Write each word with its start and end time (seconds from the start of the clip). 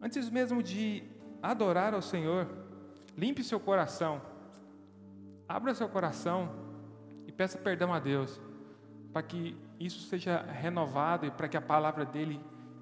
Antes 0.00 0.28
mesmo 0.30 0.62
de 0.62 1.02
adorar 1.42 1.94
ao 1.94 2.02
Senhor, 2.02 2.48
limpe 3.16 3.42
seu 3.42 3.58
coração. 3.58 4.20
Abra 5.48 5.74
seu 5.74 5.88
coração 5.88 6.50
e 7.26 7.32
peça 7.32 7.58
perdão 7.58 7.92
a 7.92 7.98
Deus, 7.98 8.40
para 9.12 9.22
que 9.22 9.56
isso 9.78 10.00
seja 10.08 10.42
renovado 10.42 11.26
e 11.26 11.30
para 11.30 11.48
que 11.48 11.56
a 11.56 11.62
palavra 11.62 12.04
dele 12.04 12.40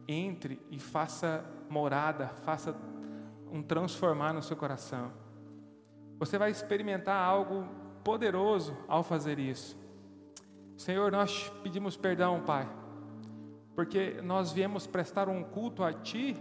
entre 0.09 0.61
e 0.71 0.79
faça 0.79 1.45
morada, 1.69 2.29
faça 2.45 2.75
um 3.51 3.63
transformar 3.63 4.33
no 4.33 4.43
seu 4.43 4.57
coração. 4.57 5.13
Você 6.19 6.39
vai 6.39 6.51
experimentar 6.51 7.17
algo 7.17 7.67
poderoso 8.03 8.77
ao 8.89 9.03
fazer 9.03 9.39
isso. 9.39 9.79
Senhor, 10.77 11.11
nós 11.11 11.51
pedimos 11.63 11.97
perdão, 11.97 12.43
Pai, 12.45 12.69
porque 13.75 14.21
nós 14.23 14.53
viemos 14.53 14.87
prestar 14.87 15.29
um 15.29 15.43
culto 15.43 15.83
a 15.83 15.93
Ti 15.93 16.37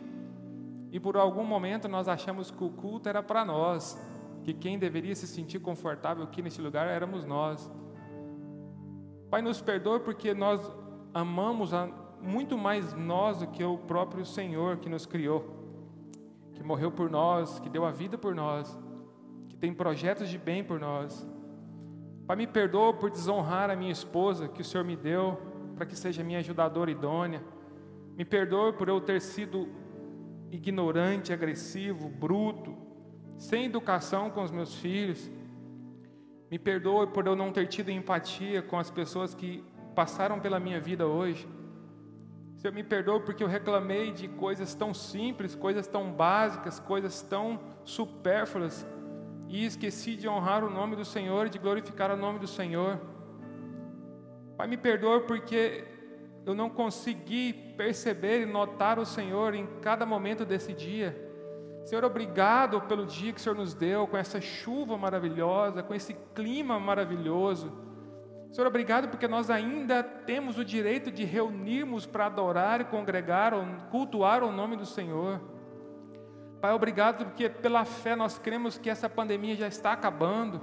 e 0.94 1.00
por 1.00 1.18
algum 1.18 1.44
momento 1.44 1.88
nós 1.90 2.08
achamos 2.08 2.52
que 2.52 2.64
o 2.64 2.70
culto 2.70 3.10
era 3.10 3.24
para 3.24 3.44
nós, 3.44 4.00
que 4.44 4.54
quem 4.54 4.78
deveria 4.78 5.16
se 5.16 5.26
sentir 5.26 5.58
confortável 5.58 6.24
aqui 6.24 6.40
nesse 6.40 6.62
lugar 6.62 6.88
éramos 6.88 7.26
nós. 7.26 7.68
Pai, 9.28 9.42
nos 9.42 9.60
perdoe 9.60 10.02
porque 10.02 10.36
nós 10.36 10.62
amamos 11.12 11.72
muito 12.22 12.56
mais 12.60 12.94
nós 12.94 13.40
do 13.40 13.48
que 13.48 13.64
o 13.64 13.76
próprio 13.76 14.24
Senhor 14.24 14.78
que 14.78 14.88
nos 14.88 15.08
criou, 15.08 15.44
que 16.54 16.62
morreu 16.62 16.92
por 16.92 17.10
nós, 17.10 17.60
que 17.60 17.72
deu 17.72 17.86
a 17.86 17.92
vida 17.92 18.16
por 18.16 18.36
nós, 18.36 18.80
que 19.50 19.58
tem 19.58 19.74
projetos 19.74 20.30
de 20.30 20.38
bem 20.38 20.64
por 20.64 20.80
nós. 20.80 21.28
Pai, 22.28 22.38
me 22.38 22.46
perdoa 22.46 22.94
por 22.94 23.10
desonrar 23.10 23.72
a 23.72 23.76
minha 23.76 23.92
esposa 23.92 24.48
que 24.48 24.62
o 24.62 24.66
Senhor 24.66 24.84
me 24.84 24.96
deu, 24.96 25.42
para 25.76 25.88
que 25.88 25.96
seja 25.96 26.24
minha 26.24 26.38
ajudadora 26.38 26.92
idônea. 26.92 27.44
Me 28.16 28.24
perdoe 28.24 28.74
por 28.74 28.88
eu 28.88 29.02
ter 29.02 29.20
sido 29.20 29.68
ignorante, 30.56 31.34
agressivo, 31.34 32.08
bruto, 32.08 32.78
sem 33.38 33.66
educação 33.66 34.30
com 34.30 34.44
os 34.44 34.52
meus 34.52 34.76
filhos. 34.76 35.30
Me 36.50 36.60
perdoe 36.60 37.08
por 37.08 37.26
eu 37.26 37.36
não 37.36 37.52
ter 37.52 37.68
tido 37.68 37.90
empatia 37.90 38.62
com 38.62 38.78
as 38.78 38.92
pessoas 38.92 39.34
que 39.34 39.64
passaram 39.96 40.40
pela 40.40 40.60
minha 40.60 40.80
vida 40.80 41.08
hoje. 41.08 41.48
Senhor, 42.58 42.74
me 42.74 42.84
perdoe 42.84 43.22
porque 43.22 43.44
eu 43.44 43.48
reclamei 43.48 44.12
de 44.12 44.28
coisas 44.28 44.76
tão 44.76 44.94
simples, 44.94 45.56
coisas 45.56 45.88
tão 45.88 46.12
básicas, 46.12 46.80
coisas 46.80 47.22
tão 47.22 47.60
supérfluas 47.84 48.86
e 49.50 49.66
esqueci 49.66 50.16
de 50.16 50.28
honrar 50.28 50.64
o 50.64 50.70
nome 50.70 50.96
do 50.96 51.04
Senhor 51.04 51.50
de 51.50 51.58
glorificar 51.58 52.12
o 52.12 52.18
nome 52.18 52.40
do 52.40 52.48
Senhor. 52.48 53.00
Pai, 54.56 54.68
me 54.68 54.78
perdoe 54.78 55.22
porque 55.22 55.84
eu 56.46 56.54
não 56.54 56.70
consegui 56.70 57.54
perceber 57.78 58.42
e 58.42 58.46
notar 58.46 59.00
o 59.00 59.06
Senhor 59.06 59.54
em 59.54 59.68
cada 59.82 60.06
momento 60.06 60.46
desse 60.46 60.74
dia. 60.74 61.16
Senhor, 61.86 62.04
obrigado 62.04 62.82
pelo 62.82 63.06
dia 63.06 63.34
que 63.34 63.40
o 63.40 63.44
Senhor 63.44 63.56
nos 63.56 63.74
deu, 63.74 64.08
com 64.08 64.18
essa 64.18 64.40
chuva 64.40 64.98
maravilhosa, 64.98 65.84
com 65.84 65.94
esse 65.94 66.14
clima 66.34 66.80
maravilhoso. 66.80 67.72
Senhor, 68.52 68.68
obrigado 68.68 69.10
porque 69.10 69.28
nós 69.28 69.50
ainda 69.50 70.04
temos 70.04 70.58
o 70.58 70.64
direito 70.64 71.12
de 71.12 71.24
reunirmos 71.24 72.06
para 72.06 72.28
adorar 72.28 72.80
e 72.82 72.86
congregar, 72.86 73.54
cultuar 73.90 74.44
o 74.44 74.52
nome 74.52 74.76
do 74.76 74.86
Senhor. 74.86 75.42
Pai, 76.62 76.72
obrigado 76.72 77.26
porque 77.26 77.50
pela 77.50 77.84
fé 77.84 78.16
nós 78.16 78.38
cremos 78.38 78.78
que 78.78 78.90
essa 78.90 79.10
pandemia 79.10 79.56
já 79.56 79.68
está 79.68 79.92
acabando. 79.92 80.62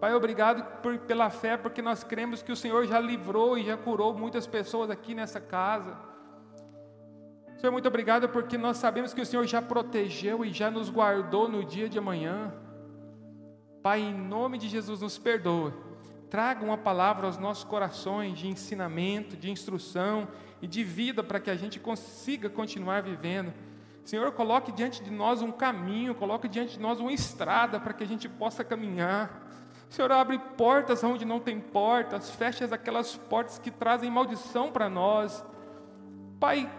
Pai, 0.00 0.14
obrigado 0.14 0.62
por, 0.82 0.98
pela 0.98 1.30
fé, 1.30 1.56
porque 1.56 1.80
nós 1.80 2.04
cremos 2.04 2.42
que 2.42 2.52
o 2.52 2.56
Senhor 2.56 2.86
já 2.86 3.00
livrou 3.00 3.56
e 3.56 3.64
já 3.64 3.76
curou 3.76 4.14
muitas 4.14 4.46
pessoas 4.46 4.90
aqui 4.90 5.14
nessa 5.14 5.40
casa. 5.40 5.96
Senhor, 7.56 7.72
muito 7.72 7.88
obrigado 7.88 8.28
porque 8.28 8.58
nós 8.58 8.76
sabemos 8.76 9.14
que 9.14 9.20
o 9.22 9.26
Senhor 9.26 9.46
já 9.46 9.62
protegeu 9.62 10.44
e 10.44 10.52
já 10.52 10.70
nos 10.70 10.90
guardou 10.90 11.48
no 11.48 11.64
dia 11.64 11.88
de 11.88 11.98
amanhã. 11.98 12.52
Pai, 13.82 14.00
em 14.00 14.14
nome 14.14 14.58
de 14.58 14.68
Jesus, 14.68 15.00
nos 15.00 15.16
perdoe. 15.16 15.72
Traga 16.28 16.64
uma 16.64 16.76
palavra 16.76 17.26
aos 17.26 17.38
nossos 17.38 17.64
corações 17.64 18.38
de 18.38 18.48
ensinamento, 18.48 19.36
de 19.36 19.50
instrução 19.50 20.28
e 20.60 20.66
de 20.66 20.84
vida 20.84 21.22
para 21.22 21.40
que 21.40 21.50
a 21.50 21.56
gente 21.56 21.80
consiga 21.80 22.50
continuar 22.50 23.02
vivendo 23.02 23.54
Senhor, 24.06 24.30
coloque 24.30 24.70
diante 24.70 25.02
de 25.02 25.10
nós 25.10 25.42
um 25.42 25.50
caminho, 25.50 26.14
coloque 26.14 26.46
diante 26.46 26.74
de 26.74 26.80
nós 26.80 27.00
uma 27.00 27.12
estrada 27.12 27.80
para 27.80 27.92
que 27.92 28.04
a 28.04 28.06
gente 28.06 28.28
possa 28.28 28.62
caminhar. 28.62 29.45
Senhor, 29.96 30.12
abre 30.12 30.38
portas 30.58 31.02
onde 31.02 31.24
não 31.24 31.40
tem 31.40 31.58
portas, 31.58 32.28
fecha 32.28 32.66
aquelas 32.66 33.16
portas 33.16 33.58
que 33.58 33.70
trazem 33.70 34.10
maldição 34.10 34.70
para 34.70 34.90
nós. 34.90 35.42
Pai, 36.38 36.70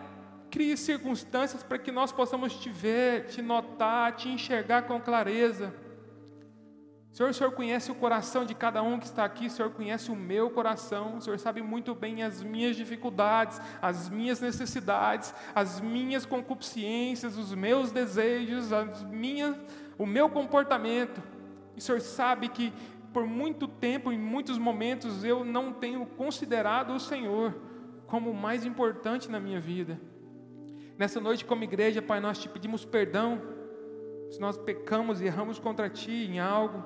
crie 0.52 0.78
circunstâncias 0.78 1.64
para 1.64 1.80
que 1.80 1.92
nós 1.92 2.12
possamos 2.12 2.54
te 2.54 2.70
ver, 2.70 3.26
te 3.26 3.42
notar, 3.42 4.16
te 4.16 4.30
enxergar 4.30 4.84
com 4.84 5.02
clareza. 5.02 5.74
Senhor, 7.12 7.32
o 7.32 7.34
Senhor 7.34 7.52
conhece 7.54 7.92
o 7.92 7.96
coração 7.96 8.46
de 8.46 8.54
cada 8.54 8.84
um 8.84 9.00
que 9.00 9.08
está 9.08 9.26
aqui, 9.26 9.48
o 9.48 9.50
Senhor 9.50 9.72
conhece 9.72 10.12
o 10.12 10.16
meu 10.16 10.52
coração, 10.52 11.18
o 11.18 11.22
Senhor 11.22 11.40
sabe 11.40 11.64
muito 11.64 11.96
bem 11.96 12.22
as 12.22 12.44
minhas 12.44 12.76
dificuldades, 12.76 13.60
as 13.82 14.10
minhas 14.10 14.40
necessidades, 14.40 15.34
as 15.56 15.82
minhas 15.82 16.24
concupiscências, 16.24 17.36
os 17.36 17.52
meus 17.56 17.92
desejos, 17.92 18.72
as 18.72 19.02
minhas, 19.02 19.56
o 19.98 20.06
meu 20.06 20.30
comportamento. 20.30 21.20
E 21.76 21.80
o 21.80 21.82
Senhor 21.82 22.02
sabe 22.02 22.50
que 22.50 22.72
por 23.14 23.26
muito 23.26 23.68
tempo, 23.68 24.12
em 24.12 24.18
muitos 24.18 24.58
momentos, 24.58 25.24
eu 25.24 25.44
não 25.44 25.74
tenho 25.74 26.06
considerado 26.06 26.94
o 26.94 27.00
Senhor 27.00 27.56
como 28.06 28.32
o 28.32 28.36
mais 28.36 28.66
importante 28.66 29.30
na 29.30 29.40
minha 29.40 29.60
vida. 29.60 30.00
Nessa 30.98 31.20
noite, 31.20 31.46
como 31.46 31.64
igreja, 31.64 32.02
Pai, 32.02 32.20
nós 32.20 32.40
te 32.40 32.50
pedimos 32.50 32.86
perdão 32.86 33.42
se 34.30 34.40
nós 34.40 34.58
pecamos 34.58 35.22
e 35.22 35.26
erramos 35.26 35.60
contra 35.60 35.90
Ti 35.90 36.12
em 36.12 36.40
algo 36.40 36.84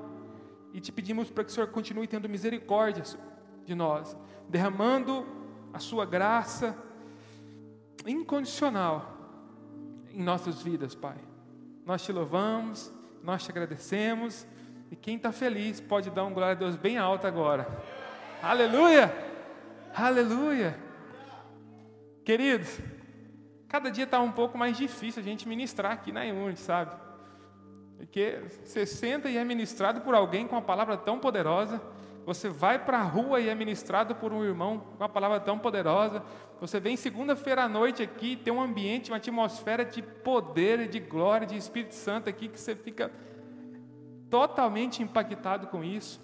e 0.74 0.80
te 0.80 0.92
pedimos 0.92 1.30
para 1.30 1.44
que 1.44 1.50
o 1.50 1.54
Senhor 1.54 1.68
continue 1.68 2.08
tendo 2.08 2.30
misericórdia 2.30 3.04
de 3.66 3.76
nós, 3.76 4.16
derramando 4.50 5.26
a 5.74 5.80
Sua 5.80 6.06
graça 6.06 6.78
incondicional 8.06 9.18
em 10.12 10.22
nossas 10.22 10.62
vidas, 10.62 10.96
Pai. 10.96 11.18
Nós 11.86 12.04
te 12.04 12.12
louvamos, 12.12 12.92
nós 13.24 13.44
te 13.44 13.52
agradecemos, 13.52 14.46
e 14.92 14.96
quem 14.98 15.16
está 15.16 15.32
feliz 15.32 15.80
pode 15.80 16.10
dar 16.10 16.26
um 16.26 16.34
glória 16.34 16.52
a 16.52 16.56
Deus 16.56 16.76
bem 16.76 16.98
alto 16.98 17.26
agora. 17.26 17.66
Aleluia! 18.44 19.12
Aleluia! 19.96 20.78
Queridos, 22.26 22.78
cada 23.70 23.90
dia 23.90 24.04
está 24.04 24.20
um 24.20 24.34
pouco 24.34 24.58
mais 24.58 24.78
difícil 24.78 25.22
a 25.22 25.24
gente 25.24 25.48
ministrar 25.48 25.94
aqui 25.94 26.12
na 26.12 26.26
Iune, 26.26 26.58
sabe? 26.58 26.92
Porque 27.98 28.42
você 28.66 28.86
senta 28.86 29.30
e 29.30 29.38
é 29.38 29.46
ministrado 29.46 30.02
por 30.02 30.14
alguém 30.14 30.46
com 30.46 30.56
uma 30.56 30.62
palavra 30.62 30.98
tão 30.98 31.18
poderosa. 31.20 31.82
Você 32.26 32.50
vai 32.50 32.78
para 32.78 33.00
a 33.00 33.04
rua 33.04 33.40
e 33.40 33.48
é 33.48 33.56
ministrado 33.56 34.14
por 34.16 34.34
um 34.34 34.44
irmão 34.44 34.80
com 34.80 34.98
uma 34.98 35.10
palavra 35.10 35.40
tão 35.40 35.58
poderosa. 35.58 36.22
Você 36.60 36.82
vem 36.82 36.98
segunda-feira 36.98 37.64
à 37.64 37.70
noite 37.70 38.04
aqui, 38.04 38.36
tem 38.36 38.54
um 38.54 38.62
ambiente, 38.62 39.10
uma 39.10 39.18
atmosfera 39.18 39.86
de 39.86 40.02
poder, 40.02 40.90
de 40.90 41.00
glória, 41.00 41.48
de 41.48 41.56
Espírito 41.56 41.96
Santo 41.96 42.30
aqui, 42.30 42.50
que 42.50 42.60
você 42.60 42.76
fica 42.76 43.10
totalmente 44.32 45.04
impactado 45.04 45.68
com 45.68 45.84
isso. 45.84 46.20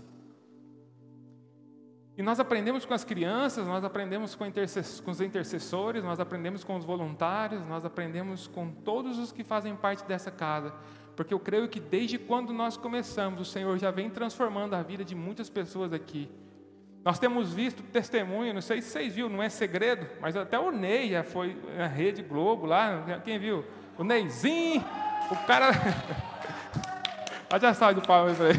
E 2.17 2.23
nós 2.23 2.39
aprendemos 2.39 2.83
com 2.83 2.95
as 2.95 3.03
crianças, 3.03 3.67
nós 3.67 3.83
aprendemos 3.83 4.33
com, 4.33 4.45
com, 4.51 5.11
os 5.11 5.21
intercessores, 5.21 6.03
nós 6.03 6.19
aprendemos 6.19 6.63
com 6.63 6.75
os 6.75 6.83
voluntários, 6.83 7.63
nós 7.67 7.85
aprendemos 7.85 8.47
com 8.47 8.71
todos 8.71 9.19
os 9.19 9.31
que 9.31 9.43
fazem 9.43 9.75
parte 9.75 10.03
dessa 10.05 10.31
casa 10.31 10.73
porque 11.17 11.33
eu 11.33 11.39
creio 11.39 11.67
que 11.67 11.79
desde 11.79 12.19
quando 12.19 12.53
nós 12.53 12.77
começamos, 12.77 13.41
o 13.41 13.45
Senhor 13.45 13.75
já 13.79 13.89
vem 13.89 14.07
transformando 14.07 14.75
a 14.75 14.83
vida 14.83 15.03
de 15.03 15.15
muitas 15.15 15.49
pessoas 15.49 15.91
aqui. 15.91 16.29
Nós 17.03 17.17
temos 17.17 17.51
visto 17.51 17.81
testemunho, 17.81 18.53
não 18.53 18.61
sei 18.61 18.83
se 18.83 18.91
vocês 18.91 19.15
viram, 19.15 19.29
não 19.29 19.41
é 19.41 19.49
segredo, 19.49 20.05
mas 20.21 20.37
até 20.37 20.59
o 20.59 20.69
Ney 20.69 21.09
já 21.09 21.23
foi 21.23 21.57
na 21.75 21.87
Rede 21.87 22.21
Globo 22.21 22.67
lá, 22.67 23.19
quem 23.25 23.39
viu? 23.39 23.65
O 23.97 24.03
Neyzinho, 24.03 24.85
o 25.31 25.47
cara. 25.47 25.71
Olha 27.51 27.69
a 27.69 27.73
salva 27.73 27.99
de 27.99 28.05
palmas 28.05 28.39
aí. 28.41 28.53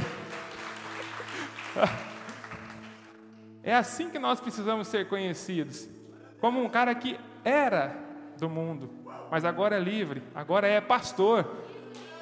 É 3.63 3.75
assim 3.75 4.09
que 4.09 4.19
nós 4.19 4.41
precisamos 4.41 4.89
ser 4.89 5.09
conhecidos, 5.09 5.87
como 6.41 6.63
um 6.63 6.71
cara 6.71 6.95
que 6.95 7.21
era 7.45 7.95
do 8.39 8.49
mundo, 8.49 8.89
mas 9.31 9.45
agora 9.45 9.77
é 9.77 9.79
livre, 9.79 10.23
agora 10.35 10.67
é 10.67 10.81
pastor, 10.81 11.47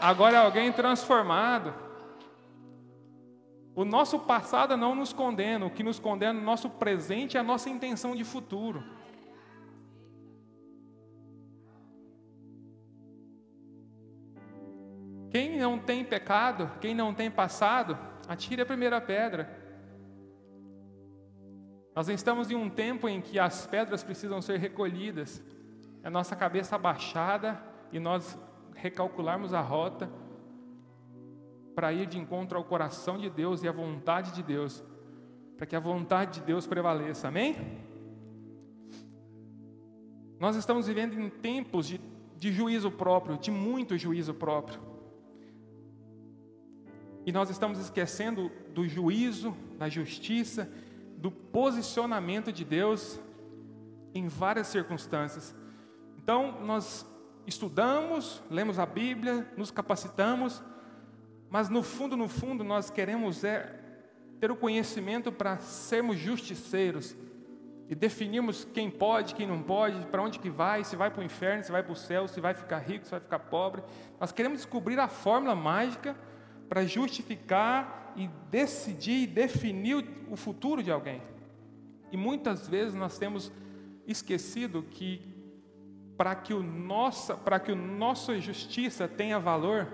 agora 0.01 0.35
é 0.35 0.39
alguém 0.39 0.73
transformado. 0.73 1.73
O 3.77 3.85
nosso 3.85 4.19
passado 4.19 4.77
não 4.77 4.95
nos 4.95 5.13
condena, 5.13 5.67
o 5.67 5.71
que 5.71 5.85
nos 5.85 6.01
condena 6.01 6.37
é 6.37 6.43
o 6.43 6.45
nosso 6.45 6.69
presente 6.69 7.37
é 7.37 7.41
a 7.41 7.45
nossa 7.45 7.71
intenção 7.71 8.17
de 8.17 8.25
futuro. 8.25 8.83
Quem 15.37 15.59
não 15.59 15.79
tem 15.79 16.03
pecado, 16.03 16.71
quem 16.81 16.95
não 16.95 17.13
tem 17.13 17.31
passado, 17.31 17.99
atire 18.27 18.63
a 18.63 18.65
primeira 18.65 18.99
pedra. 19.03 19.47
Nós 21.95 22.09
estamos 22.09 22.51
em 22.51 22.55
um 22.55 22.71
tempo 22.71 23.07
em 23.07 23.21
que 23.21 23.39
as 23.39 23.67
pedras 23.67 24.03
precisam 24.03 24.41
ser 24.41 24.59
recolhidas, 24.59 25.45
a 26.03 26.09
nossa 26.09 26.35
cabeça 26.35 26.77
abaixada 26.77 27.63
e 27.93 28.01
nós 28.01 28.39
recalcularmos 28.75 29.53
a 29.53 29.61
rota 29.61 30.11
para 31.75 31.93
ir 31.93 32.07
de 32.07 32.19
encontro 32.19 32.57
ao 32.57 32.65
coração 32.65 33.19
de 33.19 33.29
Deus 33.29 33.63
e 33.63 33.69
à 33.69 33.73
vontade 33.73 34.33
de 34.33 34.43
Deus, 34.43 34.83
para 35.59 35.67
que 35.67 35.77
a 35.77 35.81
vontade 35.81 36.41
de 36.41 36.47
Deus 36.47 36.67
prevaleça. 36.67 37.29
Amém? 37.29 37.83
Nós 40.41 40.57
estamos 40.57 40.87
vivendo 40.87 41.21
em 41.21 41.29
tempos 41.29 41.87
de, 41.87 42.01
de 42.39 42.51
juízo 42.51 42.91
próprio, 42.91 43.37
de 43.37 43.51
muito 43.51 43.99
juízo 43.99 44.33
próprio. 44.33 44.96
E 47.27 47.33
nós 47.33 47.51
estamos 47.51 47.81
esquecendo 47.81 48.53
do 48.73 48.87
juízo, 48.87 49.55
da 49.77 49.89
justiça, 49.89 50.71
do 51.17 51.29
posicionamento 51.29 52.53
de 52.53 52.65
Deus 52.65 53.19
em 54.15 54.29
várias 54.29 54.69
circunstâncias. 54.69 55.53
Então, 56.17 56.61
nós 56.65 57.05
estudamos, 57.45 58.41
lemos 58.49 58.79
a 58.79 58.87
Bíblia, 58.87 59.45
nos 59.57 59.73
capacitamos, 59.73 60.63
mas 61.51 61.69
no 61.69 61.83
fundo, 61.83 62.17
no 62.17 62.29
fundo, 62.29 62.63
nós 62.63 62.91
queremos 62.91 63.43
é 63.43 63.81
ter 64.39 64.53
o 64.53 64.57
conhecimento 64.57 65.33
para 65.33 65.59
sermos 65.59 66.19
justiceiros 66.19 67.17
e 67.89 67.95
definirmos 67.97 68.65
quem 68.73 68.89
pode, 68.89 69.35
quem 69.35 69.49
não 69.49 69.63
pode, 69.63 69.99
para 70.07 70.23
onde 70.23 70.39
que 70.39 70.51
vai, 70.51 70.85
se 70.85 70.95
vai 70.95 71.11
para 71.11 71.23
o 71.23 71.25
inferno, 71.25 71.65
se 71.65 71.73
vai 71.73 71.83
para 71.83 71.93
o 71.93 71.97
céu, 71.97 72.29
se 72.29 72.41
vai 72.41 72.55
ficar 72.55 72.79
rico, 72.79 73.05
se 73.05 73.11
vai 73.11 73.21
ficar 73.21 73.41
pobre. 73.41 73.83
Nós 74.21 74.31
queremos 74.31 74.59
descobrir 74.59 75.01
a 75.01 75.09
fórmula 75.09 75.57
mágica 75.57 76.17
para 76.69 76.85
justificar 76.85 78.13
e 78.17 78.29
decidir 78.51 79.23
e 79.23 79.27
definir 79.27 80.05
o 80.31 80.37
futuro 80.37 80.83
de 80.83 80.91
alguém. 80.91 81.23
E 82.11 82.17
muitas 82.17 82.67
vezes 82.69 82.95
nós 82.95 83.19
temos 83.19 83.53
esquecido 84.07 84.83
que 84.83 85.21
para 86.17 86.35
que 86.35 86.55
o 86.55 86.63
nossa, 86.63 87.37
para 87.37 87.61
que 87.61 87.71
o 87.71 87.77
nossa 87.77 88.39
justiça 88.41 89.07
tenha 89.07 89.39
valor, 89.39 89.87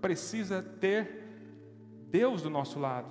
precisa 0.00 0.62
ter 0.62 1.24
Deus 2.10 2.42
do 2.42 2.50
nosso 2.50 2.78
lado. 2.80 3.08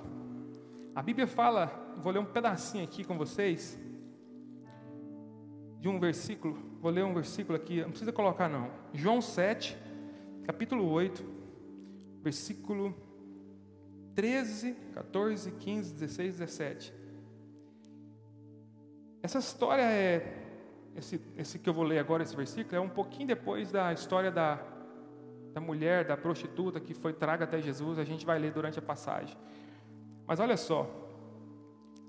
A 0.94 1.02
Bíblia 1.02 1.26
fala, 1.26 1.96
vou 1.98 2.12
ler 2.12 2.20
um 2.20 2.26
pedacinho 2.26 2.84
aqui 2.84 3.06
com 3.06 3.18
vocês, 3.18 3.80
de 5.80 5.88
um 5.88 5.98
versículo, 5.98 6.58
vou 6.82 6.92
ler 6.92 7.06
um 7.06 7.14
versículo 7.14 7.56
aqui, 7.56 7.82
não 7.82 7.92
precisa 7.92 8.12
colocar 8.12 8.50
não. 8.50 8.70
João 8.94 9.22
7, 9.22 9.78
capítulo 10.44 10.90
8, 10.90 11.39
versículo 12.22 12.96
13, 14.16 14.74
14, 14.94 15.52
15, 15.52 15.94
16, 15.94 16.38
17. 16.38 16.94
Essa 19.22 19.40
história 19.40 19.84
é, 19.84 20.40
esse, 20.96 21.22
esse 21.38 21.60
que 21.60 21.70
eu 21.70 21.74
vou 21.74 21.84
ler 21.84 22.00
agora, 22.00 22.24
esse 22.24 22.36
versículo, 22.36 22.76
é 22.76 22.80
um 22.80 22.90
pouquinho 22.90 23.28
depois 23.28 23.72
da 23.72 23.94
história 23.94 24.32
da, 24.32 24.60
da 25.54 25.62
mulher, 25.62 26.06
da 26.06 26.18
prostituta 26.18 26.80
que 26.80 26.94
foi 26.94 27.14
traga 27.14 27.46
até 27.46 27.62
Jesus, 27.62 27.98
a 27.98 28.04
gente 28.04 28.26
vai 28.26 28.38
ler 28.40 28.52
durante 28.52 28.80
a 28.80 28.82
passagem. 28.82 29.38
Mas 30.28 30.40
olha 30.40 30.58
só, 30.58 30.88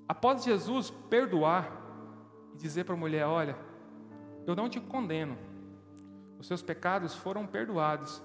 após 0.08 0.44
Jesus 0.44 0.90
perdoar 1.08 1.70
e 2.54 2.56
dizer 2.56 2.84
para 2.84 2.94
a 2.94 2.98
mulher: 2.98 3.26
Olha, 3.26 3.56
eu 4.46 4.54
não 4.54 4.68
te 4.68 4.80
condeno, 4.80 5.38
os 6.38 6.46
seus 6.46 6.62
pecados 6.62 7.14
foram 7.14 7.46
perdoados, 7.46 8.22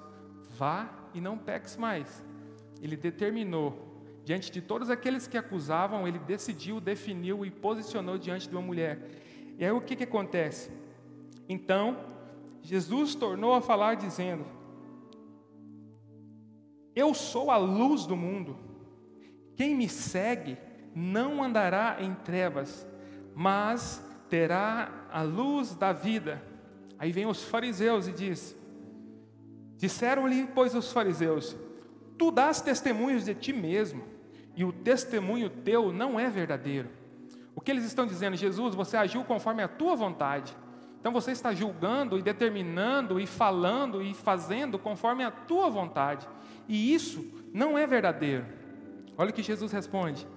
vá 0.57 1.04
e 1.15 1.21
não 1.21 1.37
peques 1.37 1.77
mais. 1.77 2.23
Ele 2.81 2.95
determinou, 2.97 4.03
diante 4.23 4.51
de 4.51 4.61
todos 4.61 4.89
aqueles 4.89 5.25
que 5.25 5.37
acusavam, 5.37 6.07
ele 6.07 6.19
decidiu, 6.19 6.79
definiu 6.79 7.45
e 7.45 7.49
posicionou 7.49 8.17
diante 8.17 8.49
de 8.49 8.55
uma 8.55 8.61
mulher. 8.61 8.99
E 9.57 9.63
aí 9.63 9.71
o 9.71 9.81
que, 9.81 9.95
que 9.95 10.03
acontece? 10.03 10.69
Então, 11.47 11.97
Jesus 12.61 13.15
tornou 13.15 13.53
a 13.53 13.61
falar, 13.61 13.95
dizendo: 13.95 14.45
Eu 16.95 17.13
sou 17.13 17.49
a 17.49 17.57
luz 17.57 18.05
do 18.05 18.15
mundo. 18.15 18.57
Quem 19.55 19.73
me 19.73 19.87
segue 19.87 20.57
não 20.93 21.41
andará 21.41 21.97
em 21.99 22.13
trevas, 22.13 22.85
mas 23.33 24.03
terá 24.29 25.07
a 25.11 25.21
luz 25.21 25.75
da 25.75 25.93
vida. 25.93 26.43
Aí 26.97 27.11
vem 27.11 27.25
os 27.25 27.43
fariseus 27.43 28.07
e 28.07 28.11
diz: 28.11 28.55
Disseram-lhe, 29.77 30.47
pois, 30.53 30.73
os 30.73 30.91
fariseus: 30.91 31.55
Tu 32.17 32.31
dás 32.31 32.61
testemunhos 32.61 33.25
de 33.25 33.33
ti 33.33 33.53
mesmo, 33.53 34.03
e 34.55 34.63
o 34.63 34.71
testemunho 34.71 35.49
teu 35.49 35.91
não 35.91 36.19
é 36.19 36.29
verdadeiro. 36.29 36.89
O 37.55 37.61
que 37.61 37.71
eles 37.71 37.85
estão 37.85 38.05
dizendo? 38.05 38.35
Jesus, 38.35 38.75
você 38.75 38.97
agiu 38.97 39.23
conforme 39.23 39.63
a 39.63 39.67
tua 39.67 39.95
vontade. 39.95 40.55
Então 40.99 41.13
você 41.13 41.31
está 41.31 41.53
julgando 41.53 42.17
e 42.17 42.21
determinando 42.21 43.19
e 43.19 43.27
falando 43.27 44.01
e 44.01 44.13
fazendo 44.13 44.79
conforme 44.79 45.23
a 45.23 45.31
tua 45.31 45.69
vontade. 45.69 46.27
E 46.67 46.93
isso 46.93 47.23
não 47.53 47.77
é 47.77 47.85
verdadeiro. 47.85 48.45
Olha 49.17 49.29
o 49.29 49.33
que 49.33 49.43
Jesus 49.43 49.71
responde. 49.71 50.27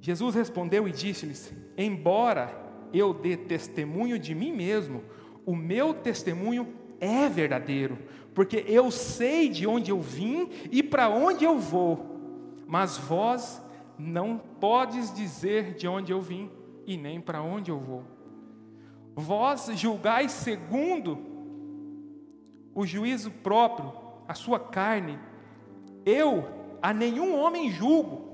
Jesus 0.00 0.34
respondeu 0.34 0.86
e 0.86 0.92
disse-lhes: 0.92 1.52
Embora 1.76 2.56
eu 2.92 3.12
dê 3.12 3.36
testemunho 3.36 4.18
de 4.18 4.34
mim 4.34 4.52
mesmo, 4.52 5.02
o 5.44 5.56
meu 5.56 5.92
testemunho 5.92 6.66
é 7.02 7.28
verdadeiro, 7.28 7.98
porque 8.32 8.64
eu 8.68 8.92
sei 8.92 9.48
de 9.48 9.66
onde 9.66 9.90
eu 9.90 10.00
vim 10.00 10.48
e 10.70 10.84
para 10.84 11.08
onde 11.08 11.44
eu 11.44 11.58
vou, 11.58 12.20
mas 12.64 12.96
vós 12.96 13.60
não 13.98 14.38
podes 14.38 15.12
dizer 15.12 15.74
de 15.74 15.88
onde 15.88 16.12
eu 16.12 16.20
vim 16.20 16.48
e 16.86 16.96
nem 16.96 17.20
para 17.20 17.42
onde 17.42 17.72
eu 17.72 17.78
vou. 17.80 18.04
Vós 19.16 19.68
julgais 19.74 20.30
segundo 20.30 21.18
o 22.72 22.86
juízo 22.86 23.32
próprio, 23.32 23.92
a 24.28 24.34
sua 24.34 24.60
carne. 24.60 25.18
Eu 26.06 26.44
a 26.80 26.92
nenhum 26.92 27.36
homem 27.36 27.70
julgo. 27.70 28.30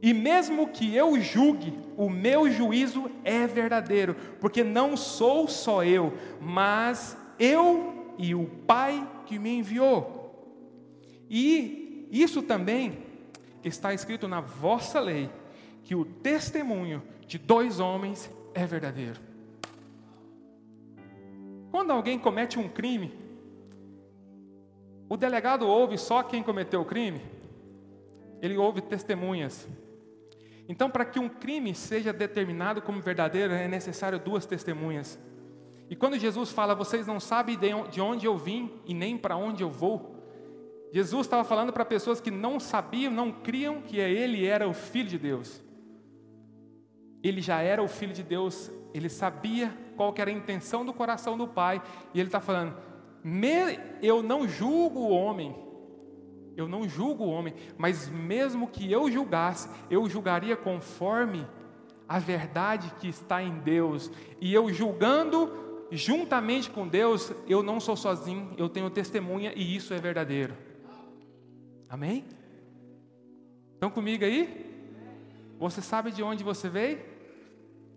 E 0.00 0.12
mesmo 0.12 0.68
que 0.68 0.94
eu 0.94 1.18
julgue, 1.20 1.78
o 1.96 2.10
meu 2.10 2.50
juízo 2.50 3.10
é 3.24 3.46
verdadeiro, 3.46 4.14
porque 4.38 4.62
não 4.62 4.96
sou 4.96 5.48
só 5.48 5.82
eu, 5.82 6.12
mas 6.40 7.16
eu 7.38 8.14
e 8.18 8.34
o 8.34 8.46
Pai 8.66 9.08
que 9.26 9.38
me 9.38 9.58
enviou. 9.58 10.24
E 11.28 12.08
isso 12.10 12.42
também 12.42 12.98
está 13.62 13.94
escrito 13.94 14.28
na 14.28 14.40
vossa 14.40 15.00
lei, 15.00 15.30
que 15.82 15.94
o 15.94 16.04
testemunho 16.04 17.02
de 17.26 17.38
dois 17.38 17.80
homens 17.80 18.30
é 18.54 18.66
verdadeiro. 18.66 19.20
Quando 21.70 21.90
alguém 21.90 22.18
comete 22.18 22.58
um 22.58 22.68
crime, 22.68 23.12
o 25.08 25.16
delegado 25.16 25.66
ouve 25.66 25.98
só 25.98 26.22
quem 26.22 26.42
cometeu 26.42 26.80
o 26.80 26.84
crime? 26.84 27.20
Ele 28.40 28.56
ouve 28.56 28.80
testemunhas. 28.80 29.66
Então, 30.68 30.88
para 30.88 31.04
que 31.04 31.18
um 31.18 31.28
crime 31.28 31.74
seja 31.74 32.12
determinado 32.12 32.80
como 32.80 33.00
verdadeiro, 33.00 33.52
é 33.52 33.68
necessário 33.68 34.18
duas 34.18 34.46
testemunhas. 34.46 35.18
E 35.88 35.96
quando 35.96 36.18
Jesus 36.18 36.50
fala, 36.50 36.74
vocês 36.74 37.06
não 37.06 37.20
sabem 37.20 37.58
de 37.90 38.00
onde 38.00 38.26
eu 38.26 38.36
vim 38.36 38.70
e 38.86 38.94
nem 38.94 39.18
para 39.18 39.36
onde 39.36 39.62
eu 39.62 39.70
vou, 39.70 40.14
Jesus 40.92 41.26
estava 41.26 41.42
falando 41.42 41.72
para 41.72 41.84
pessoas 41.84 42.20
que 42.20 42.30
não 42.30 42.60
sabiam, 42.60 43.12
não 43.12 43.32
criam 43.32 43.82
que 43.82 43.98
ele 43.98 44.46
era 44.46 44.68
o 44.68 44.72
Filho 44.72 45.08
de 45.08 45.18
Deus. 45.18 45.60
Ele 47.22 47.40
já 47.40 47.60
era 47.60 47.82
o 47.82 47.88
Filho 47.88 48.12
de 48.12 48.22
Deus, 48.22 48.70
ele 48.92 49.08
sabia 49.08 49.76
qual 49.96 50.14
era 50.16 50.30
a 50.30 50.32
intenção 50.32 50.84
do 50.84 50.92
coração 50.92 51.36
do 51.36 51.48
Pai, 51.48 51.82
e 52.12 52.20
ele 52.20 52.28
está 52.28 52.40
falando: 52.40 52.76
eu 54.00 54.22
não 54.22 54.46
julgo 54.46 55.00
o 55.00 55.10
homem, 55.10 55.56
eu 56.56 56.68
não 56.68 56.88
julgo 56.88 57.24
o 57.24 57.30
homem, 57.30 57.54
mas 57.76 58.08
mesmo 58.08 58.68
que 58.68 58.92
eu 58.92 59.10
julgasse, 59.10 59.68
eu 59.90 60.08
julgaria 60.08 60.56
conforme 60.56 61.44
a 62.08 62.18
verdade 62.18 62.92
que 63.00 63.08
está 63.08 63.42
em 63.42 63.58
Deus, 63.60 64.12
e 64.40 64.54
eu 64.54 64.72
julgando 64.72 65.63
juntamente 65.90 66.70
com 66.70 66.86
Deus, 66.86 67.32
eu 67.46 67.62
não 67.62 67.78
sou 67.80 67.96
sozinho, 67.96 68.52
eu 68.56 68.68
tenho 68.68 68.90
testemunha 68.90 69.52
e 69.54 69.76
isso 69.76 69.92
é 69.94 69.98
verdadeiro. 69.98 70.56
Amém? 71.88 72.24
Estão 73.74 73.90
comigo 73.90 74.24
aí? 74.24 74.72
Você 75.58 75.80
sabe 75.80 76.10
de 76.10 76.22
onde 76.22 76.42
você 76.42 76.68
veio? 76.68 77.00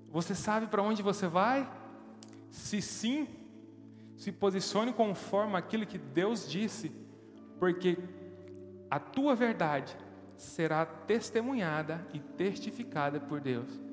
Você 0.09 0.35
sabe 0.35 0.67
para 0.67 0.81
onde 0.81 1.01
você 1.01 1.27
vai? 1.27 1.69
Se 2.49 2.81
sim, 2.81 3.27
se 4.15 4.31
posicione 4.31 4.93
conforme 4.93 5.55
aquilo 5.55 5.85
que 5.85 5.97
Deus 5.97 6.49
disse, 6.49 6.91
porque 7.59 7.97
a 8.89 8.99
tua 8.99 9.35
verdade 9.35 9.95
será 10.35 10.85
testemunhada 10.85 12.05
e 12.13 12.19
testificada 12.19 13.19
por 13.19 13.41
Deus. 13.41 13.86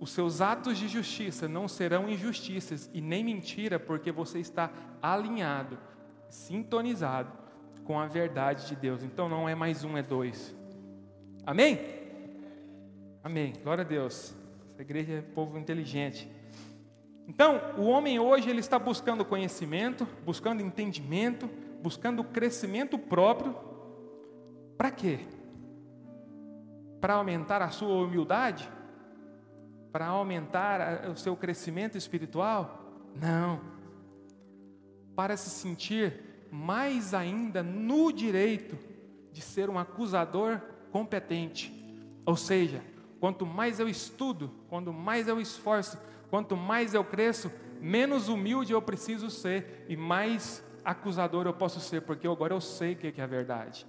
Os 0.00 0.10
seus 0.10 0.40
atos 0.40 0.78
de 0.78 0.86
justiça 0.86 1.48
não 1.48 1.66
serão 1.66 2.08
injustiças 2.08 2.88
e 2.94 3.00
nem 3.00 3.24
mentira, 3.24 3.80
porque 3.80 4.12
você 4.12 4.38
está 4.38 4.70
alinhado, 5.02 5.78
sintonizado 6.28 7.32
com 7.84 7.98
a 7.98 8.06
verdade 8.06 8.68
de 8.68 8.76
Deus. 8.76 9.02
Então 9.02 9.28
não 9.28 9.48
é 9.48 9.54
mais 9.54 9.82
um, 9.82 9.96
é 9.96 10.02
dois. 10.02 10.54
Amém? 11.44 11.80
Amém. 13.24 13.54
Glória 13.62 13.82
a 13.82 13.86
Deus. 13.86 14.34
Essa 14.68 14.82
igreja 14.82 15.14
é 15.14 15.22
povo 15.22 15.58
inteligente. 15.58 16.30
Então, 17.26 17.60
o 17.76 17.84
homem 17.84 18.18
hoje 18.18 18.48
ele 18.48 18.60
está 18.60 18.78
buscando 18.78 19.24
conhecimento, 19.24 20.06
buscando 20.24 20.62
entendimento, 20.62 21.50
buscando 21.82 22.22
crescimento 22.22 22.98
próprio. 22.98 23.54
Para 24.76 24.90
quê? 24.90 25.20
Para 27.00 27.14
aumentar 27.14 27.60
a 27.60 27.68
sua 27.68 28.04
humildade? 28.04 28.70
Para 29.92 30.06
aumentar 30.06 31.08
o 31.08 31.16
seu 31.16 31.36
crescimento 31.36 31.96
espiritual? 31.96 32.84
Não. 33.14 33.60
Para 35.14 35.36
se 35.36 35.50
sentir 35.50 36.46
mais 36.50 37.14
ainda 37.14 37.62
no 37.62 38.12
direito 38.12 38.78
de 39.32 39.40
ser 39.40 39.68
um 39.68 39.78
acusador 39.78 40.60
competente. 40.90 41.72
Ou 42.24 42.36
seja, 42.36 42.82
quanto 43.20 43.46
mais 43.46 43.80
eu 43.80 43.88
estudo, 43.88 44.50
quanto 44.68 44.92
mais 44.92 45.28
eu 45.28 45.40
esforço, 45.40 45.98
quanto 46.30 46.56
mais 46.56 46.94
eu 46.94 47.04
cresço, 47.04 47.50
menos 47.80 48.28
humilde 48.28 48.72
eu 48.72 48.82
preciso 48.82 49.30
ser 49.30 49.86
e 49.88 49.96
mais 49.96 50.64
acusador 50.84 51.46
eu 51.46 51.54
posso 51.54 51.80
ser, 51.80 52.02
porque 52.02 52.26
agora 52.26 52.54
eu 52.54 52.60
sei 52.60 52.94
o 52.94 52.96
que 52.96 53.20
é 53.20 53.24
a 53.24 53.26
verdade. 53.26 53.86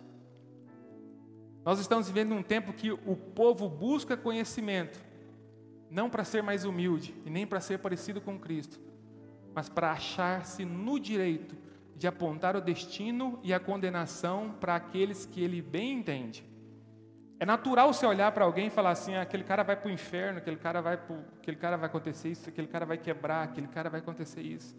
Nós 1.63 1.79
estamos 1.79 2.07
vivendo 2.07 2.33
um 2.33 2.43
tempo 2.43 2.73
que 2.73 2.91
o 2.91 3.15
povo 3.15 3.69
busca 3.69 4.17
conhecimento, 4.17 4.99
não 5.89 6.09
para 6.09 6.23
ser 6.23 6.43
mais 6.43 6.65
humilde 6.65 7.15
e 7.25 7.29
nem 7.29 7.45
para 7.45 7.59
ser 7.59 7.79
parecido 7.79 8.21
com 8.21 8.39
Cristo, 8.39 8.79
mas 9.53 9.67
para 9.69 9.91
achar-se 9.91 10.63
no 10.63 10.99
direito 10.99 11.55
de 11.95 12.07
apontar 12.07 12.55
o 12.55 12.61
destino 12.61 13.39
e 13.43 13.53
a 13.53 13.59
condenação 13.59 14.55
para 14.59 14.75
aqueles 14.75 15.25
que 15.25 15.41
ele 15.43 15.61
bem 15.61 15.93
entende. 15.93 16.47
É 17.39 17.45
natural 17.45 17.93
você 17.93 18.05
olhar 18.05 18.31
para 18.31 18.45
alguém 18.45 18.67
e 18.67 18.69
falar 18.69 18.91
assim: 18.91 19.15
ah, 19.15 19.21
aquele 19.21 19.43
cara 19.43 19.63
vai 19.63 19.75
para 19.75 19.87
o 19.87 19.91
inferno, 19.91 20.39
aquele 20.39 20.57
cara 20.57 20.81
vai 20.81 20.97
pro, 20.97 21.23
aquele 21.41 21.57
cara 21.57 21.77
vai 21.77 21.87
acontecer 21.87 22.29
isso, 22.29 22.49
aquele 22.49 22.67
cara 22.67 22.85
vai 22.85 22.97
quebrar, 22.97 23.43
aquele 23.43 23.67
cara 23.67 23.89
vai 23.89 23.99
acontecer 23.99 24.41
isso. 24.41 24.77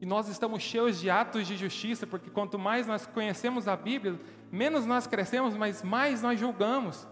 E 0.00 0.06
nós 0.06 0.28
estamos 0.28 0.62
cheios 0.62 1.00
de 1.00 1.08
atos 1.08 1.46
de 1.46 1.56
justiça, 1.56 2.06
porque 2.06 2.30
quanto 2.30 2.58
mais 2.58 2.86
nós 2.86 3.06
conhecemos 3.06 3.66
a 3.66 3.76
Bíblia, 3.76 4.20
menos 4.52 4.86
nós 4.86 5.06
crescemos, 5.06 5.56
mas 5.56 5.82
mais 5.82 6.22
nós 6.22 6.38
julgamos. 6.38 7.08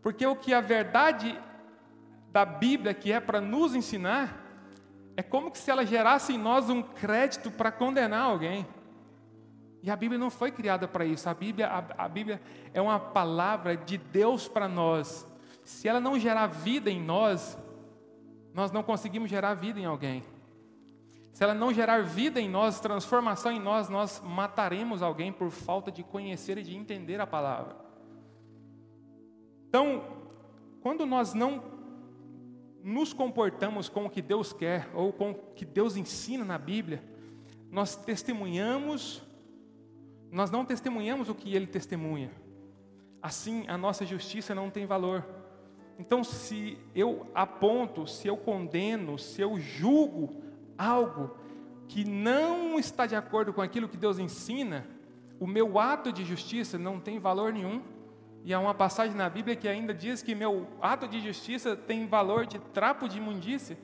Porque 0.00 0.24
o 0.26 0.36
que 0.36 0.54
a 0.54 0.60
verdade 0.60 1.38
da 2.32 2.44
Bíblia 2.44 2.94
que 2.94 3.12
é 3.12 3.20
para 3.20 3.40
nos 3.40 3.74
ensinar 3.74 4.46
é 5.16 5.22
como 5.22 5.54
se 5.54 5.70
ela 5.70 5.84
gerasse 5.84 6.32
em 6.32 6.38
nós 6.38 6.70
um 6.70 6.82
crédito 6.82 7.50
para 7.50 7.70
condenar 7.70 8.22
alguém. 8.22 8.66
E 9.82 9.90
a 9.90 9.96
Bíblia 9.96 10.18
não 10.18 10.30
foi 10.30 10.50
criada 10.50 10.86
para 10.86 11.04
isso. 11.04 11.28
A 11.28 11.34
Bíblia, 11.34 11.68
a, 11.68 12.04
a 12.04 12.08
Bíblia 12.08 12.40
é 12.72 12.80
uma 12.80 12.98
palavra 12.98 13.76
de 13.76 13.98
Deus 13.98 14.48
para 14.48 14.68
nós. 14.68 15.26
Se 15.64 15.88
ela 15.88 16.00
não 16.00 16.18
gerar 16.18 16.46
vida 16.46 16.90
em 16.90 17.02
nós, 17.02 17.58
nós 18.54 18.70
não 18.72 18.82
conseguimos 18.82 19.30
gerar 19.30 19.54
vida 19.54 19.80
em 19.80 19.84
alguém. 19.84 20.22
Se 21.32 21.44
ela 21.44 21.54
não 21.54 21.72
gerar 21.72 22.02
vida 22.02 22.40
em 22.40 22.48
nós, 22.48 22.80
transformação 22.80 23.52
em 23.52 23.60
nós, 23.60 23.88
nós 23.88 24.20
mataremos 24.24 25.02
alguém 25.02 25.32
por 25.32 25.50
falta 25.50 25.90
de 25.90 26.02
conhecer 26.02 26.58
e 26.58 26.62
de 26.62 26.76
entender 26.76 27.20
a 27.20 27.26
palavra. 27.26 27.76
Então, 29.68 30.04
quando 30.82 31.06
nós 31.06 31.32
não 31.32 31.79
nos 32.82 33.12
comportamos 33.12 33.88
com 33.88 34.06
o 34.06 34.10
que 34.10 34.22
Deus 34.22 34.52
quer 34.52 34.88
ou 34.94 35.12
com 35.12 35.30
o 35.30 35.34
que 35.34 35.64
Deus 35.64 35.96
ensina 35.96 36.44
na 36.44 36.58
Bíblia, 36.58 37.02
nós 37.70 37.96
testemunhamos, 37.96 39.22
nós 40.30 40.50
não 40.50 40.64
testemunhamos 40.64 41.28
o 41.28 41.34
que 41.34 41.54
Ele 41.54 41.66
testemunha. 41.66 42.30
Assim, 43.22 43.64
a 43.68 43.76
nossa 43.76 44.04
justiça 44.06 44.54
não 44.54 44.70
tem 44.70 44.86
valor. 44.86 45.24
Então, 45.98 46.24
se 46.24 46.78
eu 46.94 47.26
aponto, 47.34 48.06
se 48.06 48.26
eu 48.26 48.36
condeno, 48.36 49.18
se 49.18 49.42
eu 49.42 49.60
julgo 49.60 50.42
algo 50.78 51.36
que 51.86 52.04
não 52.04 52.78
está 52.78 53.04
de 53.04 53.14
acordo 53.14 53.52
com 53.52 53.60
aquilo 53.60 53.88
que 53.88 53.96
Deus 53.96 54.18
ensina, 54.18 54.86
o 55.38 55.46
meu 55.46 55.78
ato 55.78 56.12
de 56.12 56.24
justiça 56.24 56.78
não 56.78 56.98
tem 56.98 57.18
valor 57.18 57.52
nenhum. 57.52 57.82
E 58.42 58.54
há 58.54 58.60
uma 58.60 58.74
passagem 58.74 59.14
na 59.14 59.28
Bíblia 59.28 59.54
que 59.54 59.68
ainda 59.68 59.92
diz 59.92 60.22
que 60.22 60.34
meu 60.34 60.66
ato 60.80 61.06
de 61.06 61.20
justiça 61.20 61.76
tem 61.76 62.06
valor 62.06 62.46
de 62.46 62.58
trapo 62.58 63.08
de 63.08 63.18
imundícia. 63.18 63.78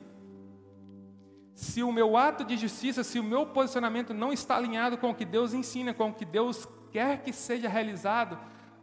Se 1.53 1.83
o 1.83 1.91
meu 1.91 2.17
ato 2.17 2.43
de 2.43 2.57
justiça, 2.57 3.03
se 3.03 3.19
o 3.19 3.23
meu 3.23 3.45
posicionamento 3.45 4.13
não 4.13 4.31
está 4.31 4.55
alinhado 4.57 4.97
com 4.97 5.09
o 5.09 5.15
que 5.15 5.25
Deus 5.25 5.53
ensina, 5.53 5.93
com 5.93 6.09
o 6.09 6.13
que 6.13 6.25
Deus 6.25 6.67
quer 6.91 7.21
que 7.21 7.33
seja 7.33 7.67
realizado, 7.67 8.37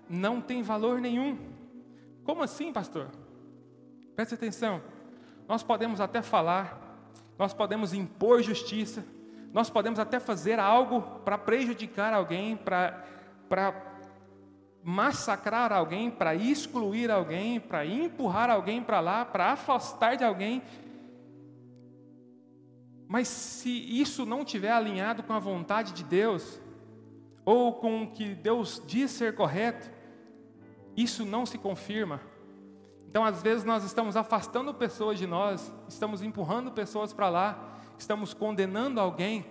não 0.08 0.40
tem 0.40 0.62
valor 0.62 1.00
nenhum. 1.00 1.38
Como 2.24 2.42
assim, 2.42 2.72
pastor? 2.72 3.10
Preste 4.14 4.34
atenção. 4.34 4.82
Nós 5.48 5.62
podemos 5.62 6.00
até 6.00 6.22
falar, 6.22 6.98
nós 7.38 7.52
podemos 7.52 7.92
impor 7.92 8.42
justiça, 8.42 9.04
nós 9.52 9.70
podemos 9.70 9.98
até 9.98 10.18
fazer 10.18 10.58
algo 10.58 11.02
para 11.24 11.36
prejudicar 11.38 12.12
alguém, 12.12 12.56
para 12.56 13.93
massacrar 14.84 15.72
alguém, 15.72 16.10
para 16.10 16.34
excluir 16.34 17.10
alguém, 17.10 17.58
para 17.58 17.86
empurrar 17.86 18.50
alguém 18.50 18.82
para 18.82 19.00
lá, 19.00 19.24
para 19.24 19.52
afastar 19.52 20.14
de 20.14 20.22
alguém. 20.22 20.62
Mas 23.08 23.26
se 23.26 23.70
isso 23.70 24.26
não 24.26 24.44
tiver 24.44 24.70
alinhado 24.70 25.22
com 25.22 25.32
a 25.32 25.38
vontade 25.38 25.94
de 25.94 26.04
Deus, 26.04 26.60
ou 27.46 27.72
com 27.72 28.02
o 28.02 28.10
que 28.10 28.34
Deus 28.34 28.82
diz 28.86 29.10
ser 29.10 29.34
correto, 29.34 29.90
isso 30.94 31.24
não 31.24 31.46
se 31.46 31.56
confirma. 31.56 32.20
Então, 33.08 33.24
às 33.24 33.42
vezes, 33.42 33.64
nós 33.64 33.84
estamos 33.84 34.18
afastando 34.18 34.74
pessoas 34.74 35.18
de 35.18 35.26
nós, 35.26 35.72
estamos 35.88 36.22
empurrando 36.22 36.70
pessoas 36.70 37.10
para 37.10 37.30
lá, 37.30 37.80
estamos 37.96 38.34
condenando 38.34 39.00
alguém, 39.00 39.46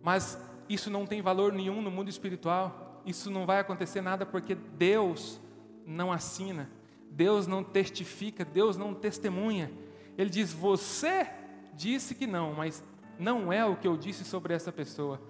mas 0.00 0.40
isso 0.68 0.90
não 0.90 1.06
tem 1.06 1.20
valor 1.20 1.52
nenhum 1.52 1.82
no 1.82 1.90
mundo 1.90 2.08
espiritual 2.08 2.85
isso 3.06 3.30
não 3.30 3.46
vai 3.46 3.60
acontecer 3.60 4.00
nada 4.00 4.26
porque 4.26 4.54
Deus 4.54 5.40
não 5.86 6.12
assina, 6.12 6.68
Deus 7.10 7.46
não 7.46 7.62
testifica, 7.62 8.44
Deus 8.44 8.76
não 8.76 8.92
testemunha. 8.92 9.70
Ele 10.18 10.28
diz: 10.28 10.52
Você 10.52 11.26
disse 11.74 12.14
que 12.14 12.26
não, 12.26 12.52
mas 12.52 12.82
não 13.18 13.52
é 13.52 13.64
o 13.64 13.76
que 13.76 13.86
eu 13.86 13.96
disse 13.96 14.24
sobre 14.24 14.52
essa 14.52 14.72
pessoa. 14.72 15.20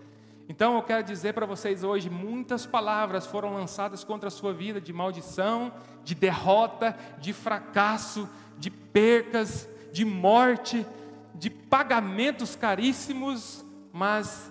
Então 0.48 0.76
eu 0.76 0.82
quero 0.82 1.02
dizer 1.02 1.34
para 1.34 1.44
vocês 1.44 1.84
hoje: 1.84 2.08
muitas 2.08 2.64
palavras 2.64 3.26
foram 3.26 3.54
lançadas 3.54 4.02
contra 4.02 4.28
a 4.28 4.30
sua 4.30 4.52
vida 4.52 4.80
de 4.80 4.92
maldição, 4.92 5.72
de 6.02 6.14
derrota, 6.14 6.96
de 7.20 7.32
fracasso, 7.32 8.28
de 8.58 8.70
percas, 8.70 9.68
de 9.92 10.04
morte, 10.04 10.86
de 11.34 11.50
pagamentos 11.50 12.56
caríssimos, 12.56 13.64
mas 13.92 14.50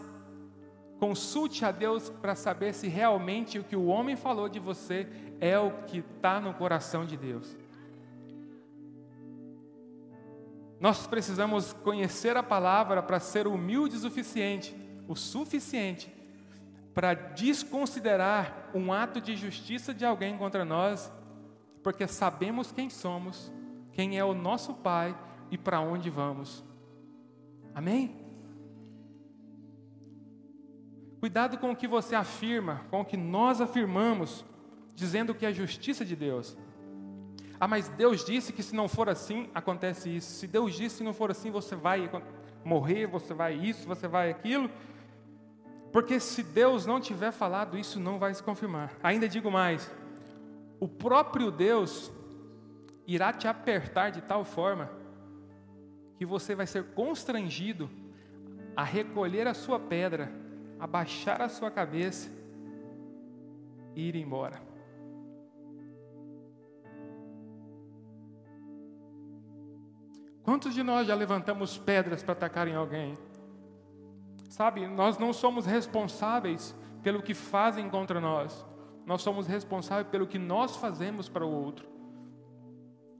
Consulte 1.05 1.63
a 1.63 1.69
Deus 1.69 2.09
para 2.09 2.33
saber 2.33 2.74
se 2.74 2.88
realmente 2.88 3.59
o 3.59 3.63
que 3.63 3.75
o 3.75 3.85
homem 3.85 4.15
falou 4.15 4.50
de 4.50 4.59
você 4.59 5.07
é 5.39 5.55
o 5.59 5.69
que 5.83 6.00
está 6.00 6.41
no 6.41 6.51
coração 6.51 7.05
de 7.05 7.15
Deus. 7.15 7.55
Nós 10.79 11.05
precisamos 11.05 11.74
conhecer 11.74 12.35
a 12.35 12.41
palavra 12.41 13.03
para 13.03 13.19
ser 13.19 13.45
humildes 13.45 14.00
o 14.00 14.09
suficiente, 14.09 14.75
o 15.07 15.15
suficiente 15.15 16.12
para 16.95 17.13
desconsiderar 17.13 18.71
um 18.74 18.91
ato 18.91 19.21
de 19.21 19.35
justiça 19.35 19.93
de 19.93 20.03
alguém 20.03 20.35
contra 20.35 20.65
nós, 20.65 21.13
porque 21.83 22.07
sabemos 22.07 22.71
quem 22.71 22.89
somos, 22.89 23.53
quem 23.91 24.17
é 24.17 24.25
o 24.25 24.33
nosso 24.33 24.74
Pai 24.74 25.15
e 25.51 25.57
para 25.57 25.79
onde 25.79 26.09
vamos. 26.09 26.65
Amém? 27.75 28.25
Cuidado 31.25 31.58
com 31.58 31.72
o 31.72 31.75
que 31.75 31.88
você 31.88 32.13
afirma, 32.13 32.86
com 32.91 33.01
o 33.01 33.03
que 33.03 33.17
nós 33.17 33.60
afirmamos, 33.60 34.46
dizendo 34.94 35.34
que 35.34 35.44
é 35.44 35.51
justiça 35.51 36.05
de 36.05 36.15
Deus. 36.15 36.55
Ah, 37.60 37.67
mas 37.67 37.89
Deus 37.89 38.24
disse 38.24 38.53
que 38.53 38.62
se 38.62 38.75
não 38.75 38.88
for 38.88 39.10
assim, 39.10 39.50
acontece 39.51 40.15
isso. 40.15 40.34
Se 40.36 40.46
Deus 40.46 40.75
disse 40.75 41.00
que 41.00 41.03
não 41.03 41.15
for 41.15 41.32
assim, 41.32 41.50
você 41.50 41.75
vai 41.75 42.08
morrer, 42.63 43.08
você 43.08 43.34
vai 43.34 43.55
isso, 43.55 43.88
você 43.88 44.08
vai 44.08 44.29
aquilo. 44.29 44.70
Porque 45.91 46.20
se 46.20 46.44
Deus 46.44 46.86
não 46.86 47.01
tiver 47.01 47.32
falado, 47.32 47.75
isso 47.75 48.00
não 48.00 48.20
vai 48.20 48.32
se 48.32 48.44
confirmar. 48.44 48.94
Ainda 49.01 49.27
digo 49.27 49.50
mais: 49.50 49.91
o 50.79 50.88
próprio 50.88 51.50
Deus 51.50 52.12
irá 53.08 53.34
te 53.34 53.48
apertar 53.48 54.12
de 54.12 54.22
tal 54.22 54.46
forma 54.46 54.91
que 56.20 56.25
você 56.25 56.53
vai 56.53 56.67
ser 56.67 56.84
constrangido 56.94 57.89
a 58.75 58.84
recolher 58.84 59.48
a 59.48 59.55
sua 59.55 59.79
pedra 59.79 60.44
abaixar 60.86 61.42
a 61.42 61.50
sua 61.50 61.70
cabeça 61.70 62.30
e 63.96 64.08
ir 64.08 64.15
embora. 64.15 64.62
Quantos 70.44 70.75
de 70.75 70.84
nós 70.84 71.08
já 71.08 71.15
levantamos 71.15 71.75
pedras 71.75 72.22
para 72.22 72.34
atacar 72.34 72.68
em 72.68 72.75
alguém? 72.75 73.18
Sabe, 74.48 74.88
nós 74.88 75.18
não 75.18 75.34
somos 75.34 75.65
responsáveis 75.65 76.75
pelo 77.01 77.22
que 77.22 77.34
fazem 77.34 77.89
contra 77.89 78.22
nós, 78.22 78.63
nós 79.06 79.22
somos 79.22 79.48
responsáveis 79.48 80.08
pelo 80.08 80.27
que 80.27 80.38
nós 80.38 80.77
fazemos 80.77 81.27
para 81.27 81.46
o 81.46 81.51
outro. 81.51 81.89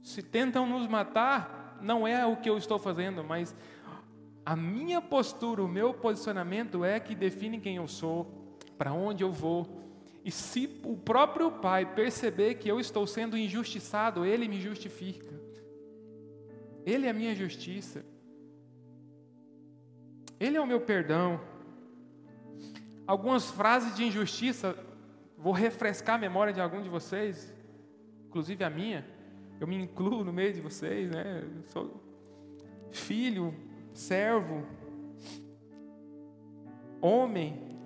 Se 0.04 0.22
tentam 0.22 0.68
nos 0.68 0.88
matar, 0.88 1.80
não 1.82 2.08
é 2.08 2.26
o 2.26 2.38
que 2.38 2.50
eu 2.50 2.58
estou 2.58 2.78
fazendo, 2.78 3.24
mas 3.24 3.56
a 4.46 4.56
minha 4.56 5.02
postura, 5.02 5.64
o 5.64 5.68
meu 5.68 5.92
posicionamento 5.94 6.86
é 6.86 7.00
que 7.00 7.16
define 7.16 7.60
quem 7.60 7.78
eu 7.78 7.88
sou, 7.88 8.32
para 8.78 8.94
onde 8.94 9.24
eu 9.24 9.32
vou. 9.32 9.68
E 10.24 10.30
se 10.30 10.80
o 10.84 10.96
próprio 10.96 11.52
Pai 11.52 11.86
perceber 11.96 12.56
que 12.56 12.70
eu 12.70 12.80
estou 12.80 13.08
sendo 13.08 13.36
injustiçado, 13.36 14.24
Ele 14.24 14.48
me 14.48 14.62
justifica. 14.62 15.34
Ele 16.86 17.08
é 17.08 17.10
a 17.10 17.14
minha 17.14 17.34
justiça. 17.34 18.06
Ele 20.40 20.58
é 20.58 20.62
o 20.62 20.68
meu 20.68 20.82
perdão. 20.82 21.42
Algumas 23.08 23.50
frases 23.50 23.96
de 23.96 24.04
injustiça, 24.04 24.78
vou 25.36 25.54
refrescar 25.54 26.16
a 26.16 26.20
memória 26.20 26.54
de 26.54 26.62
algum 26.62 26.82
de 26.82 26.90
vocês, 26.90 27.52
inclusive 28.28 28.64
a 28.64 28.70
minha. 28.70 29.06
Eu 29.60 29.66
me 29.66 29.76
incluo 29.76 30.24
no 30.24 30.34
meio 30.34 30.54
de 30.54 30.62
vocês, 30.62 31.10
né? 31.10 31.44
Eu 31.44 31.64
sou 31.68 32.04
filho, 32.92 33.54
servo, 33.96 34.66
homem, 37.02 37.80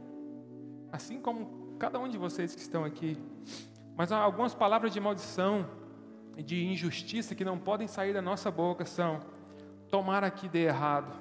assim 0.92 1.22
como 1.22 1.78
cada 1.78 2.00
um 2.00 2.10
de 2.10 2.18
vocês 2.18 2.56
que 2.56 2.62
estão 2.62 2.84
aqui. 2.84 3.18
Mas 3.96 4.12
algumas 4.12 4.56
palavras 4.56 4.92
de 4.92 5.00
maldição 5.00 5.70
e 6.36 6.42
de 6.44 6.66
injustiça 6.66 7.36
que 7.36 7.46
não 7.46 7.58
podem 7.60 7.88
sair 7.88 8.14
da 8.14 8.22
nossa 8.22 8.50
boca 8.50 8.86
são: 8.86 9.20
tomara 9.90 10.32
que 10.32 10.50
dê 10.50 10.66
errado, 10.66 11.14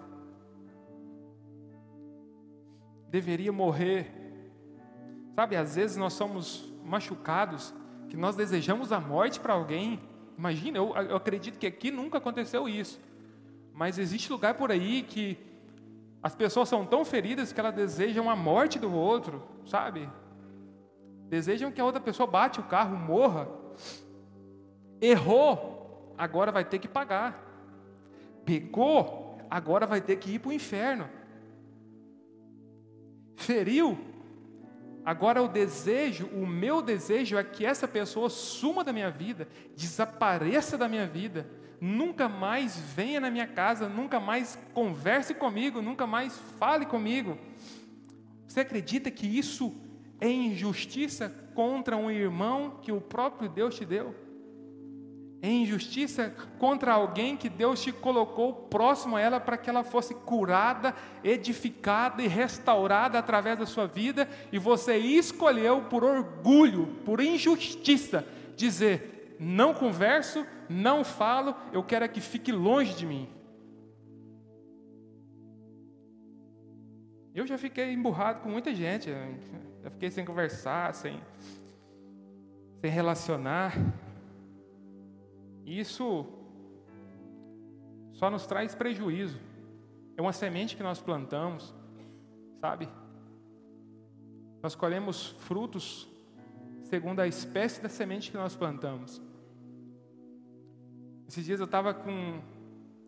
deveria 3.10 3.52
morrer. 3.52 4.14
Sabe, 5.34 5.54
às 5.54 5.76
vezes 5.76 5.96
nós 5.96 6.14
somos 6.14 6.72
machucados, 6.82 7.74
que 8.08 8.16
nós 8.16 8.34
desejamos 8.34 8.90
a 8.90 8.98
morte 8.98 9.38
para 9.38 9.52
alguém. 9.52 10.00
Imagina, 10.36 10.78
eu, 10.78 10.94
eu 10.96 11.16
acredito 11.16 11.58
que 11.58 11.66
aqui 11.66 11.90
nunca 11.90 12.18
aconteceu 12.18 12.68
isso. 12.68 12.98
Mas 13.78 13.96
existe 13.96 14.32
lugar 14.32 14.54
por 14.54 14.72
aí 14.72 15.04
que 15.04 15.38
as 16.20 16.34
pessoas 16.34 16.68
são 16.68 16.84
tão 16.84 17.04
feridas 17.04 17.52
que 17.52 17.60
elas 17.60 17.72
desejam 17.72 18.28
a 18.28 18.34
morte 18.34 18.76
do 18.76 18.92
outro, 18.92 19.40
sabe? 19.64 20.10
Desejam 21.28 21.70
que 21.70 21.80
a 21.80 21.84
outra 21.84 22.00
pessoa 22.00 22.26
bate 22.26 22.58
o 22.58 22.64
carro, 22.64 22.96
morra. 22.96 23.46
Errou, 25.00 26.12
agora 26.18 26.50
vai 26.50 26.64
ter 26.64 26.80
que 26.80 26.88
pagar. 26.88 27.40
Pecou, 28.44 29.38
agora 29.48 29.86
vai 29.86 30.00
ter 30.00 30.16
que 30.16 30.32
ir 30.32 30.40
para 30.40 30.48
o 30.48 30.52
inferno. 30.52 31.08
Feriu, 33.36 33.96
agora 35.04 35.40
o 35.40 35.46
desejo, 35.46 36.26
o 36.32 36.44
meu 36.44 36.82
desejo 36.82 37.38
é 37.38 37.44
que 37.44 37.64
essa 37.64 37.86
pessoa 37.86 38.28
suma 38.28 38.82
da 38.82 38.92
minha 38.92 39.08
vida, 39.08 39.46
desapareça 39.76 40.76
da 40.76 40.88
minha 40.88 41.06
vida 41.06 41.57
nunca 41.80 42.28
mais 42.28 42.78
venha 42.78 43.20
na 43.20 43.30
minha 43.30 43.46
casa, 43.46 43.88
nunca 43.88 44.18
mais 44.18 44.58
converse 44.74 45.34
comigo, 45.34 45.80
nunca 45.80 46.06
mais 46.06 46.36
fale 46.58 46.86
comigo. 46.86 47.38
Você 48.46 48.60
acredita 48.60 49.10
que 49.10 49.26
isso 49.26 49.74
é 50.20 50.28
injustiça 50.28 51.28
contra 51.54 51.96
um 51.96 52.10
irmão 52.10 52.78
que 52.82 52.90
o 52.90 53.00
próprio 53.00 53.48
Deus 53.48 53.76
te 53.76 53.84
deu? 53.84 54.14
É 55.40 55.48
injustiça 55.48 56.34
contra 56.58 56.92
alguém 56.92 57.36
que 57.36 57.48
Deus 57.48 57.80
te 57.80 57.92
colocou 57.92 58.52
próximo 58.52 59.16
a 59.16 59.20
ela 59.20 59.38
para 59.38 59.56
que 59.56 59.70
ela 59.70 59.84
fosse 59.84 60.12
curada, 60.12 60.92
edificada 61.22 62.20
e 62.20 62.26
restaurada 62.26 63.20
através 63.20 63.56
da 63.56 63.64
sua 63.64 63.86
vida, 63.86 64.28
e 64.50 64.58
você 64.58 64.96
escolheu 64.96 65.82
por 65.82 66.02
orgulho, 66.02 66.88
por 67.04 67.20
injustiça, 67.20 68.26
dizer: 68.56 69.36
não 69.38 69.72
converso, 69.72 70.44
não 70.68 71.02
falo, 71.04 71.54
eu 71.72 71.82
quero 71.82 72.04
é 72.04 72.08
que 72.08 72.20
fique 72.20 72.52
longe 72.52 72.94
de 72.94 73.06
mim. 73.06 73.28
Eu 77.34 77.46
já 77.46 77.56
fiquei 77.56 77.92
emburrado 77.92 78.40
com 78.40 78.48
muita 78.48 78.74
gente, 78.74 79.10
já 79.82 79.90
fiquei 79.90 80.10
sem 80.10 80.24
conversar, 80.24 80.92
sem, 80.94 81.20
sem 82.80 82.90
relacionar. 82.90 83.74
Isso 85.64 86.26
só 88.12 88.28
nos 88.28 88.46
traz 88.46 88.74
prejuízo. 88.74 89.38
É 90.16 90.20
uma 90.20 90.32
semente 90.32 90.76
que 90.76 90.82
nós 90.82 91.00
plantamos, 91.00 91.72
sabe? 92.60 92.88
Nós 94.60 94.74
colhemos 94.74 95.28
frutos 95.38 96.08
segundo 96.82 97.20
a 97.20 97.26
espécie 97.28 97.80
da 97.80 97.88
semente 97.88 98.30
que 98.30 98.36
nós 98.36 98.56
plantamos. 98.56 99.27
Esses 101.28 101.44
dias 101.44 101.60
eu 101.60 101.66
estava 101.66 101.92
com. 101.92 102.40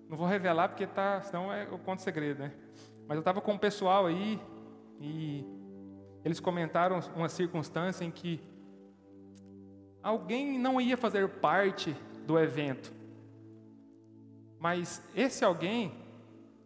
Não 0.07 0.15
vou 0.15 0.27
revelar 0.27 0.69
porque 0.69 0.87
tá, 0.87 1.23
senão 1.23 1.51
é, 1.51 1.67
eu 1.71 1.79
conto 1.79 2.03
segredo, 2.03 2.41
né? 2.41 2.53
Mas 3.09 3.17
eu 3.17 3.21
estava 3.21 3.41
com 3.41 3.55
o 3.55 3.59
pessoal 3.59 4.05
aí 4.05 4.39
e 5.01 5.43
eles 6.23 6.39
comentaram 6.39 7.01
uma 7.17 7.31
circunstância 7.31 8.05
em 8.05 8.11
que 8.11 8.39
alguém 10.03 10.59
não 10.59 10.79
ia 10.79 10.99
fazer 10.99 11.27
parte 11.29 11.97
do 12.27 12.39
evento. 12.39 12.93
Mas 14.59 15.03
esse 15.17 15.43
alguém, 15.43 15.95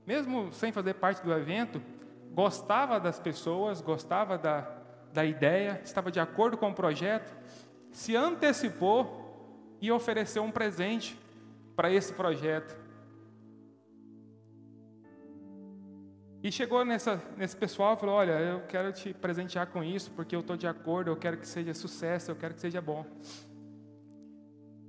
mesmo 0.04 0.52
sem 0.52 0.72
fazer 0.72 0.94
parte 0.94 1.22
do 1.22 1.32
evento, 1.32 1.80
gostava 2.32 2.98
das 2.98 3.20
pessoas, 3.20 3.80
gostava 3.80 4.36
da, 4.36 4.68
da 5.12 5.24
ideia, 5.24 5.80
estava 5.84 6.10
de 6.10 6.18
acordo 6.18 6.56
com 6.56 6.70
o 6.70 6.74
projeto, 6.74 7.32
se 7.92 8.16
antecipou 8.16 9.76
e 9.80 9.92
ofereceu 9.92 10.42
um 10.42 10.50
presente 10.50 11.22
para 11.74 11.92
esse 11.92 12.12
projeto. 12.12 12.84
E 16.42 16.52
chegou 16.52 16.84
nessa, 16.84 17.22
nesse 17.36 17.56
pessoal 17.56 17.94
e 17.94 17.96
falou: 17.96 18.16
Olha, 18.16 18.32
eu 18.32 18.60
quero 18.66 18.92
te 18.92 19.14
presentear 19.14 19.66
com 19.68 19.82
isso, 19.82 20.10
porque 20.10 20.36
eu 20.36 20.40
estou 20.40 20.56
de 20.56 20.66
acordo, 20.66 21.10
eu 21.10 21.16
quero 21.16 21.38
que 21.38 21.48
seja 21.48 21.72
sucesso, 21.72 22.30
eu 22.30 22.36
quero 22.36 22.54
que 22.54 22.60
seja 22.60 22.82
bom. 22.82 23.06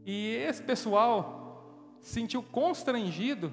E 0.05 0.35
esse 0.35 0.61
pessoal 0.61 1.97
sentiu 2.01 2.43
constrangido 2.43 3.51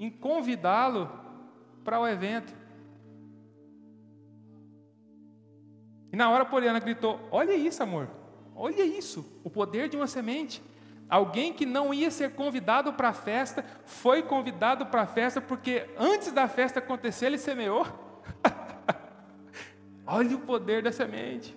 em 0.00 0.10
convidá-lo 0.10 1.08
para 1.84 2.00
o 2.00 2.08
evento. 2.08 2.52
E 6.12 6.16
na 6.16 6.28
hora 6.28 6.42
a 6.42 6.46
Poliana 6.46 6.80
gritou: 6.80 7.20
Olha 7.30 7.54
isso, 7.54 7.82
amor, 7.84 8.08
olha 8.54 8.82
isso, 8.82 9.24
o 9.44 9.48
poder 9.48 9.88
de 9.88 9.96
uma 9.96 10.08
semente. 10.08 10.60
Alguém 11.12 11.52
que 11.52 11.66
não 11.66 11.92
ia 11.92 12.10
ser 12.10 12.30
convidado 12.30 12.90
para 12.94 13.10
a 13.10 13.12
festa, 13.12 13.62
foi 13.84 14.22
convidado 14.22 14.86
para 14.86 15.02
a 15.02 15.06
festa 15.06 15.42
porque 15.42 15.86
antes 15.98 16.32
da 16.32 16.48
festa 16.48 16.78
acontecer 16.78 17.26
ele 17.26 17.36
semeou. 17.36 17.86
Olha 20.06 20.34
o 20.34 20.40
poder 20.40 20.82
da 20.82 20.90
semente. 20.90 21.54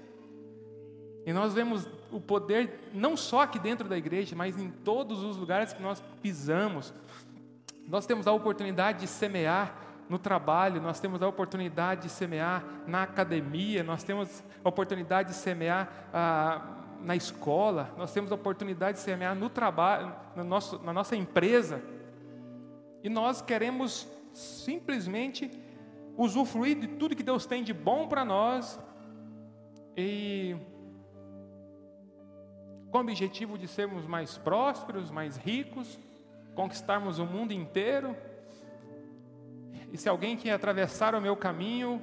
E 1.25 1.31
nós 1.31 1.53
vemos 1.53 1.87
o 2.11 2.19
poder 2.19 2.91
não 2.93 3.15
só 3.15 3.43
aqui 3.43 3.57
dentro 3.57 3.87
da 3.87 3.97
igreja, 3.97 4.35
mas 4.35 4.59
em 4.59 4.69
todos 4.69 5.23
os 5.23 5.37
lugares 5.37 5.71
que 5.71 5.81
nós 5.81 6.03
pisamos. 6.21 6.93
Nós 7.87 8.05
temos 8.05 8.27
a 8.27 8.33
oportunidade 8.33 8.99
de 8.99 9.07
semear 9.07 9.73
no 10.09 10.19
trabalho, 10.19 10.81
nós 10.81 10.99
temos 10.99 11.23
a 11.23 11.29
oportunidade 11.29 12.01
de 12.01 12.09
semear 12.09 12.61
na 12.85 13.03
academia, 13.03 13.83
nós 13.85 14.03
temos 14.03 14.43
a 14.61 14.67
oportunidade 14.67 15.29
de 15.29 15.35
semear 15.35 16.09
ah, 16.13 16.83
na 17.05 17.15
escola, 17.15 17.93
nós 17.97 18.11
temos 18.11 18.31
a 18.31 18.35
oportunidade 18.35 18.97
de 18.97 19.03
semear 19.03 19.35
no 19.35 19.47
trabalho, 19.47 20.13
no 20.35 20.43
nosso, 20.43 20.79
na 20.79 20.91
nossa 20.91 21.15
empresa, 21.15 21.81
e 23.03 23.09
nós 23.09 23.43
queremos 23.43 24.07
simplesmente 24.33 25.51
usufruir 26.17 26.79
de 26.79 26.87
tudo 26.87 27.15
que 27.15 27.21
Deus 27.21 27.45
tem 27.45 27.63
de 27.63 27.73
bom 27.73 28.07
para 28.07 28.25
nós, 28.25 28.79
e 29.95 30.55
com 32.89 32.97
o 32.97 33.01
objetivo 33.01 33.55
de 33.55 33.67
sermos 33.67 34.07
mais 34.07 34.37
prósperos, 34.37 35.11
mais 35.11 35.37
ricos, 35.37 35.99
conquistarmos 36.55 37.19
o 37.19 37.25
mundo 37.25 37.51
inteiro. 37.51 38.15
E 39.93 39.97
se 39.97 40.09
alguém 40.09 40.35
que 40.35 40.49
atravessar 40.49 41.13
o 41.13 41.21
meu 41.21 41.35
caminho 41.35 42.01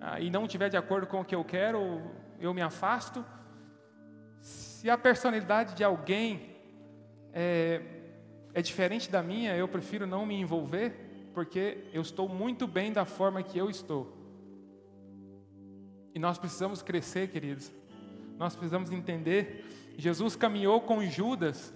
ah, 0.00 0.18
e 0.18 0.30
não 0.30 0.46
estiver 0.46 0.68
de 0.68 0.76
acordo 0.76 1.06
com 1.06 1.20
o 1.20 1.24
que 1.24 1.34
eu 1.34 1.44
quero, 1.44 2.02
eu 2.40 2.52
me 2.52 2.60
afasto. 2.60 3.24
Se 4.82 4.90
a 4.90 4.98
personalidade 4.98 5.76
de 5.76 5.84
alguém 5.84 6.56
é, 7.32 7.80
é 8.52 8.60
diferente 8.60 9.08
da 9.08 9.22
minha, 9.22 9.54
eu 9.54 9.68
prefiro 9.68 10.08
não 10.08 10.26
me 10.26 10.34
envolver, 10.34 11.30
porque 11.32 11.84
eu 11.92 12.02
estou 12.02 12.28
muito 12.28 12.66
bem 12.66 12.92
da 12.92 13.04
forma 13.04 13.44
que 13.44 13.56
eu 13.56 13.70
estou. 13.70 14.12
E 16.12 16.18
nós 16.18 16.36
precisamos 16.36 16.82
crescer, 16.82 17.28
queridos. 17.28 17.70
Nós 18.36 18.56
precisamos 18.56 18.90
entender. 18.90 19.64
Jesus 19.96 20.34
caminhou 20.34 20.80
com 20.80 21.00
Judas 21.06 21.72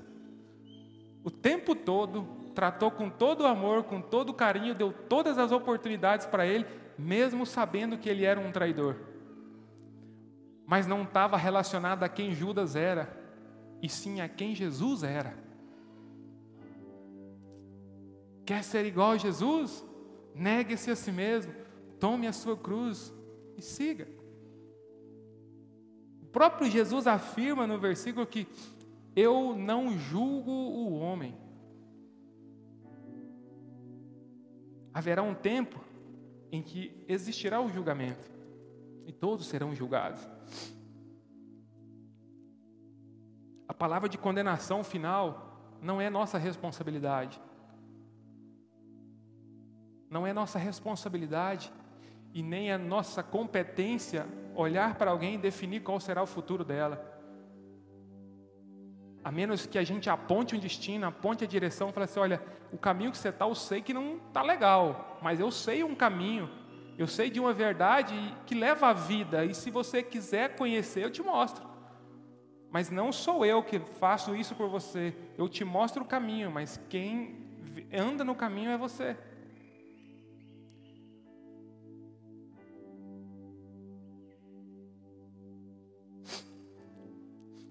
o 1.22 1.30
tempo 1.30 1.76
todo, 1.76 2.26
tratou 2.56 2.90
com 2.90 3.08
todo 3.08 3.46
amor, 3.46 3.84
com 3.84 4.00
todo 4.00 4.34
carinho, 4.34 4.74
deu 4.74 4.92
todas 4.92 5.38
as 5.38 5.52
oportunidades 5.52 6.26
para 6.26 6.44
ele, 6.44 6.66
mesmo 6.98 7.46
sabendo 7.46 7.98
que 7.98 8.08
ele 8.08 8.24
era 8.24 8.40
um 8.40 8.50
traidor 8.50 8.96
mas 10.66 10.86
não 10.86 11.04
estava 11.04 11.36
relacionada 11.36 12.04
a 12.04 12.08
quem 12.08 12.34
Judas 12.34 12.74
era, 12.74 13.08
e 13.80 13.88
sim 13.88 14.20
a 14.20 14.28
quem 14.28 14.54
Jesus 14.54 15.02
era. 15.02 15.34
Quer 18.44 18.64
ser 18.64 18.84
igual 18.84 19.12
a 19.12 19.16
Jesus? 19.16 19.84
Negue-se 20.34 20.90
a 20.90 20.96
si 20.96 21.12
mesmo, 21.12 21.54
tome 22.00 22.26
a 22.26 22.32
sua 22.32 22.56
cruz 22.56 23.12
e 23.56 23.62
siga. 23.62 24.08
O 26.22 26.26
próprio 26.26 26.70
Jesus 26.70 27.06
afirma 27.06 27.66
no 27.66 27.78
versículo 27.78 28.26
que 28.26 28.46
eu 29.14 29.56
não 29.56 29.96
julgo 29.96 30.50
o 30.50 30.98
homem. 30.98 31.34
Haverá 34.92 35.22
um 35.22 35.34
tempo 35.34 35.82
em 36.50 36.62
que 36.62 37.04
existirá 37.08 37.60
o 37.60 37.70
julgamento 37.70 38.30
e 39.06 39.12
todos 39.12 39.46
serão 39.46 39.74
julgados. 39.74 40.35
A 43.68 43.74
palavra 43.74 44.08
de 44.08 44.16
condenação 44.16 44.84
final 44.84 45.76
não 45.82 46.00
é 46.00 46.08
nossa 46.08 46.38
responsabilidade. 46.38 47.40
Não 50.08 50.26
é 50.26 50.32
nossa 50.32 50.58
responsabilidade 50.58 51.72
e 52.32 52.42
nem 52.42 52.70
é 52.70 52.78
nossa 52.78 53.22
competência 53.22 54.26
olhar 54.54 54.94
para 54.94 55.10
alguém 55.10 55.34
e 55.34 55.38
definir 55.38 55.80
qual 55.80 55.98
será 55.98 56.22
o 56.22 56.26
futuro 56.26 56.64
dela. 56.64 57.14
A 59.24 59.32
menos 59.32 59.66
que 59.66 59.76
a 59.76 59.82
gente 59.82 60.08
aponte 60.08 60.54
um 60.54 60.58
destino, 60.58 61.06
aponte 61.06 61.42
a 61.42 61.46
direção, 61.46 61.92
fale 61.92 62.04
assim: 62.04 62.20
olha, 62.20 62.40
o 62.72 62.78
caminho 62.78 63.10
que 63.10 63.18
você 63.18 63.30
está, 63.30 63.44
eu 63.44 63.54
sei 63.54 63.82
que 63.82 63.92
não 63.92 64.18
está 64.28 64.42
legal, 64.42 65.18
mas 65.20 65.40
eu 65.40 65.50
sei 65.50 65.82
um 65.82 65.96
caminho, 65.96 66.48
eu 66.96 67.08
sei 67.08 67.28
de 67.28 67.40
uma 67.40 67.52
verdade 67.52 68.14
que 68.46 68.54
leva 68.54 68.88
à 68.88 68.92
vida, 68.92 69.44
e 69.44 69.52
se 69.52 69.70
você 69.70 70.02
quiser 70.02 70.54
conhecer, 70.56 71.02
eu 71.02 71.10
te 71.10 71.22
mostro. 71.22 71.75
Mas 72.76 72.90
não 72.90 73.10
sou 73.10 73.46
eu 73.46 73.62
que 73.62 73.78
faço 73.78 74.36
isso 74.36 74.54
por 74.54 74.68
você, 74.68 75.16
eu 75.38 75.48
te 75.48 75.64
mostro 75.64 76.02
o 76.02 76.06
caminho, 76.06 76.50
mas 76.50 76.78
quem 76.90 77.34
anda 77.90 78.22
no 78.22 78.34
caminho 78.34 78.70
é 78.70 78.76
você. 78.76 79.16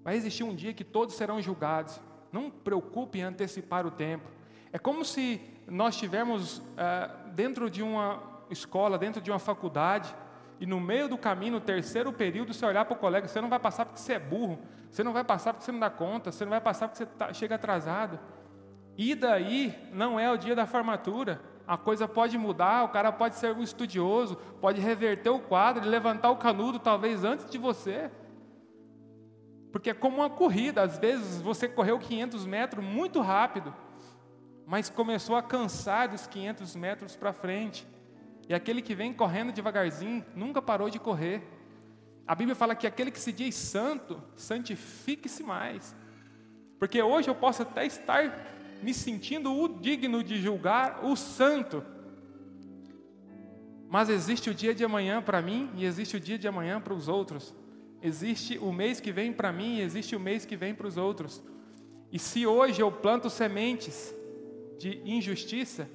Vai 0.03 0.15
existir 0.15 0.43
um 0.43 0.55
dia 0.55 0.73
que 0.73 0.83
todos 0.83 1.13
serão 1.13 1.39
julgados. 1.39 2.01
Não 2.31 2.49
preocupe 2.49 3.19
em 3.19 3.21
antecipar 3.21 3.85
o 3.85 3.91
tempo. 3.91 4.27
É 4.73 4.79
como 4.79 5.05
se 5.05 5.39
nós 5.67 5.93
estivermos 5.93 6.57
uh, 6.57 7.29
dentro 7.35 7.69
de 7.69 7.83
uma 7.83 8.41
escola, 8.49 8.97
dentro 8.97 9.21
de 9.21 9.29
uma 9.29 9.37
faculdade, 9.37 10.15
e 10.59 10.65
no 10.65 10.79
meio 10.79 11.09
do 11.09 11.17
caminho, 11.17 11.53
no 11.53 11.61
terceiro 11.61 12.13
período, 12.13 12.53
você 12.53 12.65
olhar 12.65 12.85
para 12.85 12.95
o 12.95 12.99
colega, 12.99 13.27
você 13.27 13.41
não 13.41 13.49
vai 13.49 13.59
passar 13.59 13.85
porque 13.85 13.99
você 13.99 14.13
é 14.13 14.19
burro, 14.19 14.59
você 14.89 15.03
não 15.03 15.11
vai 15.11 15.23
passar 15.23 15.53
porque 15.53 15.65
você 15.65 15.71
não 15.71 15.79
dá 15.79 15.89
conta, 15.89 16.31
você 16.31 16.45
não 16.45 16.51
vai 16.51 16.61
passar 16.61 16.87
porque 16.87 17.03
você 17.03 17.05
tá, 17.05 17.33
chega 17.33 17.55
atrasado. 17.55 18.19
E 18.97 19.13
daí 19.13 19.75
não 19.91 20.19
é 20.19 20.31
o 20.31 20.37
dia 20.37 20.55
da 20.55 20.65
formatura. 20.65 21.41
A 21.67 21.77
coisa 21.77 22.07
pode 22.07 22.37
mudar, 22.37 22.83
o 22.83 22.89
cara 22.89 23.11
pode 23.11 23.35
ser 23.35 23.53
um 23.53 23.61
estudioso, 23.61 24.37
pode 24.61 24.79
reverter 24.79 25.29
o 25.29 25.39
quadro 25.39 25.83
e 25.83 25.89
levantar 25.89 26.29
o 26.29 26.37
canudo 26.37 26.79
talvez 26.79 27.23
antes 27.23 27.49
de 27.49 27.57
você. 27.57 28.09
Porque 29.71 29.89
é 29.89 29.93
como 29.93 30.17
uma 30.17 30.29
corrida, 30.29 30.83
às 30.83 30.97
vezes 30.97 31.41
você 31.41 31.67
correu 31.67 31.99
500 31.99 32.45
metros 32.45 32.85
muito 32.85 33.19
rápido, 33.19 33.75
mas 34.65 34.89
começou 34.89 35.35
a 35.35 35.43
cansar 35.43 36.07
dos 36.07 36.25
500 36.27 36.75
metros 36.77 37.15
para 37.17 37.33
frente. 37.33 37.85
E 38.47 38.53
aquele 38.53 38.81
que 38.81 38.93
vem 38.93 39.13
correndo 39.13 39.51
devagarzinho 39.51 40.23
nunca 40.35 40.61
parou 40.61 40.89
de 40.89 40.99
correr. 40.99 41.41
A 42.27 42.35
Bíblia 42.35 42.55
fala 42.55 42.75
que 42.75 42.87
aquele 42.87 43.11
que 43.11 43.19
se 43.19 43.31
diz 43.31 43.55
santo, 43.55 44.21
santifique-se 44.35 45.43
mais. 45.43 45.95
Porque 46.79 47.01
hoje 47.01 47.29
eu 47.29 47.35
posso 47.35 47.63
até 47.63 47.85
estar 47.85 48.53
me 48.81 48.93
sentindo 48.93 49.53
o 49.53 49.67
digno 49.67 50.23
de 50.23 50.37
julgar 50.41 51.03
o 51.03 51.15
santo. 51.15 51.83
Mas 53.89 54.09
existe 54.09 54.49
o 54.49 54.53
dia 54.53 54.73
de 54.75 54.83
amanhã 54.83 55.21
para 55.21 55.41
mim 55.41 55.69
e 55.75 55.85
existe 55.85 56.17
o 56.17 56.19
dia 56.19 56.37
de 56.37 56.47
amanhã 56.47 56.81
para 56.81 56.93
os 56.93 57.07
outros. 57.07 57.55
Existe 58.01 58.57
o 58.57 58.71
mês 58.71 58.99
que 58.99 59.11
vem 59.11 59.31
para 59.31 59.51
mim 59.51 59.77
e 59.77 59.81
existe 59.81 60.15
o 60.15 60.19
mês 60.19 60.45
que 60.45 60.55
vem 60.55 60.75
para 60.75 60.87
os 60.87 60.97
outros. 60.97 61.43
E 62.11 62.19
se 62.19 62.45
hoje 62.45 62.81
eu 62.81 62.91
planto 62.91 63.29
sementes 63.29 64.13
de 64.77 65.01
injustiça, 65.05 65.89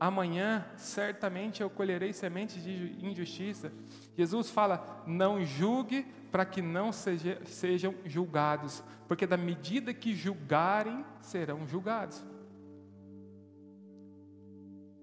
amanhã 0.00 0.66
certamente 0.76 1.62
eu 1.62 1.70
colherei 1.70 2.12
sementes 2.12 2.62
de 2.62 2.96
injustiça. 3.04 3.70
Jesus 4.16 4.50
fala: 4.50 5.04
não 5.06 5.44
julgue 5.44 6.04
para 6.32 6.44
que 6.44 6.62
não 6.62 6.90
seja, 6.90 7.40
sejam 7.44 7.94
julgados, 8.04 8.82
porque 9.06 9.26
da 9.26 9.36
medida 9.36 9.94
que 9.94 10.14
julgarem, 10.14 11.04
serão 11.20 11.68
julgados. 11.68 12.24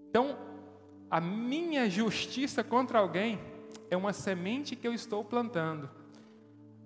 Então, 0.10 0.38
a 1.10 1.22
minha 1.22 1.90
justiça 1.90 2.64
contra 2.64 3.00
alguém 3.00 3.40
é 3.90 3.96
uma 3.96 4.12
semente 4.12 4.76
que 4.76 4.88
eu 4.88 4.94
estou 4.94 5.24
plantando 5.24 5.90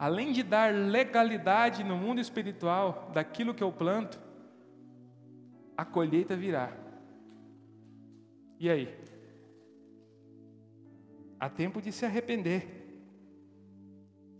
além 0.02 0.32
de 0.32 0.42
dar 0.42 0.74
legalidade 0.74 1.84
no 1.84 1.96
mundo 1.96 2.20
espiritual 2.20 3.12
daquilo 3.14 3.54
que 3.54 3.64
eu 3.64 3.72
planto, 3.72 4.20
a 5.78 5.86
colheita 5.86 6.36
virá. 6.36 6.74
E 8.62 8.70
aí? 8.70 8.96
Há 11.40 11.50
tempo 11.50 11.82
de 11.82 11.92
se 11.92 12.06
arrepender. 12.06 12.68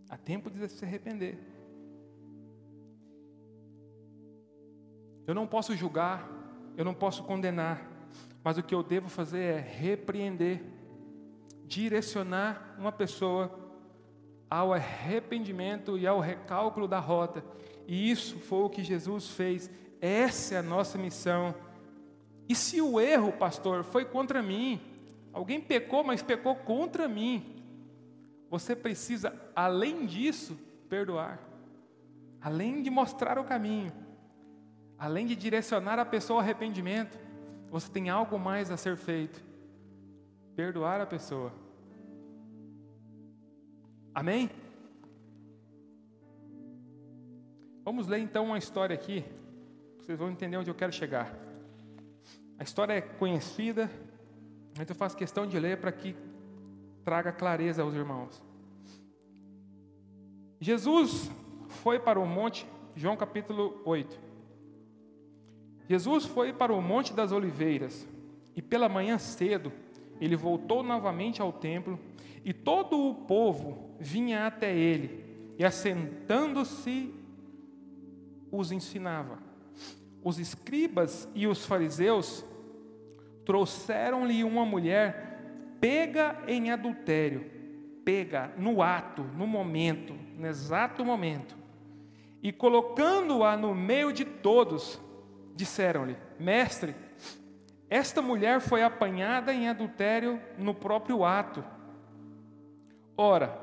Há 0.08 0.16
tempo 0.16 0.48
de 0.48 0.70
se 0.70 0.86
arrepender. 0.86 1.40
Eu 5.26 5.34
não 5.34 5.48
posso 5.48 5.76
julgar, 5.76 6.30
eu 6.78 6.86
não 6.86 6.94
posso 6.94 7.24
condenar, 7.24 7.84
mas 8.44 8.60
o 8.60 8.64
que 8.64 8.76
eu 8.76 8.84
devo 8.84 9.10
fazer 9.10 9.40
é 9.40 9.60
repreender, 9.60 10.62
direcionar 11.66 12.76
uma 12.78 12.92
pessoa 12.92 13.74
ao 14.48 14.72
arrependimento 14.72 15.98
e 15.98 16.06
ao 16.06 16.20
recálculo 16.20 16.88
da 16.88 17.00
rota. 17.00 17.44
E 17.88 18.12
isso 18.12 18.38
foi 18.38 18.60
o 18.60 18.70
que 18.70 18.84
Jesus 18.84 19.30
fez. 19.30 19.68
Essa 20.00 20.54
é 20.54 20.58
a 20.60 20.64
nossa 20.64 20.96
missão. 20.96 21.56
E 22.48 22.56
se 22.56 22.82
o 22.82 23.00
erro, 23.00 23.32
pastor, 23.32 23.84
foi 23.84 24.06
contra 24.06 24.42
mim, 24.42 24.80
alguém 25.32 25.60
pecou, 25.60 26.04
mas 26.04 26.22
pecou 26.22 26.56
contra 26.56 27.08
mim, 27.08 27.64
você 28.50 28.76
precisa, 28.76 29.34
além 29.56 30.06
disso, 30.06 30.60
perdoar. 30.90 31.40
Além 32.42 32.82
de 32.82 32.90
mostrar 32.90 33.38
o 33.38 33.44
caminho, 33.44 33.94
além 34.98 35.26
de 35.26 35.36
direcionar 35.36 36.00
a 36.00 36.06
pessoa 36.06 36.38
ao 36.38 36.42
arrependimento, 36.42 37.18
você 37.70 37.90
tem 37.90 38.10
algo 38.10 38.38
mais 38.38 38.70
a 38.72 38.76
ser 38.76 38.98
feito: 38.98 39.42
perdoar 40.56 41.00
a 41.00 41.06
pessoa. 41.06 41.54
Amém? 44.14 44.50
Vamos 47.86 48.08
ler 48.08 48.20
então 48.20 48.46
uma 48.46 48.58
história 48.58 48.94
aqui, 48.94 49.24
vocês 49.98 50.18
vão 50.20 50.30
entender 50.30 50.58
onde 50.58 50.70
eu 50.70 50.76
quero 50.76 50.92
chegar. 50.92 51.34
A 52.62 52.64
história 52.64 52.94
é 52.94 53.02
conhecida, 53.02 53.90
mas 54.78 54.88
eu 54.88 54.94
faço 54.94 55.18
questão 55.18 55.48
de 55.48 55.60
ler 55.60 55.78
para 55.78 55.92
que 55.92 56.16
traga 57.04 57.32
clareza 57.32 57.82
aos 57.82 57.96
irmãos. 57.96 58.40
Jesus 60.60 61.32
foi 61.68 62.00
para 62.00 62.20
o 62.20 62.26
monte, 62.28 62.68
João 62.96 63.18
capítulo 63.18 63.82
8. 63.84 64.16
Jesus 65.90 66.28
foi 66.28 66.54
para 66.54 66.72
o 66.72 66.80
Monte 66.80 67.14
das 67.14 67.32
Oliveiras 67.32 68.08
e 68.56 68.62
pela 68.62 68.88
manhã 68.88 69.18
cedo 69.18 69.74
ele 70.20 70.36
voltou 70.36 70.84
novamente 70.84 71.42
ao 71.42 71.52
templo 71.52 72.00
e 72.46 72.54
todo 72.54 73.10
o 73.10 73.16
povo 73.26 73.90
vinha 74.00 74.46
até 74.46 74.72
ele, 74.78 75.26
e 75.58 75.66
assentando-se, 75.66 77.12
os 78.52 78.72
ensinava. 78.72 79.40
Os 80.24 80.38
escribas 80.38 81.28
e 81.34 81.48
os 81.48 81.66
fariseus 81.66 82.46
trouxeram-lhe 83.46 84.44
uma 84.44 84.66
mulher 84.66 85.32
pega 85.82 86.38
em 86.48 86.70
adultério, 86.70 87.50
pega 88.06 88.54
no 88.58 88.82
ato, 88.82 89.24
no 89.24 89.48
momento, 89.48 90.16
no 90.38 90.48
exato 90.48 91.04
momento, 91.04 91.58
e 92.42 92.52
colocando-a 92.52 93.58
no 93.58 93.74
meio 93.74 94.14
de 94.14 94.24
todos, 94.24 95.02
disseram-lhe: 95.56 96.16
Mestre, 96.40 96.96
esta 97.90 98.22
mulher 98.22 98.62
foi 98.62 98.84
apanhada 98.84 99.54
em 99.54 99.68
adultério 99.68 100.40
no 100.58 100.74
próprio 100.74 101.26
ato. 101.26 101.64
Ora, 103.18 103.60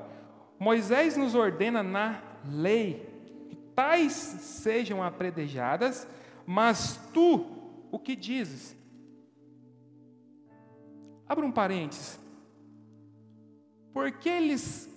Moisés 0.58 1.16
nos 1.16 1.34
ordena 1.34 1.82
na 1.82 2.20
lei 2.44 3.08
que 3.48 3.56
tais 3.74 4.12
sejam 4.12 5.02
apredejadas, 5.02 6.06
mas 6.46 7.00
tu 7.12 7.58
o 7.90 7.98
que 7.98 8.14
dizes? 8.14 8.77
Abra 11.28 11.44
um 11.44 11.52
parênteses. 11.52 12.18
Por 13.92 14.10
que 14.12 14.28
eles 14.28 14.88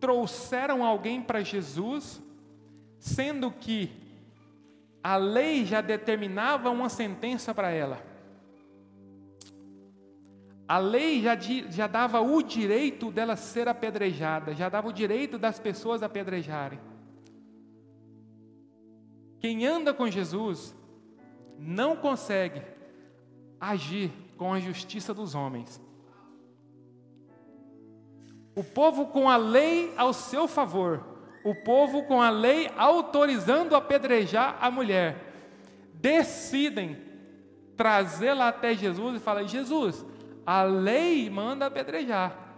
trouxeram 0.00 0.84
alguém 0.84 1.22
para 1.22 1.42
Jesus, 1.42 2.22
sendo 2.98 3.50
que 3.50 3.90
a 5.02 5.16
lei 5.16 5.64
já 5.64 5.80
determinava 5.80 6.70
uma 6.70 6.88
sentença 6.88 7.54
para 7.54 7.70
ela? 7.70 8.10
a 10.70 10.78
lei 10.78 11.20
já, 11.20 11.36
já 11.36 11.88
dava 11.88 12.20
o 12.20 12.40
direito 12.40 13.10
dela 13.10 13.34
ser 13.34 13.66
apedrejada, 13.66 14.54
já 14.54 14.68
dava 14.68 14.86
o 14.86 14.92
direito 14.92 15.36
das 15.36 15.58
pessoas 15.58 16.00
apedrejarem. 16.00 16.78
Quem 19.40 19.66
anda 19.66 19.92
com 19.92 20.08
Jesus 20.08 20.72
não 21.58 21.96
consegue 21.96 22.62
agir 23.58 24.12
com 24.40 24.54
a 24.54 24.58
justiça 24.58 25.12
dos 25.12 25.34
homens. 25.34 25.78
O 28.56 28.64
povo 28.64 29.08
com 29.08 29.28
a 29.28 29.36
lei 29.36 29.92
ao 29.98 30.14
seu 30.14 30.48
favor, 30.48 31.04
o 31.44 31.54
povo 31.54 32.04
com 32.04 32.22
a 32.22 32.30
lei 32.30 32.70
autorizando 32.74 33.76
apedrejar 33.76 34.56
a 34.58 34.70
mulher, 34.70 35.30
decidem 35.92 36.96
trazê-la 37.76 38.48
até 38.48 38.74
Jesus 38.74 39.16
e 39.16 39.22
falar: 39.22 39.44
Jesus, 39.44 40.06
a 40.46 40.62
lei 40.62 41.28
manda 41.28 41.66
apedrejar. 41.66 42.56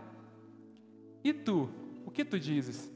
E 1.24 1.32
tu, 1.32 1.68
o 2.06 2.12
que 2.12 2.24
tu 2.24 2.38
dizes? 2.38 2.88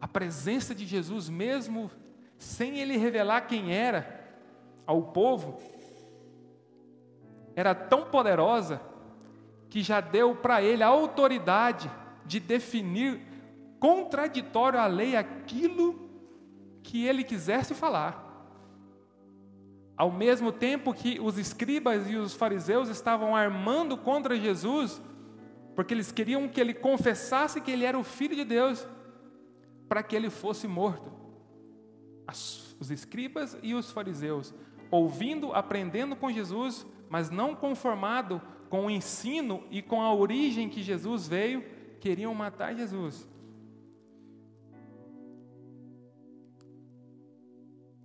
A 0.00 0.06
presença 0.06 0.76
de 0.76 0.86
Jesus, 0.86 1.28
mesmo 1.28 1.90
sem 2.38 2.78
ele 2.78 2.96
revelar 2.96 3.48
quem 3.48 3.74
era 3.74 4.24
ao 4.86 5.02
povo, 5.02 5.58
era 7.56 7.74
tão 7.74 8.04
poderosa 8.04 8.80
que 9.68 9.82
já 9.82 10.00
deu 10.00 10.34
para 10.34 10.62
ele 10.62 10.82
a 10.82 10.88
autoridade 10.88 11.90
de 12.24 12.40
definir 12.40 13.20
contraditório 13.78 14.78
à 14.78 14.86
lei 14.86 15.16
aquilo 15.16 16.08
que 16.82 17.06
ele 17.06 17.24
quisesse 17.24 17.74
falar. 17.74 18.22
Ao 19.96 20.10
mesmo 20.10 20.50
tempo 20.50 20.92
que 20.92 21.20
os 21.20 21.38
escribas 21.38 22.10
e 22.10 22.16
os 22.16 22.34
fariseus 22.34 22.88
estavam 22.88 23.34
armando 23.34 23.96
contra 23.96 24.36
Jesus, 24.36 25.00
porque 25.74 25.94
eles 25.94 26.10
queriam 26.10 26.48
que 26.48 26.60
ele 26.60 26.74
confessasse 26.74 27.60
que 27.60 27.70
ele 27.70 27.84
era 27.84 27.98
o 27.98 28.04
filho 28.04 28.34
de 28.34 28.44
Deus, 28.44 28.86
para 29.88 30.02
que 30.02 30.16
ele 30.16 30.30
fosse 30.30 30.66
morto. 30.66 31.12
As, 32.26 32.76
os 32.80 32.90
escribas 32.90 33.56
e 33.62 33.74
os 33.74 33.90
fariseus, 33.90 34.54
ouvindo, 34.90 35.52
aprendendo 35.52 36.16
com 36.16 36.30
Jesus, 36.30 36.86
mas 37.14 37.30
não 37.30 37.54
conformado 37.54 38.42
com 38.68 38.86
o 38.86 38.90
ensino 38.90 39.62
e 39.70 39.80
com 39.80 40.02
a 40.02 40.12
origem 40.12 40.68
que 40.68 40.82
Jesus 40.82 41.28
veio, 41.28 41.64
queriam 42.00 42.34
matar 42.34 42.74
Jesus. 42.74 43.24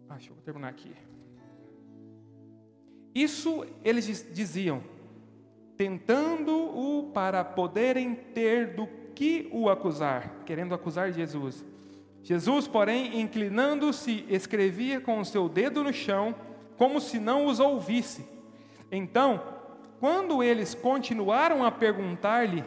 Acho, 0.08 0.32
vou 0.32 0.44
terminar 0.44 0.68
aqui. 0.68 0.96
Isso 3.16 3.66
eles 3.84 4.32
diziam, 4.32 4.84
tentando-o 5.76 7.10
para 7.12 7.44
poderem 7.44 8.14
ter 8.14 8.76
do 8.76 8.86
que 9.16 9.50
o 9.52 9.70
acusar, 9.70 10.44
querendo 10.46 10.76
acusar 10.76 11.12
Jesus. 11.12 11.66
Jesus, 12.22 12.68
porém, 12.68 13.20
inclinando-se, 13.20 14.24
escrevia 14.30 15.02
com 15.02 15.20
o 15.20 15.26
seu 15.26 15.50
dedo 15.50 15.84
no 15.84 15.92
chão, 15.92 16.36
como 16.78 17.02
se 17.02 17.20
não 17.20 17.48
os 17.48 17.60
ouvisse. 17.60 18.38
Então, 18.92 19.42
quando 20.00 20.42
eles 20.42 20.74
continuaram 20.74 21.64
a 21.64 21.72
perguntar-lhe, 21.72 22.64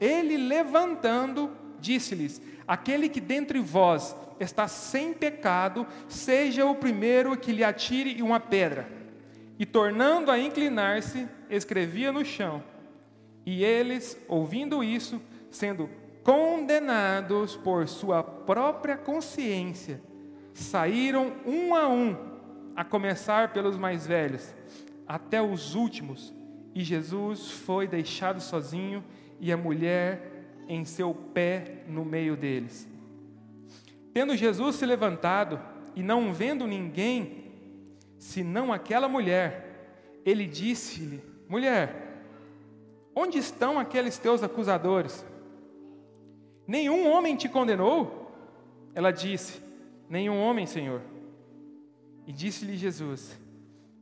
ele 0.00 0.36
levantando, 0.36 1.50
disse-lhes: 1.78 2.42
Aquele 2.66 3.08
que 3.08 3.20
dentre 3.20 3.60
vós 3.60 4.16
está 4.40 4.66
sem 4.66 5.14
pecado, 5.14 5.86
seja 6.08 6.66
o 6.66 6.74
primeiro 6.74 7.36
que 7.36 7.52
lhe 7.52 7.62
atire 7.62 8.20
uma 8.22 8.40
pedra. 8.40 8.88
E 9.58 9.64
tornando 9.64 10.30
a 10.30 10.38
inclinar-se, 10.38 11.28
escrevia 11.48 12.10
no 12.10 12.24
chão. 12.24 12.62
E 13.46 13.64
eles, 13.64 14.18
ouvindo 14.28 14.82
isso, 14.82 15.20
sendo 15.50 15.88
condenados 16.22 17.56
por 17.56 17.88
sua 17.88 18.22
própria 18.22 18.96
consciência, 18.96 20.00
saíram 20.54 21.32
um 21.44 21.74
a 21.74 21.88
um, 21.88 22.16
a 22.76 22.84
começar 22.84 23.52
pelos 23.52 23.76
mais 23.76 24.06
velhos, 24.06 24.54
até 25.12 25.42
os 25.42 25.74
últimos. 25.74 26.32
E 26.74 26.82
Jesus 26.82 27.50
foi 27.50 27.86
deixado 27.86 28.40
sozinho 28.40 29.04
e 29.38 29.52
a 29.52 29.58
mulher 29.58 30.46
em 30.66 30.86
seu 30.86 31.12
pé 31.12 31.84
no 31.86 32.02
meio 32.02 32.34
deles. 32.34 32.88
Tendo 34.14 34.34
Jesus 34.34 34.76
se 34.76 34.86
levantado 34.86 35.60
e 35.94 36.02
não 36.02 36.32
vendo 36.32 36.66
ninguém, 36.66 37.52
senão 38.16 38.72
aquela 38.72 39.06
mulher, 39.06 40.22
ele 40.24 40.46
disse-lhe: 40.46 41.22
Mulher, 41.46 42.24
onde 43.14 43.36
estão 43.36 43.78
aqueles 43.78 44.16
teus 44.16 44.42
acusadores? 44.42 45.26
Nenhum 46.66 47.06
homem 47.12 47.36
te 47.36 47.50
condenou? 47.50 48.32
Ela 48.94 49.10
disse: 49.10 49.62
Nenhum 50.08 50.40
homem, 50.40 50.64
Senhor. 50.64 51.02
E 52.26 52.32
disse-lhe 52.32 52.78
Jesus: 52.78 53.41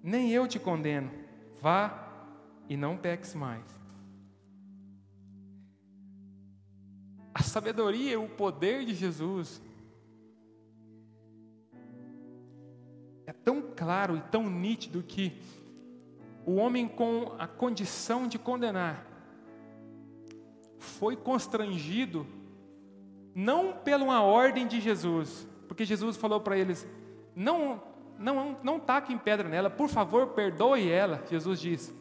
Nem 0.02 0.30
eu 0.30 0.46
te 0.48 0.58
condeno. 0.58 1.10
Vá 1.60 2.08
e 2.68 2.76
não 2.76 2.96
peques 2.96 3.34
mais. 3.34 3.64
A 7.34 7.42
sabedoria 7.42 8.12
e 8.12 8.16
o 8.16 8.28
poder 8.28 8.84
de 8.84 8.94
Jesus 8.94 9.62
é 13.26 13.32
tão 13.32 13.62
claro 13.76 14.16
e 14.16 14.20
tão 14.22 14.48
nítido 14.48 15.02
que 15.02 15.40
o 16.44 16.56
homem 16.56 16.88
com 16.88 17.34
a 17.38 17.46
condição 17.46 18.26
de 18.26 18.38
condenar 18.38 19.06
foi 20.78 21.14
constrangido 21.14 22.26
não 23.34 23.72
pela 23.72 24.02
uma 24.02 24.22
ordem 24.22 24.66
de 24.66 24.80
Jesus, 24.80 25.46
porque 25.68 25.84
Jesus 25.84 26.16
falou 26.16 26.40
para 26.40 26.58
eles: 26.58 26.86
não, 27.34 27.82
não, 28.20 28.58
não 28.62 28.78
taquem 28.78 29.18
pedra 29.18 29.48
nela, 29.48 29.68
por 29.68 29.88
favor, 29.88 30.28
perdoe 30.28 30.88
ela. 30.88 31.24
Jesus 31.28 31.60
disse: 31.60 31.94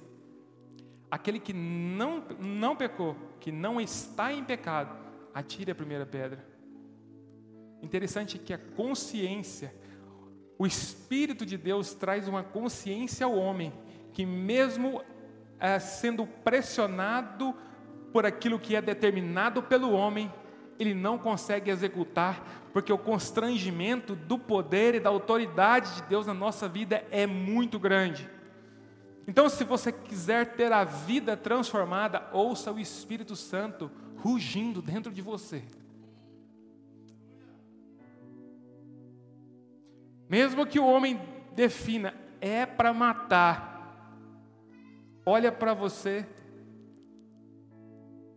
aquele 1.09 1.39
que 1.39 1.53
não, 1.53 2.23
não 2.39 2.75
pecou, 2.75 3.15
que 3.39 3.51
não 3.51 3.81
está 3.81 4.31
em 4.31 4.43
pecado, 4.43 4.95
atire 5.33 5.71
a 5.71 5.75
primeira 5.75 6.05
pedra. 6.05 6.45
Interessante 7.81 8.37
que 8.37 8.53
a 8.53 8.57
consciência 8.57 9.73
o 10.59 10.67
Espírito 10.67 11.45
de 11.45 11.57
Deus 11.57 11.93
traz 11.93 12.27
uma 12.27 12.43
consciência 12.43 13.25
ao 13.25 13.33
homem 13.33 13.71
que, 14.11 14.25
mesmo 14.25 15.01
é, 15.57 15.79
sendo 15.79 16.27
pressionado 16.27 17.55
por 18.11 18.25
aquilo 18.25 18.59
que 18.59 18.75
é 18.75 18.81
determinado 18.81 19.63
pelo 19.63 19.93
homem, 19.93 20.29
ele 20.79 20.95
não 20.95 21.17
consegue 21.17 21.69
executar, 21.69 22.69
porque 22.71 22.91
o 22.93 22.97
constrangimento 22.97 24.15
do 24.15 24.39
poder 24.39 24.95
e 24.95 24.99
da 24.99 25.09
autoridade 25.09 25.93
de 25.95 26.03
Deus 26.03 26.25
na 26.25 26.33
nossa 26.33 26.69
vida 26.69 27.05
é 27.11 27.27
muito 27.27 27.77
grande. 27.77 28.29
Então, 29.27 29.49
se 29.49 29.63
você 29.65 29.91
quiser 29.91 30.55
ter 30.55 30.71
a 30.71 30.85
vida 30.85 31.35
transformada, 31.37 32.27
ouça 32.31 32.71
o 32.71 32.79
Espírito 32.79 33.35
Santo 33.35 33.91
rugindo 34.17 34.81
dentro 34.81 35.11
de 35.11 35.21
você. 35.21 35.63
Mesmo 40.29 40.65
que 40.65 40.79
o 40.79 40.87
homem 40.87 41.19
defina, 41.53 42.13
é 42.39 42.65
para 42.65 42.93
matar, 42.93 44.07
olha 45.25 45.51
para 45.51 45.73
você 45.73 46.25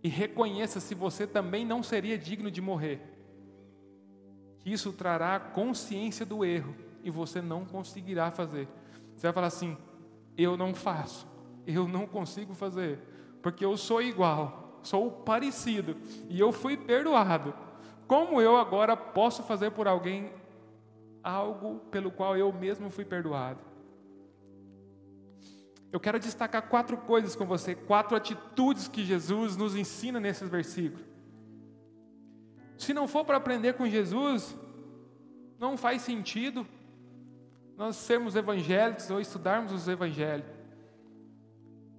e 0.02 0.08
reconheça 0.08 0.80
se 0.80 0.94
você 0.94 1.26
também 1.26 1.64
não 1.64 1.82
seria 1.82 2.18
digno 2.18 2.50
de 2.50 2.60
morrer. 2.60 3.00
Que 4.58 4.72
isso 4.72 4.92
trará 4.92 5.38
consciência 5.38 6.26
do 6.26 6.44
erro 6.44 6.74
e 7.02 7.10
você 7.10 7.40
não 7.40 7.64
conseguirá 7.64 8.30
fazer. 8.30 8.68
Você 9.14 9.26
vai 9.26 9.32
falar 9.32 9.46
assim: 9.46 9.76
eu 10.36 10.56
não 10.56 10.74
faço, 10.74 11.26
eu 11.66 11.86
não 11.86 12.06
consigo 12.06 12.54
fazer, 12.54 12.98
porque 13.40 13.64
eu 13.64 13.76
sou 13.76 14.02
igual, 14.02 14.80
sou 14.82 15.10
parecido 15.10 15.96
e 16.28 16.38
eu 16.38 16.52
fui 16.52 16.76
perdoado. 16.76 17.54
Como 18.06 18.40
eu 18.40 18.56
agora 18.56 18.96
posso 18.96 19.42
fazer 19.42 19.70
por 19.70 19.86
alguém 19.86 20.32
algo 21.22 21.80
pelo 21.90 22.10
qual 22.10 22.36
eu 22.36 22.52
mesmo 22.52 22.90
fui 22.90 23.04
perdoado. 23.04 23.71
Eu 25.92 26.00
quero 26.00 26.18
destacar 26.18 26.62
quatro 26.62 26.96
coisas 26.96 27.36
com 27.36 27.44
você, 27.44 27.74
quatro 27.74 28.16
atitudes 28.16 28.88
que 28.88 29.04
Jesus 29.04 29.56
nos 29.58 29.76
ensina 29.76 30.18
nesses 30.18 30.48
versículos. 30.48 31.04
Se 32.78 32.94
não 32.94 33.06
for 33.06 33.26
para 33.26 33.36
aprender 33.36 33.74
com 33.74 33.86
Jesus, 33.86 34.56
não 35.58 35.76
faz 35.76 36.00
sentido 36.00 36.66
nós 37.76 37.96
sermos 37.96 38.34
evangélicos 38.34 39.10
ou 39.10 39.20
estudarmos 39.20 39.70
os 39.70 39.86
evangelhos. 39.86 40.46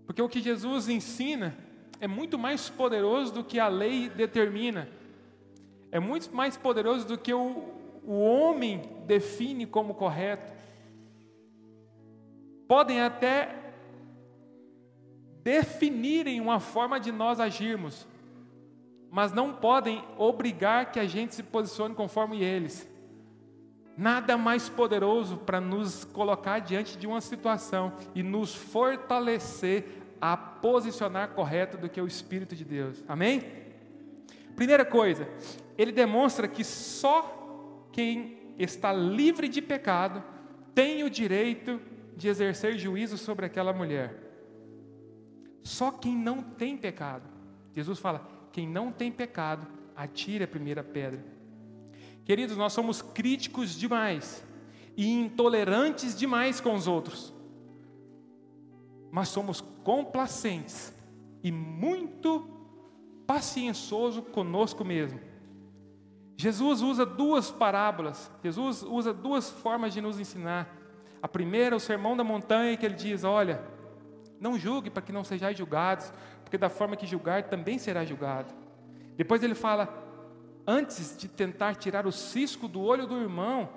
Porque 0.08 0.22
o 0.22 0.30
que 0.30 0.42
Jesus 0.42 0.90
ensina 0.90 1.56
é 2.00 2.08
muito 2.08 2.38
mais 2.38 2.70
poderoso 2.70 3.32
do 3.32 3.44
que 3.44 3.60
a 3.60 3.68
lei 3.68 4.10
determina. 4.10 4.90
É 5.92 6.00
muito 6.00 6.36
mais 6.36 6.58
poderoso 6.58 7.08
do 7.08 7.18
que 7.18 7.34
o, 7.34 7.64
o 8.04 8.20
homem 8.20 8.82
define 9.06 9.66
como 9.66 9.94
correto. 9.94 10.52
Podem 12.68 13.00
até 13.00 13.63
definirem 15.44 16.40
uma 16.40 16.60
forma 16.60 17.00
de 17.00 17.12
nós 17.12 17.40
agirmos, 17.40 18.08
mas 19.12 19.34
não 19.34 19.54
podem 19.54 20.04
obrigar 20.18 20.92
que 20.92 21.00
a 21.00 21.06
gente 21.06 21.36
se 21.36 21.44
posicione 21.44 21.94
conforme 21.94 22.42
eles. 22.42 22.90
Nada 23.96 24.38
mais 24.38 24.70
poderoso 24.70 25.38
para 25.38 25.62
nos 25.62 26.04
colocar 26.06 26.60
diante 26.60 26.98
de 26.98 27.06
uma 27.06 27.22
situação 27.22 27.94
e 28.16 28.24
nos 28.24 28.56
fortalecer 28.56 30.02
a 30.20 30.36
posicionar 30.36 31.30
correto 31.32 31.78
do 31.78 31.90
que 31.90 32.02
o 32.02 32.08
Espírito 32.08 32.56
de 32.56 32.66
Deus. 32.66 33.04
Amém? 33.08 33.44
Primeira 34.56 34.86
coisa, 34.86 35.28
ele 35.78 35.92
demonstra 35.92 36.48
que 36.48 36.64
só 36.64 37.88
quem 37.92 38.38
está 38.58 38.94
livre 38.94 39.48
de 39.48 39.62
pecado 39.62 40.24
tem 40.74 41.04
o 41.04 41.10
direito 41.10 41.80
de 42.16 42.28
exercer 42.30 42.78
juízo 42.78 43.18
sobre 43.18 43.46
aquela 43.46 43.74
mulher. 43.74 44.23
Só 45.64 45.92
quem 45.92 46.16
não 46.16 46.44
tem 46.44 46.78
pecado. 46.78 47.24
Jesus 47.74 47.98
fala: 48.00 48.28
quem 48.52 48.68
não 48.68 48.92
tem 48.92 49.12
pecado, 49.12 49.66
atire 49.96 50.44
a 50.44 50.48
primeira 50.48 50.84
pedra. 50.84 51.24
Queridos, 52.26 52.56
nós 52.56 52.74
somos 52.74 53.02
críticos 53.02 53.74
demais 53.76 54.46
e 54.96 55.12
intolerantes 55.12 56.18
demais 56.18 56.62
com 56.62 56.76
os 56.76 56.88
outros, 56.88 57.34
mas 59.12 59.30
somos 59.30 59.62
complacentes 59.84 60.94
e 61.44 61.52
muito 61.52 62.48
paciencioso 63.26 64.22
conosco 64.22 64.86
mesmo. 64.86 65.20
Jesus 66.38 66.82
usa 66.82 67.06
duas 67.06 67.52
parábolas, 67.52 68.32
Jesus 68.44 68.84
usa 68.84 69.14
duas 69.14 69.50
formas 69.50 69.94
de 69.94 70.02
nos 70.02 70.20
ensinar. 70.20 70.78
A 71.22 71.28
primeira, 71.28 71.76
o 71.76 71.80
sermão 71.80 72.18
da 72.18 72.24
montanha, 72.24 72.76
que 72.76 72.86
ele 72.86 72.96
diz: 72.96 73.24
Olha, 73.24 73.64
não 74.44 74.60
julgue 74.60 74.90
para 74.90 75.02
que 75.02 75.14
não 75.14 75.24
sejais 75.24 75.58
julgados, 75.58 76.12
porque 76.44 76.58
da 76.58 76.70
forma 76.70 76.98
que 76.98 77.08
julgar 77.08 77.44
também 77.44 77.80
será 77.80 78.04
julgado. 78.04 78.54
Depois 79.16 79.42
ele 79.42 79.56
fala: 79.56 79.88
antes 80.68 81.18
de 81.18 81.30
tentar 81.30 81.76
tirar 81.76 82.06
o 82.06 82.12
cisco 82.12 82.68
do 82.68 82.82
olho 82.82 83.08
do 83.08 83.22
irmão, 83.22 83.70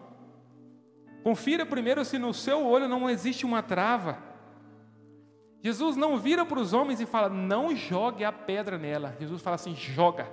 confira 1.23 1.65
primeiro 1.65 2.05
se 2.05 2.19
no 2.19 2.35
seu 2.35 2.67
olho 2.67 2.89
não 2.89 3.09
existe 3.09 3.47
uma 3.47 3.63
trava. 3.63 4.19
Jesus 5.63 5.97
não 5.97 6.19
vira 6.19 6.45
para 6.45 6.61
os 6.61 6.73
homens 6.73 7.01
e 7.01 7.07
fala, 7.07 7.29
não 7.29 7.75
jogue 7.75 8.25
a 8.25 8.33
pedra 8.33 8.77
nela. 8.77 9.17
Jesus 9.21 9.41
fala 9.41 9.55
assim: 9.55 9.75
joga. 9.75 10.29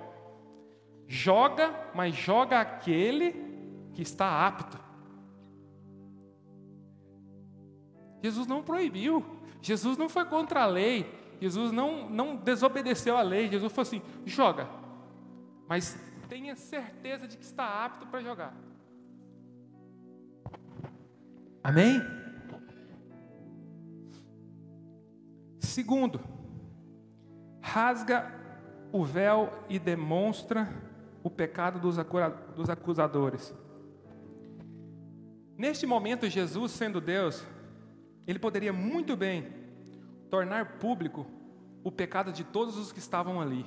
Joga, 1.08 1.92
mas 1.94 2.16
joga 2.16 2.60
aquele 2.60 3.34
que 3.94 4.02
está 4.02 4.48
apto. 4.48 4.80
Jesus 8.24 8.48
não 8.48 8.64
proibiu, 8.64 9.24
Jesus 9.64 9.98
não 9.98 10.10
foi 10.10 10.26
contra 10.26 10.62
a 10.64 10.66
lei, 10.66 11.10
Jesus 11.40 11.72
não, 11.72 12.10
não 12.10 12.36
desobedeceu 12.36 13.16
a 13.16 13.22
lei. 13.22 13.50
Jesus 13.50 13.72
falou 13.72 13.88
assim: 13.88 14.02
joga, 14.26 14.68
mas 15.70 15.98
tenha 16.28 16.54
certeza 16.54 17.30
de 17.30 17.38
que 17.38 17.46
está 17.46 17.86
apto 17.86 18.06
para 18.08 18.20
jogar. 18.20 18.54
Amém? 21.64 22.02
Segundo, 25.62 26.20
rasga 27.62 28.30
o 28.92 29.06
véu 29.06 29.50
e 29.70 29.80
demonstra 29.80 30.70
o 31.24 31.30
pecado 31.30 31.80
dos 31.80 32.70
acusadores. 32.70 33.56
Neste 35.58 35.86
momento, 35.86 36.30
Jesus, 36.30 36.74
sendo 36.74 37.00
Deus, 37.00 37.46
ele 38.26 38.40
poderia 38.40 38.74
muito 38.74 39.16
bem 39.16 39.48
tornar 40.30 40.80
público 40.80 41.26
o 41.84 41.92
pecado 41.92 42.32
de 42.32 42.44
todos 42.44 42.78
os 42.78 42.92
que 42.92 43.00
estavam 43.00 43.42
ali. 43.42 43.66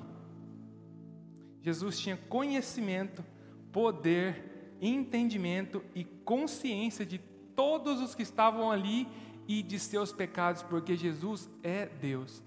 Jesus 1.60 1.98
tinha 1.98 2.16
conhecimento, 2.16 3.24
poder, 3.72 4.76
entendimento 4.80 5.84
e 5.94 6.04
consciência 6.04 7.04
de 7.04 7.18
todos 7.54 8.00
os 8.00 8.14
que 8.14 8.22
estavam 8.22 8.70
ali 8.70 9.06
e 9.48 9.62
de 9.62 9.78
seus 9.78 10.12
pecados, 10.12 10.62
porque 10.62 10.96
Jesus 10.96 11.48
é 11.62 11.86
Deus. 11.86 12.42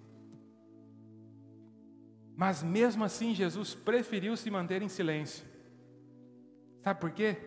Mas 2.35 2.63
mesmo 2.63 3.03
assim, 3.03 3.35
Jesus 3.35 3.75
preferiu 3.75 4.37
se 4.37 4.49
manter 4.49 4.81
em 4.81 4.87
silêncio. 4.87 5.45
Sabe 6.81 6.99
por 6.99 7.11
quê? 7.11 7.37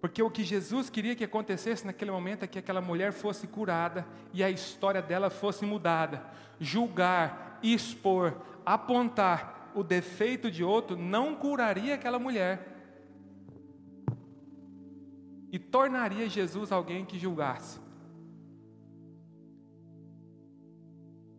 Porque 0.00 0.22
o 0.22 0.30
que 0.30 0.44
Jesus 0.44 0.88
queria 0.88 1.16
que 1.16 1.24
acontecesse 1.24 1.84
naquele 1.84 2.10
momento 2.10 2.44
é 2.44 2.46
que 2.46 2.58
aquela 2.58 2.80
mulher 2.80 3.12
fosse 3.12 3.46
curada 3.46 4.06
e 4.32 4.44
a 4.44 4.50
história 4.50 5.02
dela 5.02 5.28
fosse 5.28 5.64
mudada. 5.64 6.24
Julgar, 6.60 7.58
expor, 7.62 8.40
apontar 8.64 9.72
o 9.74 9.82
defeito 9.82 10.50
de 10.50 10.62
outro 10.62 10.96
não 10.96 11.34
curaria 11.34 11.94
aquela 11.94 12.18
mulher 12.18 12.78
e 15.50 15.58
tornaria 15.58 16.28
Jesus 16.28 16.70
alguém 16.70 17.04
que 17.04 17.18
julgasse. 17.18 17.80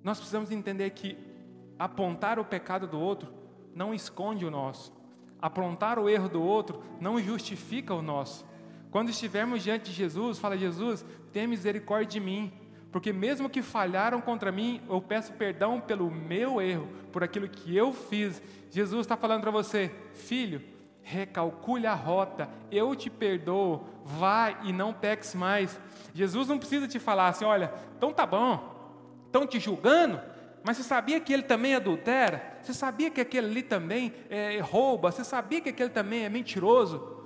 Nós 0.03 0.17
precisamos 0.17 0.51
entender 0.51 0.89
que 0.91 1.17
apontar 1.77 2.39
o 2.39 2.45
pecado 2.45 2.87
do 2.87 2.99
outro 2.99 3.31
não 3.75 3.93
esconde 3.93 4.45
o 4.45 4.51
nosso. 4.51 4.91
Apontar 5.41 5.99
o 5.99 6.09
erro 6.09 6.27
do 6.27 6.41
outro 6.41 6.81
não 6.99 7.21
justifica 7.21 7.93
o 7.93 8.01
nosso. 8.01 8.45
Quando 8.91 9.09
estivermos 9.09 9.63
diante 9.63 9.91
de 9.91 9.95
Jesus, 9.95 10.39
fala: 10.39 10.57
Jesus, 10.57 11.05
tenha 11.31 11.47
misericórdia 11.47 12.07
de 12.07 12.19
mim, 12.19 12.51
porque 12.91 13.13
mesmo 13.13 13.49
que 13.49 13.61
falharam 13.61 14.19
contra 14.19 14.51
mim, 14.51 14.81
eu 14.89 14.99
peço 15.01 15.33
perdão 15.33 15.79
pelo 15.79 16.09
meu 16.09 16.61
erro, 16.61 16.87
por 17.11 17.23
aquilo 17.23 17.47
que 17.47 17.75
eu 17.75 17.93
fiz. 17.93 18.41
Jesus 18.71 19.01
está 19.01 19.15
falando 19.15 19.41
para 19.41 19.51
você, 19.51 19.91
filho, 20.13 20.61
recalcule 21.03 21.85
a 21.85 21.93
rota, 21.93 22.49
eu 22.71 22.95
te 22.95 23.09
perdoo, 23.09 23.85
vai 24.03 24.57
e 24.63 24.73
não 24.73 24.93
peques 24.93 25.35
mais. 25.35 25.79
Jesus 26.13 26.47
não 26.47 26.57
precisa 26.57 26.87
te 26.87 26.99
falar 26.99 27.27
assim, 27.27 27.45
olha, 27.45 27.71
então 27.97 28.11
tá 28.11 28.25
bom, 28.25 28.93
estão 29.25 29.45
te 29.45 29.59
julgando, 29.59 30.19
mas 30.63 30.77
você 30.77 30.83
sabia 30.83 31.19
que 31.19 31.31
ele 31.31 31.43
também 31.43 31.75
adultera? 31.75 32.57
Você 32.61 32.73
sabia 32.73 33.09
que 33.09 33.21
aquele 33.21 33.47
ali 33.47 33.63
também 33.63 34.13
é, 34.29 34.59
rouba? 34.59 35.11
Você 35.11 35.23
sabia 35.23 35.61
que 35.61 35.69
aquele 35.69 35.89
também 35.89 36.25
é 36.25 36.29
mentiroso? 36.29 37.18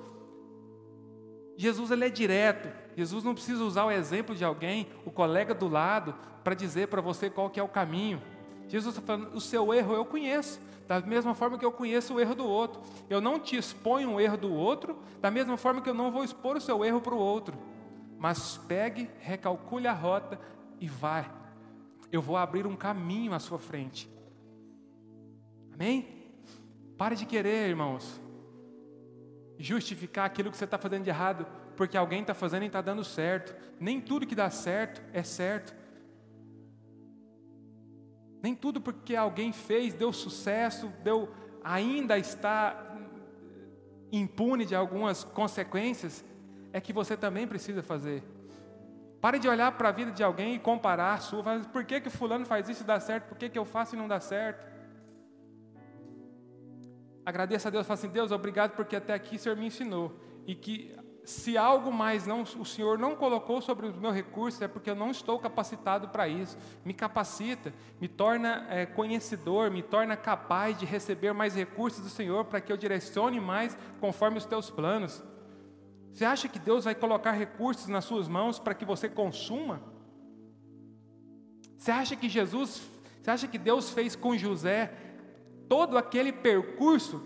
Jesus 1.55 1.91
ele 1.91 2.05
é 2.05 2.09
direto. 2.09 2.69
Jesus 2.95 3.23
não 3.23 3.33
precisa 3.33 3.63
usar 3.63 3.85
o 3.85 3.91
exemplo 3.91 4.35
de 4.35 4.43
alguém, 4.43 4.87
o 5.05 5.11
colega 5.11 5.53
do 5.53 5.67
lado, 5.67 6.15
para 6.43 6.53
dizer 6.53 6.87
para 6.87 7.01
você 7.01 7.29
qual 7.29 7.49
que 7.49 7.59
é 7.59 7.63
o 7.63 7.67
caminho. 7.67 8.21
Jesus 8.67 8.95
está 8.95 9.05
falando, 9.05 9.35
o 9.35 9.41
seu 9.41 9.73
erro 9.73 9.93
eu 9.93 10.05
conheço, 10.05 10.59
da 10.87 10.99
mesma 10.99 11.33
forma 11.33 11.57
que 11.57 11.65
eu 11.65 11.71
conheço 11.71 12.15
o 12.15 12.19
erro 12.19 12.35
do 12.35 12.45
outro. 12.45 12.81
Eu 13.09 13.21
não 13.21 13.39
te 13.39 13.55
exponho 13.55 14.13
o 14.13 14.21
erro 14.21 14.37
do 14.37 14.53
outro, 14.53 14.97
da 15.21 15.29
mesma 15.29 15.57
forma 15.57 15.81
que 15.81 15.89
eu 15.89 15.93
não 15.93 16.11
vou 16.11 16.23
expor 16.23 16.57
o 16.57 16.61
seu 16.61 16.83
erro 16.83 17.01
para 17.01 17.13
o 17.13 17.19
outro. 17.19 17.57
Mas 18.17 18.57
pegue, 18.67 19.09
recalcule 19.19 19.87
a 19.87 19.93
rota 19.93 20.39
e 20.79 20.87
vai. 20.87 21.29
Eu 22.11 22.21
vou 22.21 22.37
abrir 22.37 22.65
um 22.65 22.75
caminho 22.75 23.33
à 23.33 23.39
sua 23.39 23.59
frente. 23.59 24.09
Amém? 25.73 26.07
Pare 26.97 27.15
de 27.15 27.25
querer, 27.25 27.69
irmãos, 27.69 28.21
justificar 29.63 30.25
aquilo 30.25 30.51
que 30.51 30.57
você 30.57 30.65
está 30.65 30.77
fazendo 30.77 31.05
de 31.05 31.09
errado, 31.09 31.47
porque 31.77 31.95
alguém 31.95 32.19
está 32.19 32.33
fazendo 32.33 32.63
e 32.63 32.65
está 32.67 32.81
dando 32.81 33.01
certo. 33.01 33.55
Nem 33.79 34.01
tudo 34.01 34.27
que 34.27 34.35
dá 34.35 34.49
certo 34.49 35.01
é 35.13 35.23
certo. 35.23 35.73
Nem 38.41 38.53
tudo 38.53 38.81
porque 38.81 39.15
alguém 39.15 39.53
fez 39.53 39.93
deu 39.93 40.11
sucesso, 40.11 40.91
deu 41.01 41.33
ainda 41.63 42.17
está 42.17 42.93
impune 44.11 44.65
de 44.65 44.75
algumas 44.75 45.23
consequências, 45.23 46.25
é 46.73 46.81
que 46.81 46.91
você 46.91 47.15
também 47.15 47.47
precisa 47.47 47.81
fazer. 47.81 48.21
Pare 49.21 49.39
de 49.39 49.47
olhar 49.47 49.71
para 49.77 49.87
a 49.87 49.91
vida 49.93 50.11
de 50.11 50.21
alguém 50.21 50.55
e 50.55 50.59
comparar 50.59 51.13
a 51.13 51.17
sua. 51.19 51.41
Por 51.71 51.85
que, 51.85 52.01
que 52.01 52.09
fulano 52.09 52.45
faz 52.45 52.67
isso 52.67 52.83
e 52.83 52.85
dá 52.85 52.99
certo? 52.99 53.29
Por 53.29 53.37
que, 53.37 53.47
que 53.47 53.57
eu 53.57 53.63
faço 53.63 53.95
e 53.95 53.97
não 53.97 54.09
dá 54.09 54.19
certo? 54.19 54.72
Agradeça 57.25 57.69
a 57.69 57.71
Deus, 57.71 57.87
fala 57.87 57.97
assim, 57.97 58.09
Deus, 58.09 58.31
obrigado 58.31 58.75
porque 58.75 58.95
até 58.95 59.13
aqui 59.13 59.37
o 59.37 59.39
Senhor 59.39 59.57
me 59.57 59.65
ensinou. 59.65 60.13
E 60.45 60.55
que 60.55 60.93
se 61.23 61.57
algo 61.57 61.91
mais 61.91 62.27
não, 62.27 62.41
o 62.41 62.65
Senhor 62.65 62.99
não 62.99 63.15
colocou 63.15 63.61
sobre 63.61 63.87
os 63.87 63.95
meus 63.95 64.13
recursos, 64.13 64.61
é 64.61 64.67
porque 64.67 64.89
eu 64.89 64.95
não 64.95 65.09
estou 65.09 65.39
capacitado 65.39 66.09
para 66.09 66.27
isso. 66.27 66.57
Me 66.83 66.93
capacita, 66.93 67.73
me 67.99 68.09
torna 68.09 68.67
é, 68.69 68.85
conhecedor, 68.85 69.71
me 69.71 69.81
torna 69.81 70.17
capaz 70.17 70.77
de 70.77 70.85
receber 70.85 71.33
mais 71.33 71.55
recursos 71.55 72.03
do 72.03 72.09
Senhor 72.09 72.43
para 72.45 72.59
que 72.59 72.71
eu 72.71 72.77
direcione 72.77 73.39
mais 73.39 73.77
conforme 74.01 74.37
os 74.37 74.45
teus 74.45 74.69
planos. 74.69 75.23
Você 76.13 76.25
acha 76.25 76.49
que 76.49 76.59
Deus 76.59 76.83
vai 76.83 76.93
colocar 76.93 77.31
recursos 77.31 77.87
nas 77.87 78.03
suas 78.03 78.27
mãos 78.27 78.59
para 78.59 78.73
que 78.73 78.83
você 78.83 79.07
consuma? 79.07 79.81
Você 81.77 81.89
acha 81.89 82.15
que 82.15 82.27
Jesus, 82.27 82.81
você 83.21 83.31
acha 83.31 83.47
que 83.47 83.57
Deus 83.57 83.89
fez 83.89 84.15
com 84.15 84.37
José 84.37 84.93
todo 85.67 85.97
aquele 85.97 86.31
percurso 86.31 87.21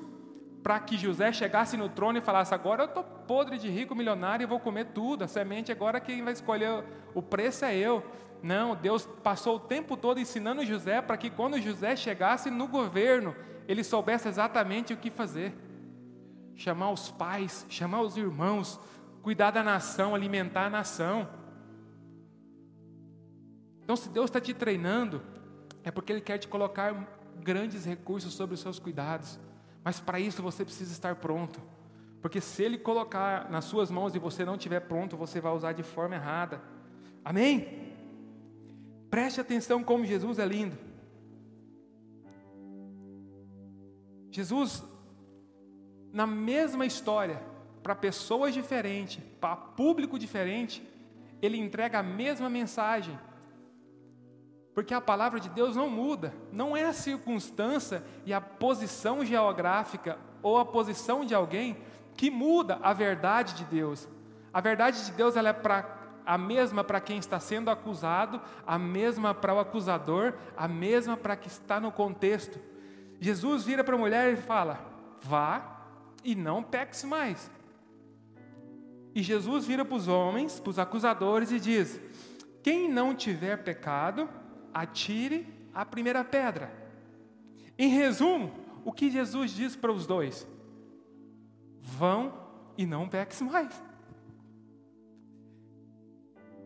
para 0.63 0.79
que 0.79 0.97
José 0.97 1.31
chegasse 1.31 1.77
no 1.77 1.89
trono 1.89 2.17
e 2.17 2.21
falasse: 2.21 2.53
Agora 2.53 2.83
eu 2.83 2.87
estou 2.87 3.03
podre 3.03 3.57
de 3.57 3.69
rico, 3.69 3.95
milionário 3.95 4.43
e 4.43 4.47
vou 4.47 4.59
comer 4.59 4.87
tudo. 4.87 5.23
A 5.23 5.27
semente 5.27 5.71
agora 5.71 5.99
quem 5.99 6.23
vai 6.23 6.33
escolher 6.33 6.83
o 7.13 7.21
preço 7.21 7.65
é 7.65 7.75
eu. 7.75 8.03
Não, 8.41 8.75
Deus 8.75 9.05
passou 9.23 9.55
o 9.55 9.59
tempo 9.59 9.97
todo 9.97 10.19
ensinando 10.19 10.65
José 10.65 11.01
para 11.01 11.17
que 11.17 11.29
quando 11.29 11.59
José 11.59 11.95
chegasse 11.95 12.51
no 12.51 12.67
governo, 12.67 13.35
ele 13.67 13.83
soubesse 13.83 14.27
exatamente 14.27 14.93
o 14.93 14.97
que 14.97 15.09
fazer. 15.09 15.53
Chamar 16.55 16.91
os 16.91 17.11
pais, 17.11 17.65
chamar 17.69 18.01
os 18.01 18.17
irmãos, 18.17 18.79
cuidar 19.21 19.51
da 19.51 19.63
nação, 19.63 20.15
alimentar 20.15 20.65
a 20.65 20.69
nação. 20.69 21.27
Então, 23.83 23.95
se 23.95 24.09
Deus 24.09 24.25
está 24.25 24.41
te 24.41 24.53
treinando, 24.53 25.21
é 25.83 25.91
porque 25.91 26.11
Ele 26.11 26.21
quer 26.21 26.37
te 26.37 26.47
colocar 26.47 27.16
grandes 27.43 27.85
recursos 27.85 28.33
sobre 28.33 28.55
os 28.55 28.59
seus 28.59 28.79
cuidados. 28.79 29.39
Mas 29.83 29.99
para 29.99 30.19
isso 30.19 30.41
você 30.41 30.65
precisa 30.65 30.91
estar 30.91 31.15
pronto. 31.15 31.61
Porque 32.21 32.41
se 32.41 32.63
Ele 32.63 32.77
colocar 32.77 33.49
nas 33.49 33.65
suas 33.65 33.89
mãos 33.89 34.15
e 34.15 34.19
você 34.19 34.43
não 34.43 34.55
estiver 34.55 34.81
pronto, 34.81 35.15
você 35.15 35.39
vai 35.39 35.53
usar 35.53 35.73
de 35.73 35.83
forma 35.83 36.15
errada. 36.15 36.61
Amém? 37.23 37.93
Preste 39.09 39.39
atenção 39.39 39.83
como 39.83 40.05
Jesus 40.05 40.39
é 40.39 40.45
lindo. 40.45 40.77
Jesus, 44.29 44.83
na 46.11 46.27
mesma 46.27 46.85
história, 46.85 47.41
para 47.81 47.95
pessoas 47.95 48.53
diferentes, 48.53 49.23
para 49.39 49.55
público 49.55 50.19
diferente, 50.19 50.85
ele 51.41 51.57
entrega 51.57 51.99
a 51.99 52.03
mesma 52.03 52.49
mensagem. 52.49 53.17
Porque 54.77 54.93
a 54.93 55.01
palavra 55.01 55.39
de 55.39 55.49
Deus 55.49 55.75
não 55.75 55.89
muda, 55.89 56.35
não 56.51 56.77
é 56.77 56.85
a 56.85 56.93
circunstância 56.93 58.03
e 58.27 58.31
a 58.31 58.39
posição 58.39 59.25
geográfica 59.25 60.19
ou 60.43 60.59
a 60.59 60.63
posição 60.63 61.25
de 61.25 61.33
alguém 61.33 61.79
que 62.15 62.29
muda 62.29 62.77
a 62.83 62.93
verdade 62.93 63.55
de 63.55 63.63
Deus. 63.63 64.07
A 64.53 64.61
verdade 64.61 65.03
de 65.03 65.13
Deus 65.13 65.35
ela 65.35 65.49
é 65.49 65.53
pra, 65.53 65.97
a 66.23 66.37
mesma 66.37 66.83
para 66.83 67.01
quem 67.01 67.17
está 67.17 67.39
sendo 67.39 67.71
acusado, 67.71 68.39
a 68.67 68.77
mesma 68.77 69.33
para 69.33 69.51
o 69.51 69.57
acusador, 69.57 70.35
a 70.55 70.67
mesma 70.67 71.17
para 71.17 71.35
quem 71.35 71.47
está 71.47 71.79
no 71.79 71.91
contexto. 71.91 72.59
Jesus 73.19 73.63
vira 73.63 73.83
para 73.83 73.95
a 73.95 73.97
mulher 73.97 74.31
e 74.31 74.37
fala: 74.37 74.79
vá 75.23 75.87
e 76.23 76.35
não 76.35 76.61
peques 76.61 77.03
mais. 77.03 77.49
E 79.15 79.23
Jesus 79.23 79.65
vira 79.65 79.83
para 79.83 79.97
os 79.97 80.07
homens, 80.07 80.59
para 80.59 80.69
os 80.69 80.77
acusadores 80.77 81.51
e 81.51 81.59
diz: 81.59 81.99
quem 82.61 82.87
não 82.87 83.15
tiver 83.15 83.63
pecado, 83.63 84.29
atire 84.81 85.47
a 85.73 85.85
primeira 85.85 86.23
pedra. 86.23 86.71
Em 87.77 87.89
resumo, 87.89 88.53
o 88.83 88.91
que 88.91 89.09
Jesus 89.09 89.51
diz 89.51 89.75
para 89.75 89.91
os 89.91 90.05
dois? 90.05 90.47
Vão 91.81 92.33
e 92.77 92.85
não 92.85 93.07
peques 93.07 93.41
mais. 93.41 93.83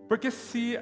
Porque 0.08 0.30
se 0.30 0.80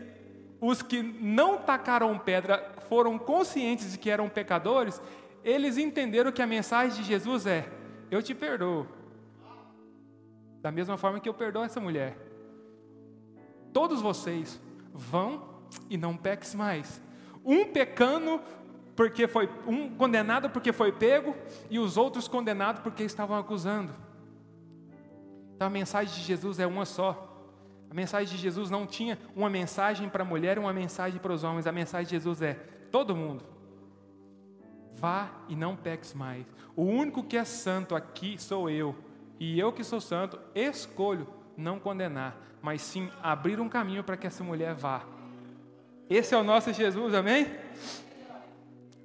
os 0.59 0.81
que 0.81 1.01
não 1.01 1.57
tacaram 1.57 2.17
pedra 2.17 2.73
foram 2.87 3.17
conscientes 3.17 3.91
de 3.91 3.97
que 3.97 4.09
eram 4.09 4.27
pecadores, 4.27 5.01
eles 5.43 5.77
entenderam 5.77 6.31
que 6.31 6.41
a 6.41 6.47
mensagem 6.47 7.01
de 7.01 7.07
Jesus 7.07 7.45
é: 7.45 7.69
Eu 8.09 8.23
te 8.23 8.33
perdoo. 8.33 8.87
Da 10.61 10.71
mesma 10.71 10.97
forma 10.97 11.19
que 11.19 11.29
eu 11.29 11.33
perdoo 11.33 11.63
essa 11.63 11.79
mulher. 11.79 12.17
Todos 13.71 14.01
vocês 14.01 14.59
vão 14.91 15.61
e 15.89 15.95
não 15.95 16.17
peques 16.17 16.53
mais. 16.55 17.01
Um 17.43 17.65
pecando 17.65 18.41
porque 18.95 19.27
foi 19.27 19.49
um 19.65 19.95
condenado 19.95 20.49
porque 20.49 20.73
foi 20.73 20.91
pego 20.91 21.35
e 21.69 21.79
os 21.79 21.95
outros 21.95 22.27
condenados 22.27 22.81
porque 22.81 23.03
estavam 23.03 23.37
acusando. 23.37 23.93
Então 25.55 25.67
a 25.67 25.69
mensagem 25.69 26.13
de 26.13 26.21
Jesus 26.21 26.59
é 26.59 26.67
uma 26.67 26.85
só. 26.85 27.25
A 27.89 27.93
mensagem 27.93 28.35
de 28.35 28.41
Jesus 28.41 28.69
não 28.69 28.85
tinha 28.85 29.17
uma 29.35 29.49
mensagem 29.49 30.07
para 30.09 30.23
a 30.23 30.25
mulher 30.25 30.57
e 30.57 30.59
uma 30.59 30.73
mensagem 30.73 31.19
para 31.19 31.33
os 31.33 31.43
homens. 31.43 31.65
A 31.65 31.71
mensagem 31.71 32.05
de 32.05 32.11
Jesus 32.11 32.41
é: 32.41 32.53
todo 32.91 33.15
mundo, 33.15 33.43
vá 34.95 35.29
e 35.47 35.55
não 35.55 35.75
peques 35.75 36.13
mais. 36.13 36.45
O 36.75 36.83
único 36.83 37.23
que 37.23 37.37
é 37.37 37.43
santo 37.43 37.95
aqui 37.95 38.37
sou 38.37 38.69
eu. 38.69 38.95
E 39.39 39.57
eu 39.57 39.71
que 39.71 39.83
sou 39.83 40.01
santo, 40.01 40.37
escolho 40.53 41.25
não 41.55 41.79
condenar, 41.79 42.37
mas 42.61 42.81
sim 42.81 43.09
abrir 43.23 43.59
um 43.59 43.69
caminho 43.69 44.03
para 44.03 44.17
que 44.17 44.27
essa 44.27 44.43
mulher 44.43 44.75
vá. 44.75 45.03
Esse 46.09 46.33
é 46.33 46.37
o 46.37 46.43
nosso 46.43 46.73
Jesus, 46.73 47.13
amém? 47.13 47.45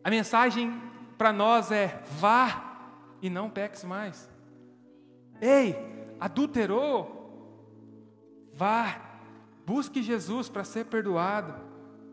A 0.02 0.08
mensagem 0.08 0.72
para 1.18 1.34
nós 1.34 1.70
é: 1.70 2.02
vá 2.12 2.78
e 3.20 3.28
não 3.28 3.50
peques 3.50 3.84
mais. 3.84 4.26
Ei, 5.38 5.76
adulterou? 6.18 7.20
Vá, 8.54 9.00
busque 9.66 10.02
Jesus 10.02 10.48
para 10.48 10.64
ser 10.64 10.86
perdoado 10.86 11.54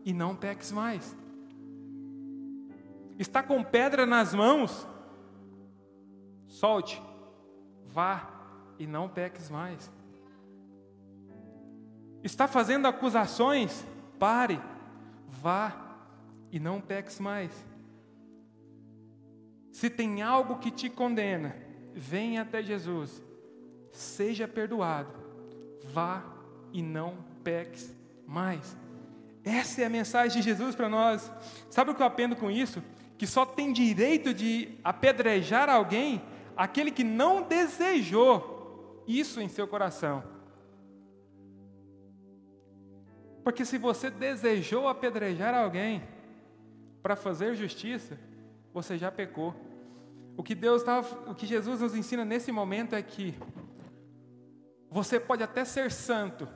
e 0.04 0.12
não 0.12 0.36
peques 0.36 0.70
mais. 0.70 1.16
Está 3.18 3.42
com 3.42 3.64
pedra 3.64 4.04
nas 4.04 4.34
mãos? 4.34 4.86
Solte, 6.46 7.02
vá 7.86 8.28
e 8.78 8.86
não 8.86 9.08
peques 9.08 9.48
mais. 9.48 9.90
Está 12.22 12.46
fazendo 12.46 12.86
acusações? 12.86 13.86
Pare 14.18 14.60
vá 15.42 15.74
e 16.52 16.60
não 16.60 16.80
peques 16.80 17.18
mais. 17.18 17.50
Se 19.72 19.90
tem 19.90 20.22
algo 20.22 20.58
que 20.58 20.70
te 20.70 20.88
condena, 20.88 21.56
venha 21.92 22.42
até 22.42 22.62
Jesus, 22.62 23.22
seja 23.90 24.46
perdoado, 24.46 25.12
vá 25.92 26.22
e 26.72 26.80
não 26.80 27.16
peques 27.42 27.92
mais. 28.26 28.76
Essa 29.44 29.82
é 29.82 29.84
a 29.86 29.90
mensagem 29.90 30.40
de 30.40 30.48
Jesus 30.48 30.76
para 30.76 30.88
nós. 30.88 31.30
Sabe 31.68 31.90
o 31.90 31.94
que 31.94 32.02
eu 32.02 32.06
aprendo 32.06 32.36
com 32.36 32.48
isso? 32.48 32.80
Que 33.18 33.26
só 33.26 33.44
tem 33.44 33.72
direito 33.72 34.32
de 34.32 34.78
apedrejar 34.84 35.68
alguém 35.68 36.22
aquele 36.56 36.92
que 36.92 37.02
não 37.02 37.42
desejou 37.42 39.02
isso 39.08 39.40
em 39.40 39.48
seu 39.48 39.66
coração. 39.66 40.22
Porque 43.42 43.64
se 43.64 43.78
você 43.78 44.10
desejou 44.10 44.88
apedrejar 44.88 45.54
alguém 45.54 46.02
para 47.02 47.16
fazer 47.16 47.54
justiça, 47.54 48.18
você 48.72 48.96
já 48.96 49.10
pecou. 49.10 49.54
O 50.36 50.42
que 50.42 50.54
Deus 50.54 50.82
tava, 50.82 51.30
o 51.30 51.34
que 51.34 51.46
Jesus 51.46 51.80
nos 51.80 51.94
ensina 51.94 52.24
nesse 52.24 52.52
momento 52.52 52.94
é 52.94 53.02
que 53.02 53.34
você 54.90 55.18
pode 55.18 55.42
até 55.42 55.64
ser 55.64 55.90
santo, 55.90 56.48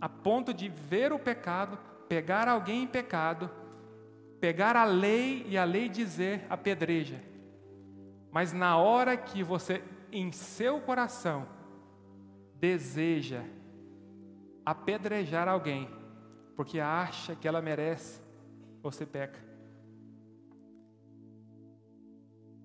a 0.00 0.08
ponto 0.08 0.52
de 0.52 0.68
ver 0.68 1.12
o 1.12 1.18
pecado, 1.18 1.78
pegar 2.08 2.48
alguém 2.48 2.82
em 2.82 2.86
pecado, 2.86 3.50
pegar 4.40 4.76
a 4.76 4.84
lei 4.84 5.44
e 5.48 5.56
a 5.56 5.64
lei 5.64 5.88
dizer 5.88 6.46
apedreja. 6.50 7.22
Mas 8.30 8.52
na 8.52 8.76
hora 8.76 9.16
que 9.16 9.42
você 9.42 9.82
em 10.10 10.32
seu 10.32 10.80
coração 10.80 11.46
deseja 12.54 13.42
apedrejar 14.70 15.48
alguém 15.48 15.88
porque 16.54 16.78
acha 16.78 17.34
que 17.34 17.46
ela 17.46 17.62
merece, 17.62 18.20
você 18.82 19.06
peca. 19.06 19.38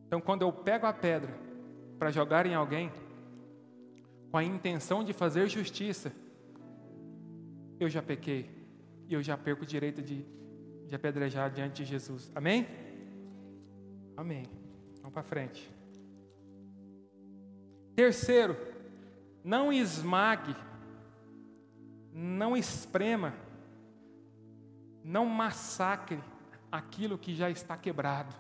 Então, 0.08 0.20
quando 0.20 0.42
eu 0.42 0.52
pego 0.52 0.86
a 0.86 0.92
pedra 0.92 1.34
para 1.98 2.12
jogar 2.12 2.46
em 2.46 2.56
alguém, 2.56 2.92
com 4.32 4.38
a 4.38 4.44
intenção 4.44 5.04
de 5.04 5.14
fazer 5.14 5.48
justiça, 5.48 6.12
eu 7.80 7.88
já 7.88 8.02
pequei 8.02 8.50
e 9.08 9.14
eu 9.14 9.22
já 9.22 9.38
perco 9.38 9.64
o 9.64 9.66
direito 9.66 10.02
de, 10.02 10.26
de 10.88 10.96
apedrejar 10.96 11.52
diante 11.52 11.84
de 11.84 11.86
Jesus. 11.86 12.32
Amém? 12.36 12.68
Amém. 14.18 14.46
Vamos 14.98 15.14
para 15.14 15.24
frente. 15.24 15.72
Terceiro, 17.96 18.58
não 19.44 19.72
esmague 19.72 20.56
não 22.14 22.56
esprema, 22.56 23.34
não 25.04 25.26
massacre 25.26 26.24
aquilo 26.72 27.18
que 27.18 27.34
já 27.36 27.50
está 27.50 27.76
quebrado. 27.76 28.36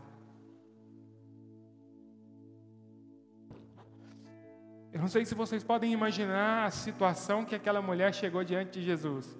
Eu 4.91 4.99
não 4.99 5.07
sei 5.07 5.25
se 5.25 5.33
vocês 5.33 5.63
podem 5.63 5.91
imaginar 5.91 6.67
a 6.67 6.71
situação 6.71 7.43
que 7.43 7.55
aquela 7.55 7.81
mulher 7.81 8.13
chegou 8.13 8.43
diante 8.43 8.79
de 8.79 8.85
Jesus. 8.85 9.35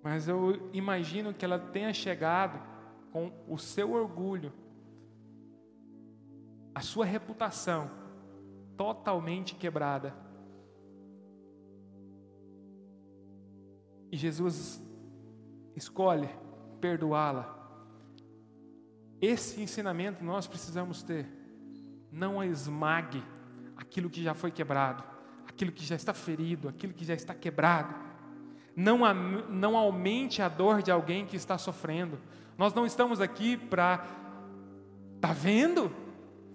Mas 0.00 0.28
eu 0.28 0.70
imagino 0.72 1.34
que 1.34 1.44
ela 1.44 1.58
tenha 1.58 1.92
chegado 1.92 2.62
com 3.12 3.32
o 3.48 3.58
seu 3.58 3.92
orgulho, 3.92 4.52
a 6.72 6.80
sua 6.80 7.04
reputação 7.04 7.90
totalmente 8.76 9.56
quebrada. 9.56 10.14
E 14.10 14.16
Jesus 14.16 14.82
escolhe 15.76 16.28
perdoá-la. 16.80 17.56
Esse 19.20 19.60
ensinamento 19.60 20.24
nós 20.24 20.46
precisamos 20.46 21.02
ter. 21.02 21.26
Não 22.10 22.42
esmague 22.42 23.22
aquilo 23.76 24.10
que 24.10 24.22
já 24.22 24.34
foi 24.34 24.50
quebrado, 24.50 25.04
aquilo 25.46 25.70
que 25.70 25.84
já 25.84 25.94
está 25.94 26.12
ferido, 26.12 26.68
aquilo 26.68 26.92
que 26.92 27.04
já 27.04 27.14
está 27.14 27.34
quebrado. 27.34 27.94
não, 28.74 28.98
não 29.48 29.76
aumente 29.76 30.42
a 30.42 30.48
dor 30.48 30.82
de 30.82 30.90
alguém 30.90 31.26
que 31.26 31.36
está 31.36 31.56
sofrendo. 31.56 32.18
Nós 32.58 32.74
não 32.74 32.84
estamos 32.84 33.20
aqui 33.20 33.56
para. 33.56 34.04
Tá 35.20 35.32
vendo? 35.32 35.92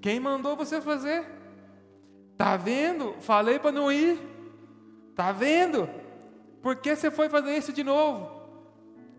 Quem 0.02 0.20
mandou 0.20 0.56
você 0.56 0.82
fazer? 0.82 1.26
Tá 2.38 2.58
vendo? 2.58 3.14
Falei 3.22 3.60
para 3.60 3.72
não 3.72 3.92
ir. 3.92 4.20
Tá 5.16 5.32
vendo? 5.32 5.90
Por 6.66 6.78
que 6.78 6.96
você 6.96 7.12
foi 7.12 7.30
fazer 7.30 7.56
isso 7.56 7.72
de 7.72 7.84
novo? 7.84 8.42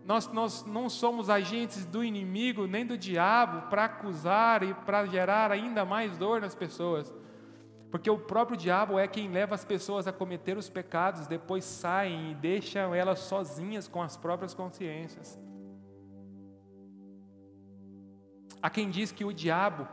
Nós, 0.03 0.27
nós 0.27 0.65
não 0.65 0.89
somos 0.89 1.29
agentes 1.29 1.85
do 1.85 2.03
inimigo 2.03 2.67
nem 2.67 2.85
do 2.85 2.97
diabo 2.97 3.69
para 3.69 3.85
acusar 3.85 4.63
e 4.63 4.73
para 4.73 5.05
gerar 5.05 5.49
ainda 5.49 5.85
mais 5.85 6.17
dor 6.17 6.41
nas 6.41 6.53
pessoas. 6.53 7.09
Porque 7.89 8.09
o 8.09 8.17
próprio 8.17 8.57
diabo 8.57 8.99
é 8.99 9.07
quem 9.07 9.29
leva 9.31 9.55
as 9.55 9.63
pessoas 9.63 10.05
a 10.07 10.11
cometer 10.11 10.57
os 10.57 10.67
pecados, 10.67 11.25
depois 11.25 11.63
saem 11.63 12.31
e 12.31 12.35
deixam 12.35 12.93
elas 12.93 13.19
sozinhas 13.19 13.87
com 13.87 14.01
as 14.03 14.17
próprias 14.17 14.53
consciências. 14.53 15.39
Há 18.61 18.69
quem 18.69 18.89
diz 18.89 19.09
que 19.13 19.23
o 19.23 19.31
diabo 19.31 19.87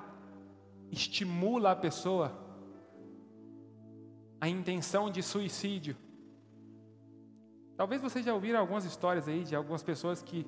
estimula 0.90 1.70
a 1.70 1.76
pessoa 1.76 2.36
a 4.40 4.48
intenção 4.48 5.08
de 5.08 5.22
suicídio. 5.22 5.96
Talvez 7.76 8.00
vocês 8.00 8.24
já 8.24 8.32
ouviram 8.32 8.60
algumas 8.60 8.84
histórias 8.84 9.28
aí 9.28 9.42
de 9.42 9.56
algumas 9.56 9.82
pessoas 9.82 10.22
que, 10.22 10.46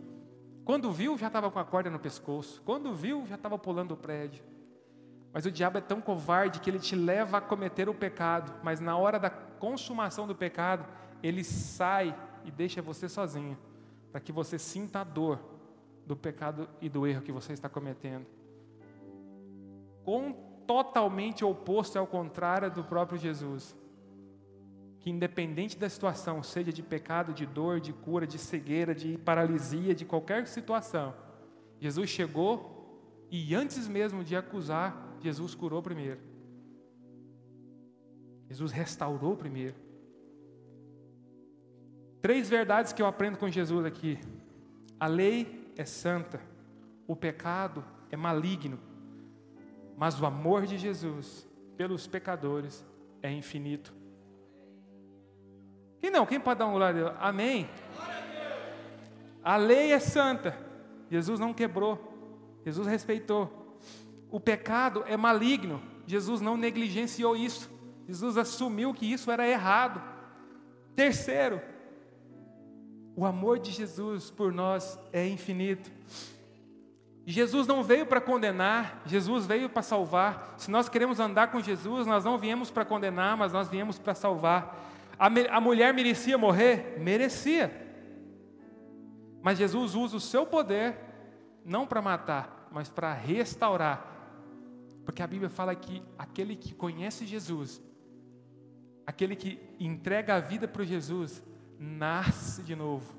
quando 0.65 0.93
viu, 0.93 1.19
já 1.19 1.27
estava 1.27 1.51
com 1.51 1.59
a 1.59 1.65
corda 1.65 1.91
no 1.91 1.99
pescoço, 1.99 2.63
quando 2.65 2.95
viu, 2.95 3.27
já 3.27 3.35
estava 3.35 3.59
pulando 3.59 3.93
o 3.93 3.97
prédio. 3.97 4.45
Mas 5.33 5.45
o 5.45 5.51
diabo 5.51 5.79
é 5.79 5.81
tão 5.81 6.01
covarde 6.01 6.61
que 6.61 6.71
ele 6.71 6.79
te 6.79 6.95
leva 6.95 7.39
a 7.39 7.41
cometer 7.41 7.89
o 7.89 7.95
pecado, 7.95 8.55
mas 8.63 8.81
na 8.81 8.97
hora 8.97 9.19
da 9.19 9.29
consumação 9.29 10.27
do 10.27 10.35
pecado, 10.35 10.87
ele 11.23 11.43
sai 11.43 12.17
e 12.45 12.51
deixa 12.51 12.81
você 12.81 13.09
sozinho, 13.09 13.59
para 14.13 14.21
que 14.21 14.33
você 14.33 14.59
sinta 14.59 15.01
a 15.01 15.05
dor 15.05 15.41
do 16.07 16.17
pecado 16.17 16.69
e 16.81 16.89
do 16.89 17.07
erro 17.07 17.23
que 17.23 17.33
você 17.33 17.53
está 17.53 17.69
cometendo. 17.69 18.25
Com 20.05 20.33
totalmente 20.67 21.45
oposto 21.45 21.99
ao 21.99 22.07
contrário 22.07 22.71
do 22.71 22.85
próprio 22.85 23.19
Jesus. 23.19 23.77
Que 25.07 25.11
independente 25.11 25.79
da 25.79 25.89
situação, 25.89 26.43
seja 26.43 26.73
de 26.73 26.83
pecado, 26.83 27.33
de 27.33 27.47
dor, 27.47 27.79
de 27.79 27.93
cura, 27.93 28.27
de 28.27 28.39
cegueira, 28.39 28.93
de 28.93 29.17
paralisia, 29.19 29.95
de 29.95 30.05
qualquer 30.05 30.49
situação, 30.49 31.15
Jesus 31.79 32.11
chegou 32.11 33.29
e 33.31 33.55
antes 33.55 33.87
mesmo 33.87 34.25
de 34.25 34.35
acusar, 34.35 35.17
Jesus 35.21 35.55
curou 35.55 35.81
primeiro. 35.81 36.19
Jesus 38.49 38.73
restaurou 38.73 39.37
primeiro. 39.37 39.77
Três 42.21 42.51
verdades 42.51 42.93
que 42.93 43.01
eu 43.01 43.07
aprendo 43.07 43.39
com 43.39 43.49
Jesus 43.49 43.87
aqui. 43.87 44.19
A 44.99 45.07
lei 45.07 45.73
é 45.77 45.85
santa, 45.85 46.41
o 47.07 47.15
pecado 47.15 47.85
é 48.11 48.17
maligno, 48.17 48.81
mas 49.97 50.21
o 50.21 50.27
amor 50.27 50.67
de 50.67 50.77
Jesus 50.77 51.49
pelos 51.77 52.09
pecadores 52.09 52.85
é 53.23 53.31
infinito. 53.31 53.95
Quem 56.01 56.11
não? 56.11 56.27
Quem 56.27 56.41
pode 56.41 56.59
dar 56.59 56.67
um 56.67 56.73
glória 56.73 56.89
a 56.89 57.11
Deus? 57.11 57.17
Amém? 57.21 57.69
A 59.43 59.57
lei 59.57 59.93
é 59.93 59.99
santa, 60.01 60.57
Jesus 61.11 61.39
não 61.39 61.55
quebrou, 61.55 61.99
Jesus 62.65 62.87
respeitou 62.87 63.67
o 64.31 64.41
pecado 64.41 65.05
é 65.07 65.17
maligno. 65.17 65.81
Jesus 66.07 66.41
não 66.41 66.57
negligenciou 66.57 67.37
isso. 67.37 67.71
Jesus 68.07 68.37
assumiu 68.37 68.95
que 68.95 69.11
isso 69.11 69.31
era 69.31 69.49
errado. 69.49 70.03
Terceiro, 70.95 71.61
o 73.17 73.25
amor 73.25 73.59
de 73.59 73.71
Jesus 73.71 74.31
por 74.31 74.53
nós 74.53 74.99
é 75.13 75.27
infinito. 75.27 75.91
Jesus 77.25 77.67
não 77.67 77.83
veio 77.83 78.07
para 78.07 78.21
condenar, 78.21 79.03
Jesus 79.05 79.47
veio 79.47 79.69
para 79.69 79.83
salvar. 79.83 80.55
Se 80.59 80.71
nós 80.71 80.89
queremos 80.89 81.19
andar 81.19 81.51
com 81.51 81.61
Jesus, 81.61 82.07
nós 82.07 82.25
não 82.25 82.39
viemos 82.39 82.71
para 82.71 82.85
condenar, 82.85 83.37
mas 83.37 83.53
nós 83.53 83.69
viemos 83.69 83.99
para 83.99 84.15
salvar. 84.15 84.79
A, 85.19 85.27
a 85.27 85.61
mulher 85.61 85.95
merecia 85.95 86.37
morrer? 86.37 86.99
Merecia. 86.99 87.71
Mas 89.43 89.59
Jesus 89.59 89.95
usa 89.95 90.17
o 90.17 90.21
seu 90.21 90.45
poder 90.47 90.99
não 91.65 91.87
para 91.87 92.03
matar, 92.03 92.69
mas 92.71 92.89
para 92.89 93.13
restaurar 93.13 94.17
porque 95.07 95.23
a 95.23 95.27
Bíblia 95.27 95.49
fala 95.49 95.73
que 95.73 96.03
aquele 96.19 96.57
que 96.57 96.75
conhece 96.75 97.25
Jesus, 97.25 97.81
aquele 99.07 99.37
que 99.37 99.61
entrega 99.79 100.35
a 100.35 100.41
vida 100.41 100.67
para 100.67 100.83
Jesus, 100.83 101.41
nasce 101.79 102.61
de 102.65 102.75
novo. 102.75 103.15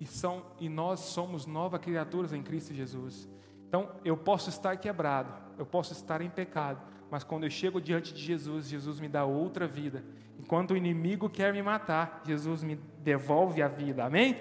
E, 0.00 0.04
são, 0.04 0.44
e 0.58 0.68
nós 0.68 0.98
somos 0.98 1.46
novas 1.46 1.80
criaturas 1.80 2.32
em 2.32 2.42
Cristo 2.42 2.74
Jesus. 2.74 3.28
Então, 3.68 3.88
eu 4.04 4.16
posso 4.16 4.50
estar 4.50 4.76
quebrado, 4.78 5.32
eu 5.56 5.64
posso 5.64 5.92
estar 5.92 6.20
em 6.20 6.28
pecado, 6.28 6.82
mas 7.10 7.24
quando 7.24 7.44
eu 7.44 7.50
chego 7.50 7.80
diante 7.80 8.12
de 8.12 8.20
Jesus, 8.20 8.68
Jesus 8.68 8.98
me 9.00 9.08
dá 9.08 9.24
outra 9.24 9.66
vida. 9.66 10.04
Enquanto 10.38 10.72
o 10.72 10.76
inimigo 10.76 11.30
quer 11.30 11.52
me 11.52 11.62
matar, 11.62 12.22
Jesus 12.26 12.62
me 12.62 12.76
devolve 12.98 13.62
a 13.62 13.68
vida. 13.68 14.04
Amém? 14.04 14.36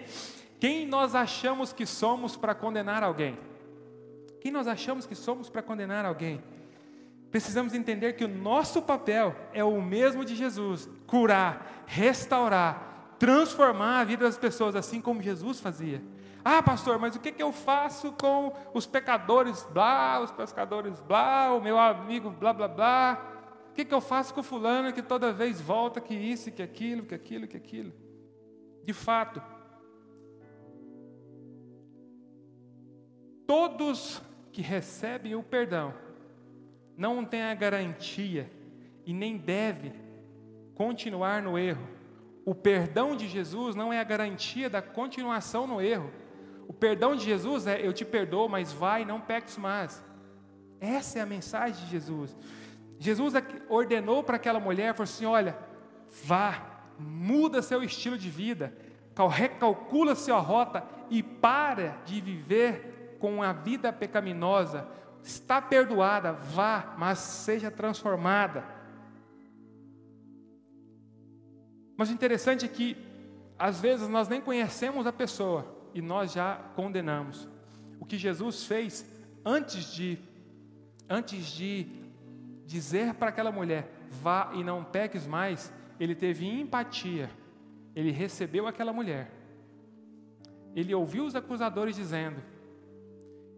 Quem 0.59 0.86
nós 0.86 1.16
achamos 1.16 1.72
que 1.72 1.86
somos 1.86 2.36
para 2.36 2.55
condenar 2.55 3.03
alguém? 3.03 3.38
Quem 4.41 4.51
nós 4.51 4.68
achamos 4.68 5.05
que 5.05 5.16
somos 5.16 5.49
para 5.49 5.61
condenar 5.61 6.05
alguém? 6.05 6.41
Precisamos 7.32 7.74
entender 7.74 8.13
que 8.13 8.24
o 8.24 8.28
nosso 8.28 8.82
papel 8.82 9.36
é 9.53 9.63
o 9.63 9.82
mesmo 9.82 10.24
de 10.24 10.36
Jesus: 10.36 10.89
curar, 11.05 11.84
restaurar, 11.86 13.16
transformar 13.20 13.99
a 13.99 14.03
vida 14.03 14.26
das 14.26 14.38
pessoas, 14.38 14.76
assim 14.76 15.01
como 15.01 15.22
Jesus 15.22 15.59
fazia. 15.59 16.01
Ah, 16.47 16.61
pastor, 16.61 16.99
mas 16.99 17.15
o 17.15 17.19
que, 17.19 17.31
que 17.31 17.41
eu 17.41 17.51
faço 17.51 18.11
com 18.11 18.53
os 18.71 18.85
pecadores, 18.85 19.67
blá, 19.71 20.21
os 20.21 20.29
pescadores, 20.29 20.99
blá, 20.99 21.51
o 21.51 21.59
meu 21.59 21.79
amigo, 21.79 22.29
blá, 22.29 22.53
blá, 22.53 22.67
blá? 22.67 23.31
O 23.71 23.73
que, 23.73 23.83
que 23.83 23.91
eu 23.91 23.99
faço 23.99 24.31
com 24.31 24.41
o 24.41 24.43
fulano 24.43 24.93
que 24.93 25.01
toda 25.01 25.33
vez 25.33 25.59
volta 25.59 25.99
que 25.99 26.13
isso, 26.13 26.51
que 26.51 26.61
aquilo, 26.61 27.03
que 27.03 27.15
aquilo, 27.15 27.47
que 27.47 27.57
aquilo? 27.57 27.91
De 28.83 28.93
fato, 28.93 29.41
todos 33.47 34.21
que 34.51 34.61
recebe 34.61 35.35
o 35.35 35.41
perdão 35.41 35.95
não 36.95 37.25
tem 37.25 37.41
a 37.41 37.55
garantia 37.55 38.51
e 39.03 39.15
nem 39.15 39.35
deve 39.35 39.93
continuar 40.75 41.41
no 41.41 41.57
erro. 41.57 41.87
O 42.45 42.53
perdão 42.53 43.15
de 43.15 43.27
Jesus 43.27 43.75
não 43.75 43.91
é 43.91 43.99
a 43.99 44.03
garantia 44.03 44.69
da 44.69 44.79
continuação 44.79 45.65
no 45.65 45.81
erro. 45.81 46.23
O 46.68 46.74
perdão 46.74 47.16
de 47.16 47.24
Jesus 47.24 47.68
é: 47.68 47.86
eu 47.86 47.93
te 47.93 48.03
perdoo, 48.03 48.49
mas 48.49 48.72
vai, 48.72 49.05
não 49.05 49.22
peques 49.22 49.57
mais. 49.57 50.03
Essa 50.80 51.20
é 51.20 51.22
a 51.22 51.26
mensagem 51.26 51.86
de 51.86 51.91
Jesus. 51.91 52.36
Jesus 52.97 53.34
ordenou 53.70 54.24
para 54.24 54.36
aquela 54.36 54.59
mulher, 54.59 54.93
falou 54.93 55.03
assim: 55.03 55.26
olha, 55.26 55.57
vá, 56.24 56.82
muda 56.97 57.61
seu 57.61 57.84
estilo 57.84 58.18
de 58.18 58.30
vida, 58.30 58.76
recalcula 59.32 60.16
sua 60.16 60.39
rota 60.39 60.84
e 61.09 61.22
para 61.22 61.97
de 62.05 62.22
viver 62.22 63.18
com 63.20 63.41
a 63.41 63.53
vida 63.53 63.91
pecaminosa, 63.93 64.88
está 65.24 65.61
perdoada, 65.61 66.34
vá, 66.34 66.95
mas 66.97 67.20
seja 67.20 67.72
transformada. 67.72 68.63
Mas 71.97 72.09
o 72.09 72.13
interessante 72.13 72.66
é 72.66 72.68
que, 72.68 72.97
às 73.57 73.80
vezes, 73.80 74.07
nós 74.09 74.28
nem 74.28 74.41
conhecemos 74.41 75.07
a 75.07 75.13
pessoa 75.13 75.74
e 75.95 76.01
nós 76.01 76.33
já 76.33 76.57
condenamos. 76.75 77.47
O 78.01 78.05
que 78.05 78.17
Jesus 78.17 78.65
fez 78.65 79.09
antes 79.45 79.93
de, 79.93 80.19
antes 81.09 81.47
de 81.47 81.87
dizer 82.65 83.13
para 83.13 83.29
aquela 83.29 83.51
mulher, 83.51 83.89
vá 84.11 84.51
e 84.53 84.61
não 84.63 84.83
peques 84.83 85.25
mais, 85.25 85.73
ele 85.97 86.13
teve 86.13 86.45
empatia, 86.45 87.29
ele 87.95 88.11
recebeu 88.11 88.67
aquela 88.67 88.91
mulher, 88.91 89.31
ele 90.75 90.93
ouviu 90.93 91.25
os 91.25 91.33
acusadores 91.33 91.95
dizendo: 91.95 92.43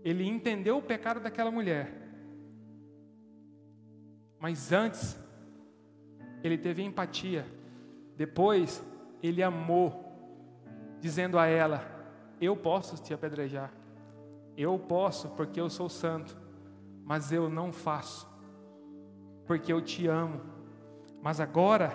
ele 0.04 0.24
entendeu 0.24 0.78
o 0.78 0.82
pecado 0.82 1.20
daquela 1.20 1.50
mulher. 1.50 1.92
Mas 4.40 4.72
antes, 4.72 5.20
ele 6.44 6.56
teve 6.56 6.84
empatia. 6.84 7.44
Depois, 8.16 8.86
ele 9.24 9.42
amou, 9.42 10.06
dizendo 11.02 11.40
a 11.40 11.48
ela: 11.48 11.97
Eu 12.40 12.56
posso 12.56 13.02
te 13.02 13.14
apedrejar. 13.14 13.72
Eu 14.56 14.78
posso 14.78 15.30
porque 15.30 15.60
eu 15.60 15.70
sou 15.70 15.90
santo. 15.90 16.38
Mas 17.08 17.32
eu 17.32 17.50
não 17.50 17.72
faço, 17.72 18.28
porque 19.46 19.72
eu 19.72 19.82
te 19.82 20.08
amo. 20.08 20.42
Mas 21.22 21.40
agora, 21.40 21.94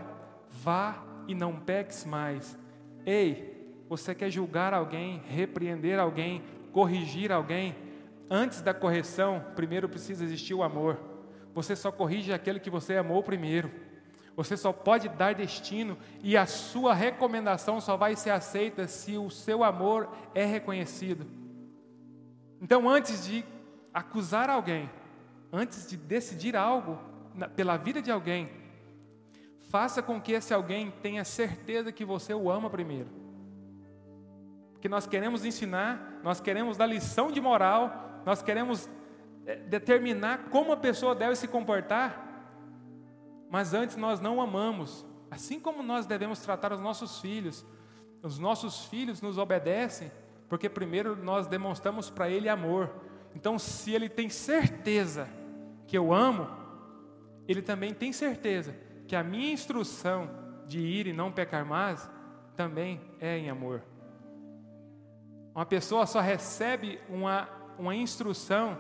vá 0.48 1.04
e 1.28 1.34
não 1.34 1.60
peques 1.60 2.06
mais. 2.06 2.58
Ei, 3.04 3.74
você 3.90 4.14
quer 4.14 4.30
julgar 4.30 4.72
alguém, 4.72 5.20
repreender 5.26 5.98
alguém, 5.98 6.42
corrigir 6.72 7.30
alguém? 7.30 7.76
Antes 8.30 8.62
da 8.62 8.72
correção, 8.72 9.44
primeiro 9.54 9.86
precisa 9.86 10.24
existir 10.24 10.54
o 10.54 10.62
amor. 10.62 10.98
Você 11.54 11.76
só 11.76 11.92
corrige 11.92 12.32
aquele 12.32 12.58
que 12.58 12.70
você 12.70 12.96
amou 12.96 13.22
primeiro. 13.22 13.70
Você 14.34 14.56
só 14.56 14.72
pode 14.72 15.08
dar 15.10 15.34
destino 15.34 15.98
e 16.22 16.36
a 16.36 16.46
sua 16.46 16.94
recomendação 16.94 17.80
só 17.80 17.96
vai 17.96 18.16
ser 18.16 18.30
aceita 18.30 18.86
se 18.88 19.16
o 19.16 19.28
seu 19.30 19.62
amor 19.62 20.08
é 20.34 20.44
reconhecido. 20.44 21.26
Então, 22.60 22.88
antes 22.88 23.26
de 23.26 23.44
acusar 23.92 24.48
alguém, 24.48 24.88
antes 25.52 25.88
de 25.88 25.96
decidir 25.96 26.56
algo 26.56 26.98
pela 27.54 27.76
vida 27.76 28.00
de 28.00 28.10
alguém, 28.10 28.48
faça 29.70 30.02
com 30.02 30.20
que 30.20 30.32
esse 30.32 30.54
alguém 30.54 30.90
tenha 31.02 31.24
certeza 31.24 31.92
que 31.92 32.04
você 32.04 32.32
o 32.32 32.50
ama 32.50 32.70
primeiro. 32.70 33.08
Porque 34.72 34.88
nós 34.88 35.06
queremos 35.06 35.44
ensinar, 35.44 36.20
nós 36.22 36.40
queremos 36.40 36.76
dar 36.76 36.86
lição 36.86 37.30
de 37.30 37.40
moral, 37.40 38.22
nós 38.24 38.42
queremos 38.42 38.88
eh, 39.46 39.56
determinar 39.56 40.48
como 40.50 40.72
a 40.72 40.76
pessoa 40.76 41.14
deve 41.14 41.36
se 41.36 41.46
comportar, 41.46 42.31
mas 43.52 43.74
antes 43.74 43.98
nós 43.98 44.18
não 44.18 44.40
amamos, 44.40 45.04
assim 45.30 45.60
como 45.60 45.82
nós 45.82 46.06
devemos 46.06 46.38
tratar 46.38 46.72
os 46.72 46.80
nossos 46.80 47.20
filhos. 47.20 47.66
Os 48.22 48.38
nossos 48.38 48.86
filhos 48.86 49.20
nos 49.20 49.36
obedecem, 49.36 50.10
porque 50.48 50.70
primeiro 50.70 51.14
nós 51.22 51.46
demonstramos 51.46 52.08
para 52.08 52.30
ele 52.30 52.48
amor. 52.48 52.90
Então, 53.34 53.58
se 53.58 53.92
ele 53.92 54.08
tem 54.08 54.30
certeza 54.30 55.28
que 55.86 55.98
eu 55.98 56.14
amo, 56.14 56.48
ele 57.46 57.60
também 57.60 57.92
tem 57.92 58.10
certeza 58.10 58.74
que 59.06 59.14
a 59.14 59.22
minha 59.22 59.52
instrução 59.52 60.30
de 60.66 60.80
ir 60.80 61.06
e 61.06 61.12
não 61.12 61.30
pecar 61.30 61.66
mais 61.66 62.10
também 62.56 63.02
é 63.20 63.36
em 63.36 63.50
amor. 63.50 63.82
Uma 65.54 65.66
pessoa 65.66 66.06
só 66.06 66.20
recebe 66.20 66.98
uma, 67.06 67.46
uma 67.78 67.94
instrução 67.94 68.78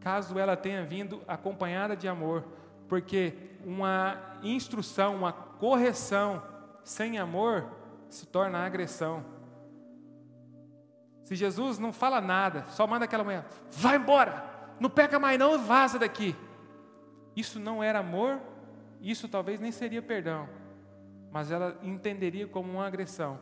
caso 0.00 0.38
ela 0.38 0.56
tenha 0.56 0.86
vindo 0.86 1.20
acompanhada 1.28 1.94
de 1.94 2.08
amor 2.08 2.63
porque 2.88 3.34
uma 3.64 4.38
instrução, 4.42 5.16
uma 5.16 5.32
correção 5.32 6.42
sem 6.82 7.18
amor 7.18 7.66
se 8.08 8.26
torna 8.26 8.58
agressão. 8.58 9.24
Se 11.24 11.34
Jesus 11.34 11.78
não 11.78 11.92
fala 11.92 12.20
nada, 12.20 12.66
só 12.68 12.86
manda 12.86 13.06
aquela 13.06 13.24
mulher, 13.24 13.46
vai 13.70 13.96
embora, 13.96 14.44
não 14.78 14.90
peca 14.90 15.18
mais 15.18 15.38
não, 15.38 15.58
vaza 15.58 15.98
daqui. 15.98 16.36
Isso 17.34 17.58
não 17.58 17.82
era 17.82 18.00
amor, 18.00 18.40
isso 19.00 19.28
talvez 19.28 19.58
nem 19.58 19.72
seria 19.72 20.02
perdão, 20.02 20.48
mas 21.32 21.50
ela 21.50 21.78
entenderia 21.82 22.46
como 22.46 22.70
uma 22.70 22.86
agressão. 22.86 23.38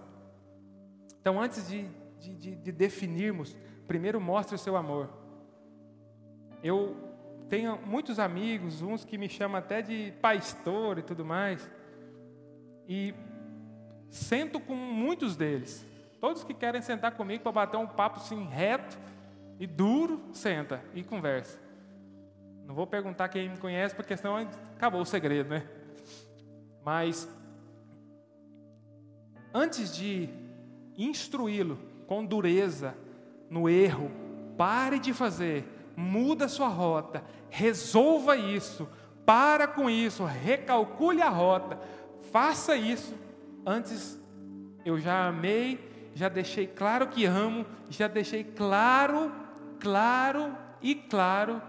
Então, 1.21 1.41
antes 1.41 1.69
de, 1.69 1.89
de, 2.19 2.57
de 2.57 2.73
definirmos, 2.73 3.57
primeiro 3.87 4.21
mostre 4.21 4.55
o 4.55 4.59
seu 4.59 4.77
amor. 4.77 5.11
Eu 6.63 7.12
tenho 7.49 7.79
muitos 7.87 8.19
amigos, 8.19 8.83
uns 8.83 9.05
que 9.05 9.19
me 9.19 9.29
chamam 9.29 9.59
até 9.59 9.83
de 9.83 10.13
pastor 10.21 10.99
e 10.99 11.03
tudo 11.03 11.25
mais. 11.25 11.71
E 12.89 13.15
sento 14.09 14.61
com 14.61 14.75
muitos 14.75 15.37
deles. 15.37 15.87
Todos 16.21 16.45
que 16.45 16.55
querem 16.55 16.81
sentar 16.83 17.13
comigo 17.13 17.43
para 17.43 17.53
bater 17.53 17.77
um 17.77 17.87
papo 17.87 18.19
assim 18.19 18.45
reto 18.45 18.97
e 19.59 19.67
duro, 19.67 20.21
senta 20.33 20.83
e 20.95 21.03
conversa. 21.03 21.59
Não 22.65 22.75
vou 22.75 22.87
perguntar 22.87 23.29
quem 23.29 23.49
me 23.49 23.59
conhece, 23.59 23.95
porque 23.95 24.17
senão 24.17 24.37
acabou 24.75 25.01
o 25.01 25.07
segredo, 25.07 25.51
né? 25.51 25.67
Mas 26.85 27.29
antes 29.53 29.95
de 29.95 30.29
instruí-lo 30.97 31.79
com 32.07 32.25
dureza 32.25 32.95
no 33.51 33.69
erro, 33.69 34.11
pare 34.57 34.99
de 34.99 35.13
fazer, 35.13 35.65
muda 35.97 36.49
sua 36.49 36.69
rota, 36.69 37.25
resolva 37.51 38.37
isso, 38.37 38.89
para 39.25 39.67
com 39.67 39.89
isso, 39.89 40.25
recalcule 40.25 41.23
a 41.23 41.29
rota, 41.29 41.79
faça 42.33 42.77
isso. 42.77 43.15
Antes 43.65 44.21
eu 44.85 44.99
já 44.99 45.27
amei, 45.27 46.11
já 46.15 46.29
deixei 46.29 46.67
claro 46.67 47.07
que 47.09 47.25
amo, 47.25 47.65
já 47.89 48.09
deixei 48.09 48.45
claro, 48.45 49.33
claro 49.79 50.57
e 50.81 50.95
claro 50.95 51.63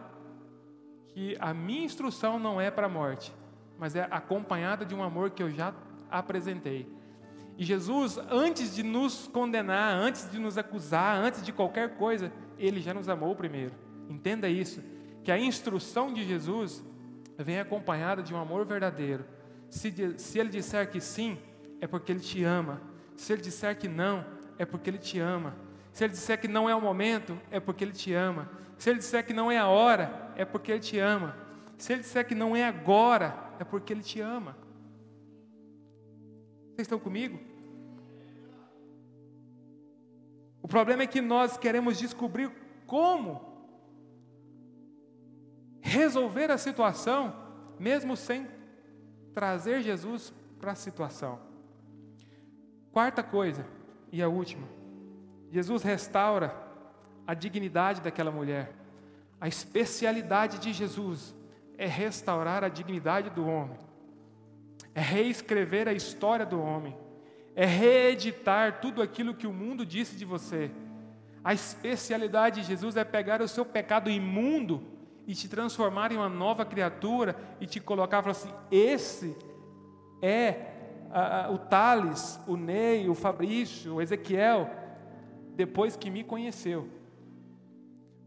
que 1.09 1.37
a 1.39 1.53
minha 1.53 1.85
instrução 1.85 2.39
não 2.39 2.59
é 2.59 2.71
para 2.71 2.87
a 2.87 2.89
morte, 2.89 3.31
mas 3.77 3.95
é 3.95 4.07
acompanhada 4.09 4.85
de 4.85 4.95
um 4.95 5.03
amor 5.03 5.29
que 5.29 5.43
eu 5.43 5.51
já 5.51 5.73
apresentei. 6.09 6.91
E 7.55 7.63
Jesus, 7.63 8.17
antes 8.31 8.73
de 8.73 8.81
nos 8.81 9.27
condenar, 9.27 9.95
antes 9.95 10.29
de 10.31 10.39
nos 10.39 10.57
acusar, 10.57 11.17
antes 11.17 11.43
de 11.43 11.51
qualquer 11.51 11.97
coisa, 11.97 12.31
ele 12.57 12.81
já 12.81 12.93
nos 12.93 13.07
amou 13.07 13.35
primeiro. 13.35 13.82
Entenda 14.09 14.49
isso, 14.49 14.83
que 15.23 15.31
a 15.31 15.39
instrução 15.39 16.13
de 16.13 16.23
Jesus 16.23 16.83
vem 17.37 17.59
acompanhada 17.59 18.21
de 18.21 18.33
um 18.33 18.37
amor 18.37 18.65
verdadeiro. 18.65 19.25
Se, 19.69 19.91
se 20.17 20.39
ele 20.39 20.49
disser 20.49 20.89
que 20.89 21.01
sim, 21.01 21.37
é 21.81 21.87
porque 21.87 22.11
ele 22.11 22.19
te 22.19 22.43
ama. 22.43 22.81
Se 23.15 23.33
ele 23.33 23.41
disser 23.41 23.77
que 23.77 23.87
não, 23.87 24.25
é 24.57 24.65
porque 24.65 24.89
ele 24.89 24.97
te 24.97 25.19
ama. 25.19 25.55
Se 25.91 26.03
ele 26.03 26.13
disser 26.13 26.39
que 26.39 26.47
não 26.47 26.69
é 26.69 26.75
o 26.75 26.81
momento, 26.81 27.39
é 27.51 27.59
porque 27.59 27.83
ele 27.83 27.91
te 27.91 28.13
ama. 28.13 28.49
Se 28.77 28.89
ele 28.89 28.99
disser 28.99 29.25
que 29.25 29.33
não 29.33 29.51
é 29.51 29.57
a 29.57 29.67
hora, 29.67 30.31
é 30.35 30.43
porque 30.43 30.71
ele 30.71 30.81
te 30.81 30.99
ama. 30.99 31.35
Se 31.77 31.93
ele 31.93 32.01
disser 32.01 32.25
que 32.27 32.35
não 32.35 32.55
é 32.55 32.65
agora, 32.65 33.53
é 33.59 33.63
porque 33.63 33.93
ele 33.93 34.01
te 34.01 34.19
ama. 34.19 34.57
Vocês 36.73 36.85
estão 36.85 36.99
comigo? 36.99 37.39
O 40.61 40.67
problema 40.67 41.03
é 41.03 41.07
que 41.07 41.21
nós 41.21 41.57
queremos 41.57 41.99
descobrir 41.99 42.51
como 42.87 43.52
resolver 45.83 46.49
a 46.49 46.57
situação, 46.57 47.35
mesmo 47.77 48.15
sem 48.15 48.47
trazer 49.33 49.81
Jesus 49.81 50.33
para 50.59 50.71
a 50.71 50.75
situação. 50.75 51.39
Quarta 52.91 53.21
coisa, 53.21 53.67
e 54.11 54.21
a 54.21 54.29
última, 54.29 54.65
Jesus 55.51 55.83
restaura 55.83 56.55
a 57.27 57.33
dignidade 57.33 57.99
daquela 57.99 58.31
mulher. 58.31 58.73
A 59.41 59.47
especialidade 59.47 60.57
de 60.57 60.71
Jesus 60.71 61.35
é 61.77 61.85
restaurar 61.85 62.63
a 62.63 62.69
dignidade 62.69 63.29
do 63.29 63.45
homem, 63.45 63.77
é 64.95 65.01
reescrever 65.01 65.87
a 65.89 65.93
história 65.93 66.45
do 66.45 66.61
homem, 66.61 66.95
é 67.55 67.65
reeditar 67.65 68.79
tudo 68.79 69.01
aquilo 69.01 69.33
que 69.33 69.47
o 69.47 69.53
mundo 69.53 69.85
disse 69.85 70.15
de 70.15 70.23
você. 70.23 70.71
A 71.43 71.53
especialidade 71.53 72.61
de 72.61 72.67
Jesus 72.67 72.95
é 72.95 73.03
pegar 73.03 73.41
o 73.41 73.47
seu 73.49 73.65
pecado 73.65 74.09
imundo 74.09 74.92
e 75.25 75.33
te 75.33 75.47
transformar 75.47 76.11
em 76.11 76.17
uma 76.17 76.29
nova 76.29 76.65
criatura 76.65 77.35
e 77.59 77.65
te 77.65 77.79
colocar 77.79 78.19
e 78.19 78.21
falar 78.21 78.31
assim: 78.31 78.53
esse 78.71 79.35
é 80.21 80.73
a, 81.11 81.45
a, 81.45 81.51
o 81.51 81.57
Thales, 81.57 82.39
o 82.47 82.57
Ney, 82.57 83.09
o 83.09 83.15
Fabrício, 83.15 83.95
o 83.95 84.01
Ezequiel, 84.01 84.69
depois 85.55 85.95
que 85.95 86.09
me 86.09 86.23
conheceu. 86.23 86.87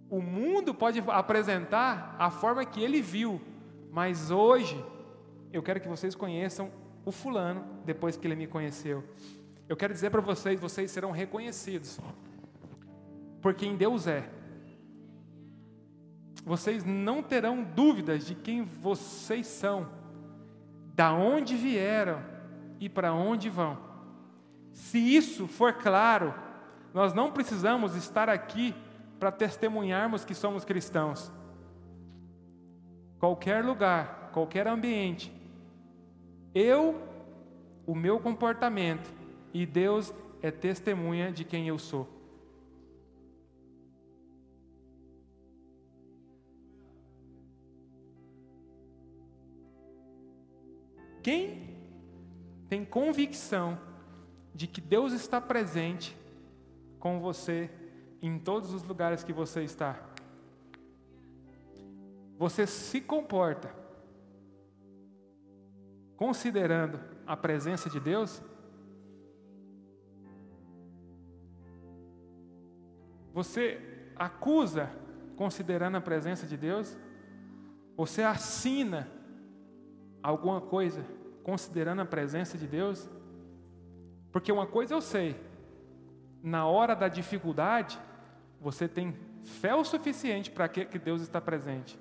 O 0.09 0.23
mundo 0.23 0.73
pode 0.73 1.03
apresentar 1.09 2.15
a 2.19 2.31
forma 2.31 2.65
que 2.65 2.81
ele 2.81 3.03
viu, 3.03 3.41
mas 3.91 4.31
hoje 4.31 4.83
eu 5.53 5.63
quero 5.63 5.81
que 5.81 5.89
vocês 5.89 6.15
conheçam 6.15 6.71
o 7.05 7.11
fulano 7.11 7.65
depois 7.85 8.17
que 8.17 8.27
ele 8.27 8.37
me 8.37 8.47
conheceu. 8.47 9.03
Eu 9.69 9.77
quero 9.77 9.93
dizer 9.93 10.11
para 10.11 10.21
vocês, 10.21 10.61
vocês 10.61 10.91
serão 10.91 11.11
reconhecidos 11.11 11.99
por 13.43 13.55
quem 13.55 13.77
Deus 13.77 14.07
é 14.07 14.29
vocês 16.47 16.85
não 16.85 17.25
terão 17.25 17.65
dúvidas 17.65 18.25
de 18.25 18.37
quem 18.37 18.63
vocês 18.63 19.49
são, 19.49 19.89
da 20.95 21.13
onde 21.13 21.57
vieram 21.57 22.23
e 22.79 22.89
para 22.89 23.13
onde 23.13 23.51
vão. 23.51 23.77
Se 24.73 24.97
isso 24.97 25.49
for 25.49 25.73
claro, 25.73 26.33
nós 26.95 27.13
não 27.13 27.33
precisamos 27.33 27.97
estar 27.97 28.29
aqui 28.29 28.73
para 29.19 29.33
testemunharmos 29.33 30.25
que 30.25 30.37
somos 30.37 30.65
cristãos. 30.65 31.33
Qualquer 33.19 33.65
lugar, 33.65 34.31
qualquer 34.33 34.69
ambiente, 34.69 35.33
eu, 36.55 37.03
o 37.85 37.95
meu 37.95 38.21
comportamento 38.21 39.11
e 39.53 39.67
Deus 39.67 40.15
é 40.41 40.53
testemunha 40.53 41.33
de 41.33 41.43
quem 41.43 41.67
eu 41.67 41.79
sou. 41.79 42.16
Quem 51.27 51.77
tem 52.69 52.85
convicção 52.85 53.77
de 54.55 54.69
que 54.69 54.81
Deus 54.81 55.13
está 55.13 55.41
presente 55.41 56.17
com 57.01 57.19
você 57.19 57.69
em 58.23 58.39
todos 58.39 58.73
os 58.73 58.85
lugares 58.85 59.25
que 59.25 59.33
você 59.33 59.65
está? 59.65 60.01
Você 62.39 62.65
se 62.65 63.01
comporta 63.01 63.75
considerando 66.17 67.01
a 67.27 67.37
presença 67.37 67.91
de 67.91 67.99
Deus? 67.99 68.41
Você 73.33 73.81
acusa 74.15 74.89
considerando 75.35 75.97
a 75.97 76.01
presença 76.01 76.47
de 76.47 76.57
Deus? 76.57 76.97
Você 77.97 78.23
assina 78.23 79.11
alguma 80.23 80.61
coisa 80.61 81.16
considerando 81.47 82.03
a 82.03 82.05
presença 82.05 82.59
de 82.59 82.67
Deus? 82.67 83.09
Porque 84.33 84.51
uma 84.51 84.67
coisa 84.67 84.93
eu 84.93 85.01
sei, 85.01 85.41
na 86.43 86.67
hora 86.67 86.97
da 86.97 87.07
dificuldade, 87.07 87.97
você 88.61 88.89
tem 88.89 89.17
fé 89.45 89.73
o 89.73 89.85
suficiente 89.85 90.51
para 90.51 90.69
que, 90.69 90.99
Deus 90.99 91.23
está 91.23 91.41
presente. 91.41 91.97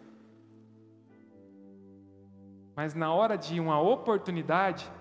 Mas 2.75 2.95
na 2.95 3.13
hora 3.13 3.37
de 3.37 3.59
uma 3.59 3.79
oportunidade, 3.79 4.91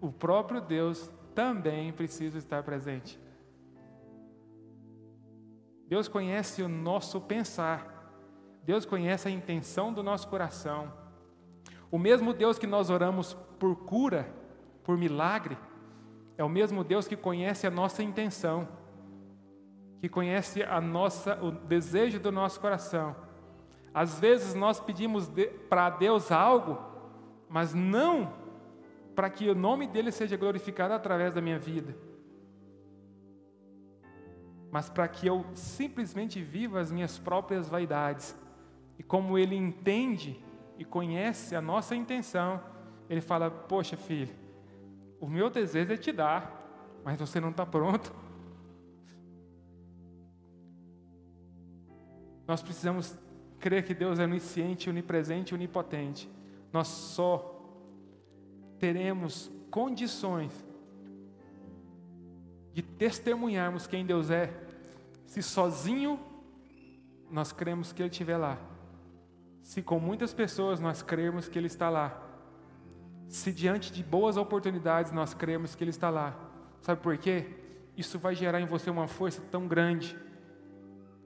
o 0.00 0.10
próprio 0.10 0.62
Deus 0.62 1.10
também 1.34 1.92
precisa 1.92 2.38
estar 2.38 2.62
presente. 2.62 3.20
Deus 5.86 6.08
conhece 6.08 6.62
o 6.62 6.68
nosso 6.68 7.20
pensar, 7.20 8.10
Deus 8.64 8.86
conhece 8.86 9.28
a 9.28 9.30
intenção 9.30 9.92
do 9.92 10.02
nosso 10.02 10.26
coração. 10.28 10.90
O 11.96 11.98
mesmo 11.98 12.34
Deus 12.34 12.58
que 12.58 12.66
nós 12.66 12.90
oramos 12.90 13.32
por 13.58 13.74
cura, 13.74 14.30
por 14.84 14.98
milagre, 14.98 15.56
é 16.36 16.44
o 16.44 16.48
mesmo 16.48 16.84
Deus 16.84 17.08
que 17.08 17.16
conhece 17.16 17.66
a 17.66 17.70
nossa 17.70 18.02
intenção, 18.02 18.68
que 20.02 20.06
conhece 20.06 20.62
a 20.62 20.78
nossa, 20.78 21.42
o 21.42 21.50
desejo 21.50 22.20
do 22.20 22.30
nosso 22.30 22.60
coração. 22.60 23.16
Às 23.94 24.20
vezes 24.20 24.54
nós 24.54 24.78
pedimos 24.78 25.26
de, 25.26 25.46
para 25.46 25.88
Deus 25.88 26.30
algo, 26.30 26.78
mas 27.48 27.72
não 27.72 28.30
para 29.14 29.30
que 29.30 29.48
o 29.48 29.54
nome 29.54 29.86
dele 29.86 30.12
seja 30.12 30.36
glorificado 30.36 30.92
através 30.92 31.32
da 31.32 31.40
minha 31.40 31.58
vida, 31.58 31.96
mas 34.70 34.90
para 34.90 35.08
que 35.08 35.26
eu 35.26 35.46
simplesmente 35.54 36.42
viva 36.42 36.78
as 36.78 36.92
minhas 36.92 37.18
próprias 37.18 37.70
vaidades. 37.70 38.36
E 38.98 39.02
como 39.02 39.38
ele 39.38 39.56
entende 39.56 40.44
e 40.78 40.84
conhece 40.84 41.54
a 41.54 41.60
nossa 41.60 41.94
intenção, 41.94 42.60
ele 43.08 43.20
fala: 43.20 43.50
Poxa, 43.50 43.96
filho, 43.96 44.34
o 45.20 45.26
meu 45.26 45.48
desejo 45.48 45.92
é 45.92 45.96
te 45.96 46.12
dar, 46.12 47.00
mas 47.04 47.18
você 47.18 47.40
não 47.40 47.50
está 47.50 47.64
pronto. 47.64 48.12
Nós 52.46 52.62
precisamos 52.62 53.18
crer 53.58 53.84
que 53.84 53.94
Deus 53.94 54.18
é 54.18 54.24
onisciente, 54.24 54.88
onipresente, 54.88 55.54
onipotente. 55.54 56.30
Nós 56.72 56.86
só 56.86 57.52
teremos 58.78 59.50
condições 59.70 60.52
de 62.72 62.82
testemunharmos 62.82 63.86
quem 63.86 64.04
Deus 64.04 64.30
é, 64.30 64.52
se 65.24 65.42
sozinho 65.42 66.20
nós 67.30 67.50
cremos 67.50 67.92
que 67.92 68.02
Ele 68.02 68.10
estiver 68.10 68.36
lá, 68.36 68.58
se 69.66 69.82
com 69.82 69.98
muitas 69.98 70.32
pessoas 70.32 70.78
nós 70.78 71.02
cremos 71.02 71.48
que 71.48 71.58
Ele 71.58 71.66
está 71.66 71.90
lá, 71.90 72.22
se 73.26 73.52
diante 73.52 73.92
de 73.92 74.00
boas 74.00 74.36
oportunidades 74.36 75.10
nós 75.10 75.34
cremos 75.34 75.74
que 75.74 75.82
Ele 75.82 75.90
está 75.90 76.08
lá, 76.08 76.38
sabe 76.80 77.00
por 77.00 77.18
quê? 77.18 77.46
Isso 77.96 78.16
vai 78.16 78.32
gerar 78.32 78.60
em 78.60 78.64
você 78.64 78.88
uma 78.88 79.08
força 79.08 79.42
tão 79.50 79.66
grande, 79.66 80.16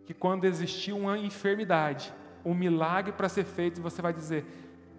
que 0.06 0.14
quando 0.14 0.46
existir 0.46 0.94
uma 0.94 1.18
enfermidade, 1.18 2.14
um 2.42 2.54
milagre 2.54 3.12
para 3.12 3.28
ser 3.28 3.44
feito, 3.44 3.82
você 3.82 4.00
vai 4.00 4.14
dizer: 4.14 4.46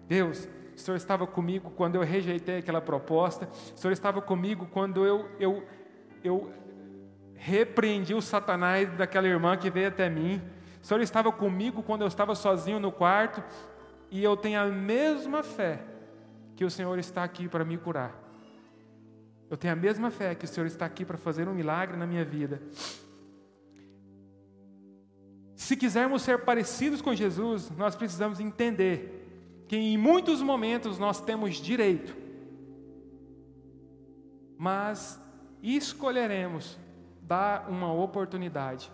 Deus, 0.06 0.48
o 0.76 0.78
Senhor 0.78 0.96
estava 0.96 1.26
comigo 1.26 1.68
quando 1.70 1.96
eu 1.96 2.02
rejeitei 2.02 2.58
aquela 2.58 2.80
proposta, 2.80 3.48
o 3.74 3.76
Senhor 3.76 3.92
estava 3.92 4.22
comigo 4.22 4.68
quando 4.70 5.04
eu, 5.04 5.28
eu, 5.40 5.66
eu 6.22 6.52
repreendi 7.34 8.14
o 8.14 8.22
Satanás 8.22 8.88
daquela 8.96 9.26
irmã 9.26 9.56
que 9.56 9.68
veio 9.68 9.88
até 9.88 10.08
mim, 10.08 10.40
o 10.82 10.84
Senhor 10.84 11.00
estava 11.00 11.30
comigo 11.30 11.82
quando 11.82 12.02
eu 12.02 12.08
estava 12.08 12.34
sozinho 12.34 12.80
no 12.80 12.90
quarto, 12.90 13.42
e 14.10 14.22
eu 14.22 14.36
tenho 14.36 14.60
a 14.60 14.66
mesma 14.66 15.42
fé 15.42 15.80
que 16.56 16.64
o 16.64 16.70
Senhor 16.70 16.98
está 16.98 17.22
aqui 17.22 17.48
para 17.48 17.64
me 17.64 17.78
curar. 17.78 18.12
Eu 19.48 19.56
tenho 19.56 19.72
a 19.72 19.76
mesma 19.76 20.10
fé 20.10 20.34
que 20.34 20.44
o 20.44 20.48
Senhor 20.48 20.66
está 20.66 20.84
aqui 20.84 21.04
para 21.04 21.16
fazer 21.16 21.46
um 21.48 21.54
milagre 21.54 21.96
na 21.96 22.06
minha 22.06 22.24
vida. 22.24 22.60
Se 25.54 25.76
quisermos 25.76 26.22
ser 26.22 26.40
parecidos 26.40 27.00
com 27.00 27.14
Jesus, 27.14 27.70
nós 27.76 27.94
precisamos 27.94 28.40
entender 28.40 29.64
que 29.68 29.76
em 29.76 29.96
muitos 29.96 30.42
momentos 30.42 30.98
nós 30.98 31.20
temos 31.20 31.56
direito, 31.56 32.16
mas 34.58 35.20
escolheremos 35.62 36.76
dar 37.22 37.70
uma 37.70 37.92
oportunidade. 37.92 38.90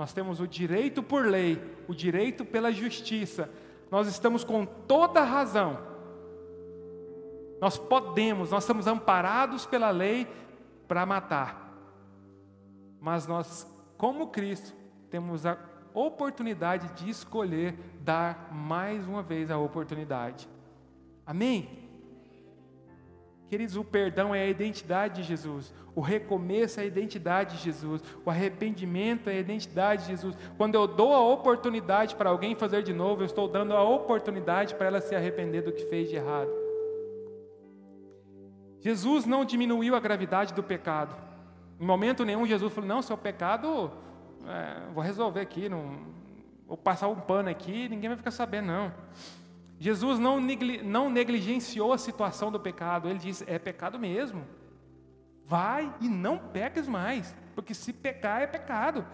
Nós 0.00 0.14
temos 0.14 0.40
o 0.40 0.48
direito 0.48 1.02
por 1.02 1.26
lei, 1.26 1.62
o 1.86 1.94
direito 1.94 2.42
pela 2.42 2.72
justiça. 2.72 3.50
Nós 3.90 4.08
estamos 4.08 4.42
com 4.42 4.64
toda 4.64 5.20
a 5.20 5.24
razão. 5.24 5.78
Nós 7.60 7.76
podemos, 7.76 8.50
nós 8.50 8.64
estamos 8.64 8.86
amparados 8.86 9.66
pela 9.66 9.90
lei 9.90 10.26
para 10.88 11.04
matar. 11.04 11.70
Mas 12.98 13.26
nós, 13.26 13.70
como 13.98 14.28
Cristo, 14.28 14.74
temos 15.10 15.44
a 15.44 15.58
oportunidade 15.92 16.88
de 16.94 17.10
escolher 17.10 17.78
dar 18.00 18.48
mais 18.54 19.06
uma 19.06 19.22
vez 19.22 19.50
a 19.50 19.58
oportunidade. 19.58 20.48
Amém? 21.26 21.89
Queridos, 23.50 23.74
o 23.74 23.82
perdão 23.82 24.32
é 24.32 24.42
a 24.42 24.46
identidade 24.46 25.22
de 25.22 25.22
Jesus, 25.24 25.74
o 25.92 26.00
recomeço 26.00 26.78
é 26.78 26.84
a 26.84 26.86
identidade 26.86 27.56
de 27.56 27.64
Jesus, 27.64 28.00
o 28.24 28.30
arrependimento 28.30 29.28
é 29.28 29.32
a 29.32 29.40
identidade 29.40 30.02
de 30.02 30.10
Jesus. 30.10 30.36
Quando 30.56 30.76
eu 30.76 30.86
dou 30.86 31.12
a 31.12 31.20
oportunidade 31.20 32.14
para 32.14 32.30
alguém 32.30 32.54
fazer 32.54 32.84
de 32.84 32.92
novo, 32.92 33.22
eu 33.22 33.26
estou 33.26 33.48
dando 33.48 33.74
a 33.74 33.82
oportunidade 33.82 34.76
para 34.76 34.86
ela 34.86 35.00
se 35.00 35.16
arrepender 35.16 35.62
do 35.62 35.72
que 35.72 35.84
fez 35.86 36.08
de 36.08 36.14
errado. 36.14 36.48
Jesus 38.78 39.26
não 39.26 39.44
diminuiu 39.44 39.96
a 39.96 40.00
gravidade 40.00 40.54
do 40.54 40.62
pecado. 40.62 41.16
Em 41.80 41.84
momento 41.84 42.24
nenhum, 42.24 42.46
Jesus 42.46 42.72
falou: 42.72 42.86
Não, 42.86 43.02
seu 43.02 43.18
pecado 43.18 43.90
é, 44.46 44.92
vou 44.94 45.02
resolver 45.02 45.40
aqui, 45.40 45.68
não, 45.68 45.98
vou 46.68 46.76
passar 46.76 47.08
um 47.08 47.16
pano 47.16 47.48
aqui, 47.48 47.88
ninguém 47.88 48.10
vai 48.10 48.16
ficar 48.16 48.30
sabendo, 48.30 48.68
não. 48.68 48.92
Jesus 49.82 50.18
não, 50.18 50.38
não 50.84 51.08
negligenciou 51.08 51.94
a 51.94 51.98
situação 51.98 52.52
do 52.52 52.60
pecado, 52.60 53.08
ele 53.08 53.18
disse: 53.18 53.44
é 53.46 53.58
pecado 53.58 53.98
mesmo. 53.98 54.46
Vai 55.46 55.92
e 56.02 56.08
não 56.08 56.36
peques 56.36 56.86
mais, 56.86 57.34
porque 57.54 57.72
se 57.72 57.90
pecar 57.90 58.42
é 58.42 58.46
pecado. 58.46 59.06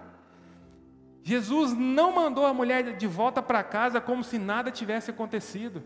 Jesus 1.22 1.72
não 1.72 2.12
mandou 2.12 2.44
a 2.44 2.52
mulher 2.52 2.96
de 2.96 3.06
volta 3.06 3.40
para 3.40 3.62
casa 3.62 4.00
como 4.00 4.24
se 4.24 4.38
nada 4.38 4.72
tivesse 4.72 5.08
acontecido. 5.08 5.84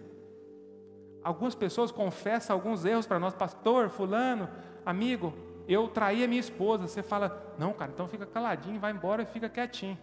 Algumas 1.22 1.54
pessoas 1.54 1.92
confessam 1.92 2.56
alguns 2.56 2.82
erros 2.86 3.06
para 3.06 3.18
nós, 3.18 3.34
pastor, 3.34 3.90
fulano, 3.90 4.48
amigo, 4.84 5.34
eu 5.68 5.88
traí 5.88 6.24
a 6.24 6.28
minha 6.28 6.40
esposa. 6.40 6.88
Você 6.88 7.02
fala, 7.02 7.54
não, 7.58 7.74
cara, 7.74 7.92
então 7.92 8.08
fica 8.08 8.24
caladinho, 8.24 8.80
vai 8.80 8.92
embora 8.92 9.22
e 9.22 9.26
fica 9.26 9.46
quietinho. 9.46 9.98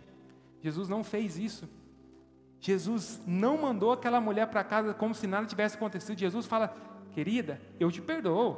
Jesus 0.61 0.87
não 0.87 1.03
fez 1.03 1.39
isso. 1.39 1.67
Jesus 2.59 3.21
não 3.25 3.57
mandou 3.57 3.91
aquela 3.91 4.19
mulher 4.19 4.47
para 4.47 4.63
casa 4.63 4.93
como 4.93 5.13
se 5.13 5.27
nada 5.27 5.45
tivesse 5.45 5.75
acontecido. 5.75 6.17
Jesus 6.17 6.45
fala, 6.45 6.75
querida, 7.11 7.61
eu 7.79 7.91
te 7.91 8.01
perdoo. 8.01 8.57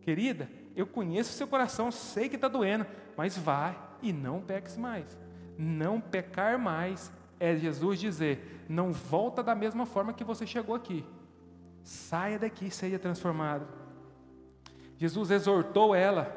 Querida, 0.00 0.50
eu 0.74 0.86
conheço 0.86 1.30
o 1.30 1.34
seu 1.34 1.46
coração, 1.46 1.90
sei 1.90 2.28
que 2.28 2.36
está 2.36 2.48
doendo, 2.48 2.86
mas 3.16 3.36
vai 3.36 3.76
e 4.02 4.12
não 4.12 4.40
peques 4.40 4.76
mais. 4.76 5.18
Não 5.58 6.00
pecar 6.00 6.58
mais 6.58 7.12
é 7.38 7.56
Jesus 7.56 7.98
dizer: 7.98 8.64
não 8.68 8.92
volta 8.92 9.42
da 9.42 9.54
mesma 9.54 9.86
forma 9.86 10.12
que 10.12 10.24
você 10.24 10.46
chegou 10.46 10.74
aqui. 10.74 11.04
Saia 11.82 12.38
daqui 12.38 12.66
e 12.66 12.70
seja 12.70 12.98
transformado. 12.98 13.66
Jesus 14.98 15.30
exortou 15.30 15.94
ela 15.94 16.36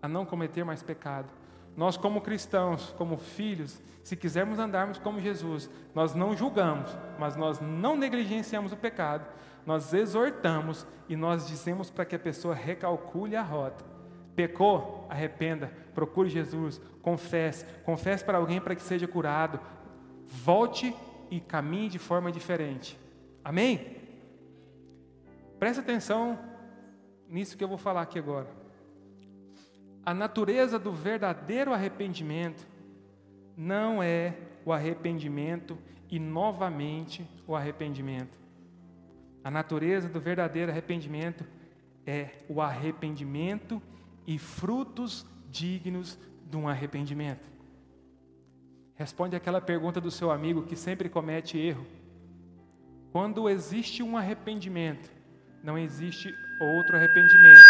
a 0.00 0.08
não 0.08 0.24
cometer 0.24 0.64
mais 0.64 0.82
pecado. 0.82 1.30
Nós, 1.76 1.96
como 1.96 2.20
cristãos, 2.20 2.94
como 2.98 3.16
filhos, 3.16 3.80
se 4.02 4.16
quisermos 4.16 4.58
andarmos 4.58 4.98
como 4.98 5.20
Jesus, 5.20 5.70
nós 5.94 6.14
não 6.14 6.36
julgamos, 6.36 6.96
mas 7.18 7.36
nós 7.36 7.60
não 7.60 7.96
negligenciamos 7.96 8.72
o 8.72 8.76
pecado, 8.76 9.26
nós 9.64 9.92
exortamos 9.94 10.86
e 11.08 11.16
nós 11.16 11.46
dizemos 11.46 11.90
para 11.90 12.04
que 12.04 12.16
a 12.16 12.18
pessoa 12.18 12.54
recalcule 12.54 13.36
a 13.36 13.42
rota. 13.42 13.84
Pecou? 14.34 15.06
Arrependa, 15.08 15.70
procure 15.94 16.28
Jesus, 16.28 16.80
confesse, 17.00 17.64
confesse 17.84 18.24
para 18.24 18.38
alguém 18.38 18.60
para 18.60 18.74
que 18.74 18.82
seja 18.82 19.06
curado, 19.06 19.60
volte 20.26 20.94
e 21.30 21.40
caminhe 21.40 21.88
de 21.88 21.98
forma 21.98 22.32
diferente. 22.32 22.98
Amém? 23.44 23.98
Preste 25.58 25.80
atenção 25.80 26.38
nisso 27.28 27.56
que 27.56 27.62
eu 27.62 27.68
vou 27.68 27.78
falar 27.78 28.02
aqui 28.02 28.18
agora. 28.18 28.61
A 30.04 30.12
natureza 30.12 30.78
do 30.78 30.92
verdadeiro 30.92 31.72
arrependimento 31.72 32.66
não 33.56 34.02
é 34.02 34.36
o 34.64 34.72
arrependimento 34.72 35.78
e 36.10 36.18
novamente 36.18 37.24
o 37.46 37.54
arrependimento. 37.54 38.36
A 39.44 39.50
natureza 39.50 40.08
do 40.08 40.20
verdadeiro 40.20 40.72
arrependimento 40.72 41.44
é 42.04 42.30
o 42.48 42.60
arrependimento 42.60 43.80
e 44.26 44.38
frutos 44.38 45.24
dignos 45.50 46.18
de 46.50 46.56
um 46.56 46.68
arrependimento. 46.68 47.50
Responde 48.94 49.36
aquela 49.36 49.60
pergunta 49.60 50.00
do 50.00 50.10
seu 50.10 50.30
amigo 50.30 50.64
que 50.64 50.76
sempre 50.76 51.08
comete 51.08 51.58
erro. 51.58 51.86
Quando 53.12 53.48
existe 53.48 54.02
um 54.02 54.16
arrependimento, 54.16 55.10
não 55.62 55.78
existe 55.78 56.32
outro 56.60 56.96
arrependimento. 56.96 57.62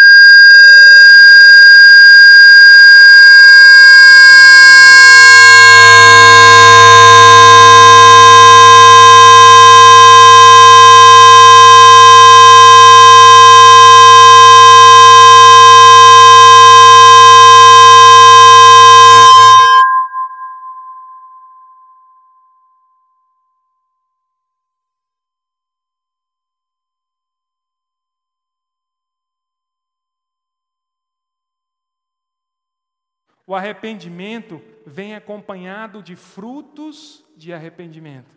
O 33.53 33.55
arrependimento 33.55 34.63
vem 34.87 35.15
acompanhado 35.15 36.03
de 36.03 36.17
frutos 36.17 37.23
de 37.37 37.53
arrependimento. 37.53 38.35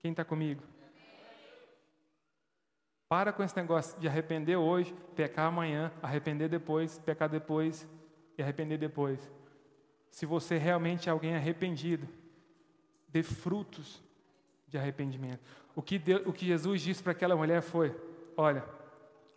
Quem 0.00 0.10
está 0.10 0.24
comigo? 0.24 0.62
Para 3.06 3.30
com 3.30 3.42
esse 3.42 3.54
negócio 3.54 4.00
de 4.00 4.08
arrepender 4.08 4.56
hoje, 4.56 4.94
pecar 5.14 5.48
amanhã, 5.48 5.92
arrepender 6.02 6.48
depois, 6.48 6.98
pecar 7.00 7.28
depois 7.28 7.86
e 8.38 8.42
arrepender 8.42 8.78
depois. 8.78 9.30
Se 10.10 10.24
você 10.24 10.56
realmente 10.56 11.10
é 11.10 11.12
alguém 11.12 11.34
arrependido, 11.34 12.08
dê 13.06 13.22
frutos 13.22 14.02
de 14.66 14.78
arrependimento. 14.78 15.42
O 15.76 15.82
que, 15.82 15.98
Deus, 15.98 16.22
o 16.24 16.32
que 16.32 16.46
Jesus 16.46 16.80
disse 16.80 17.02
para 17.02 17.12
aquela 17.12 17.36
mulher 17.36 17.60
foi: 17.60 17.94
Olha, 18.34 18.64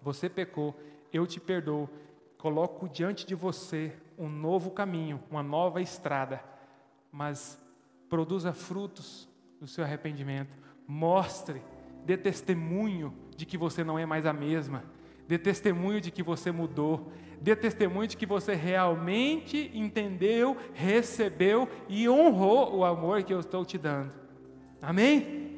você 0.01 0.29
pecou, 0.29 0.73
eu 1.11 1.27
te 1.27 1.37
perdoo, 1.37 1.89
coloco 2.37 2.87
diante 2.87 3.25
de 3.25 3.35
você 3.35 3.93
um 4.17 4.29
novo 4.29 4.71
caminho, 4.71 5.21
uma 5.29 5.43
nova 5.43 5.81
estrada, 5.81 6.43
mas 7.11 7.61
produza 8.09 8.51
frutos 8.53 9.29
do 9.59 9.67
seu 9.67 9.83
arrependimento. 9.83 10.53
Mostre, 10.87 11.61
dê 12.05 12.17
testemunho 12.17 13.13
de 13.35 13.45
que 13.45 13.57
você 13.57 13.83
não 13.83 13.99
é 13.99 14.05
mais 14.05 14.25
a 14.25 14.33
mesma, 14.33 14.83
dê 15.27 15.37
testemunho 15.37 15.99
de 15.99 16.09
que 16.09 16.23
você 16.23 16.51
mudou, 16.51 17.11
dê 17.41 17.55
testemunho 17.55 18.07
de 18.07 18.17
que 18.17 18.25
você 18.25 18.55
realmente 18.55 19.69
entendeu, 19.73 20.57
recebeu 20.73 21.69
e 21.87 22.09
honrou 22.09 22.75
o 22.77 22.85
amor 22.85 23.23
que 23.23 23.33
eu 23.33 23.39
estou 23.39 23.65
te 23.65 23.77
dando. 23.77 24.11
Amém? 24.81 25.57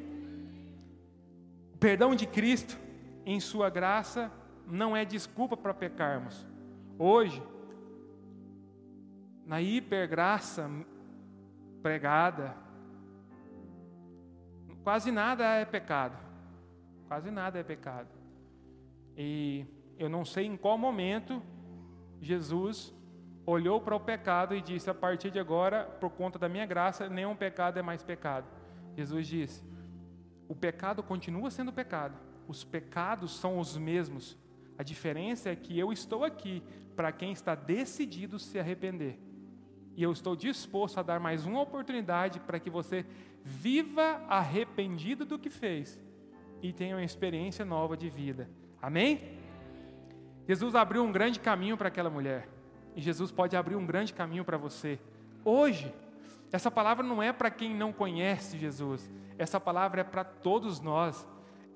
O 1.74 1.78
perdão 1.78 2.14
de 2.14 2.26
Cristo, 2.26 2.78
em 3.24 3.38
Sua 3.38 3.70
graça, 3.70 4.30
não 4.66 4.96
é 4.96 5.04
desculpa 5.04 5.56
para 5.56 5.72
pecarmos. 5.72 6.46
Hoje, 6.98 7.42
na 9.50 9.60
hipergraça 9.60 10.70
pregada, 11.82 12.54
quase 14.84 15.10
nada 15.10 15.44
é 15.44 15.64
pecado. 15.64 16.16
Quase 17.08 17.32
nada 17.32 17.58
é 17.58 17.64
pecado. 17.64 18.06
E 19.16 19.66
eu 19.98 20.08
não 20.08 20.24
sei 20.24 20.46
em 20.46 20.56
qual 20.56 20.78
momento 20.78 21.42
Jesus 22.20 22.94
olhou 23.44 23.80
para 23.80 23.96
o 23.96 23.98
pecado 23.98 24.54
e 24.54 24.60
disse: 24.60 24.88
a 24.88 24.94
partir 24.94 25.32
de 25.32 25.40
agora, 25.40 25.82
por 26.00 26.10
conta 26.10 26.38
da 26.38 26.48
minha 26.48 26.64
graça, 26.64 27.08
nenhum 27.08 27.34
pecado 27.34 27.76
é 27.76 27.82
mais 27.82 28.04
pecado. 28.04 28.46
Jesus 28.96 29.26
disse: 29.26 29.64
o 30.48 30.54
pecado 30.54 31.02
continua 31.02 31.50
sendo 31.50 31.72
pecado, 31.72 32.16
os 32.46 32.62
pecados 32.62 33.36
são 33.36 33.58
os 33.58 33.76
mesmos. 33.76 34.38
A 34.78 34.84
diferença 34.84 35.50
é 35.50 35.56
que 35.56 35.76
eu 35.76 35.92
estou 35.92 36.22
aqui 36.22 36.62
para 36.94 37.10
quem 37.10 37.32
está 37.32 37.56
decidido 37.56 38.38
se 38.38 38.56
arrepender. 38.56 39.18
E 40.00 40.02
eu 40.02 40.12
estou 40.12 40.34
disposto 40.34 40.96
a 40.96 41.02
dar 41.02 41.20
mais 41.20 41.44
uma 41.44 41.60
oportunidade 41.60 42.40
para 42.40 42.58
que 42.58 42.70
você 42.70 43.04
viva 43.44 44.24
arrependido 44.30 45.26
do 45.26 45.38
que 45.38 45.50
fez 45.50 46.00
e 46.62 46.72
tenha 46.72 46.96
uma 46.96 47.04
experiência 47.04 47.66
nova 47.66 47.98
de 47.98 48.08
vida. 48.08 48.48
Amém? 48.80 49.36
Jesus 50.48 50.74
abriu 50.74 51.04
um 51.04 51.12
grande 51.12 51.38
caminho 51.38 51.76
para 51.76 51.88
aquela 51.88 52.08
mulher. 52.08 52.48
E 52.96 53.00
Jesus 53.02 53.30
pode 53.30 53.54
abrir 53.54 53.76
um 53.76 53.84
grande 53.84 54.14
caminho 54.14 54.42
para 54.42 54.56
você. 54.56 54.98
Hoje, 55.44 55.92
essa 56.50 56.70
palavra 56.70 57.04
não 57.06 57.22
é 57.22 57.30
para 57.30 57.50
quem 57.50 57.74
não 57.74 57.92
conhece 57.92 58.56
Jesus. 58.56 59.10
Essa 59.36 59.60
palavra 59.60 60.00
é 60.00 60.04
para 60.04 60.24
todos 60.24 60.80
nós. 60.80 61.28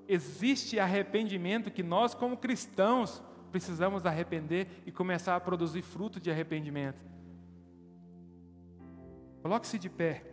Existe 0.07 0.79
arrependimento 0.79 1.69
que 1.69 1.83
nós, 1.83 2.15
como 2.15 2.37
cristãos, 2.37 3.21
precisamos 3.51 4.03
arrepender 4.03 4.81
e 4.83 4.91
começar 4.91 5.35
a 5.35 5.39
produzir 5.39 5.83
fruto 5.83 6.19
de 6.19 6.31
arrependimento. 6.31 7.13
Coloque-se 9.45 9.77
de 9.77 9.91
pé. 9.91 10.23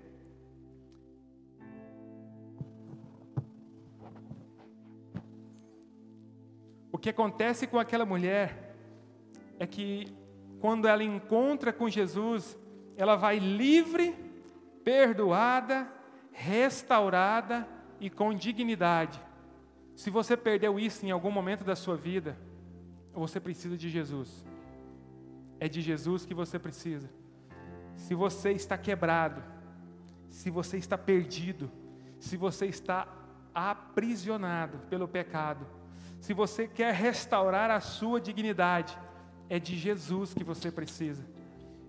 O 6.90 6.96
que 6.96 7.10
acontece 7.10 7.66
com 7.66 7.78
aquela 7.78 8.06
mulher 8.06 8.74
é 9.58 9.66
que, 9.66 10.06
quando 10.62 10.88
ela 10.88 11.04
encontra 11.04 11.74
com 11.74 11.90
Jesus, 11.90 12.58
ela 12.96 13.14
vai 13.14 13.38
livre, 13.38 14.16
perdoada, 14.82 15.92
restaurada 16.30 17.68
e 18.00 18.08
com 18.08 18.32
dignidade. 18.32 19.22
Se 19.94 20.08
você 20.08 20.38
perdeu 20.38 20.80
isso 20.80 21.04
em 21.04 21.10
algum 21.10 21.30
momento 21.30 21.64
da 21.64 21.76
sua 21.76 21.98
vida, 21.98 22.34
você 23.12 23.38
precisa 23.38 23.76
de 23.76 23.90
Jesus. 23.90 24.42
É 25.60 25.68
de 25.68 25.82
Jesus 25.82 26.24
que 26.24 26.32
você 26.32 26.58
precisa 26.58 27.10
se 27.97 28.14
você 28.14 28.53
está 28.53 28.76
quebrado, 28.76 29.43
se 30.30 30.51
você 30.51 30.78
está 30.78 30.97
perdido, 30.97 31.70
se 32.18 32.36
você 32.36 32.66
está 32.66 33.07
aprisionado 33.55 34.78
pelo 34.88 35.07
pecado, 35.07 35.66
se 36.20 36.32
você 36.32 36.66
quer 36.66 36.95
restaurar 36.95 37.70
a 37.70 37.80
sua 37.80 38.20
dignidade, 38.20 38.97
é 39.49 39.59
de 39.59 39.76
Jesus 39.76 40.32
que 40.32 40.45
você 40.45 40.70
precisa. 40.70 41.24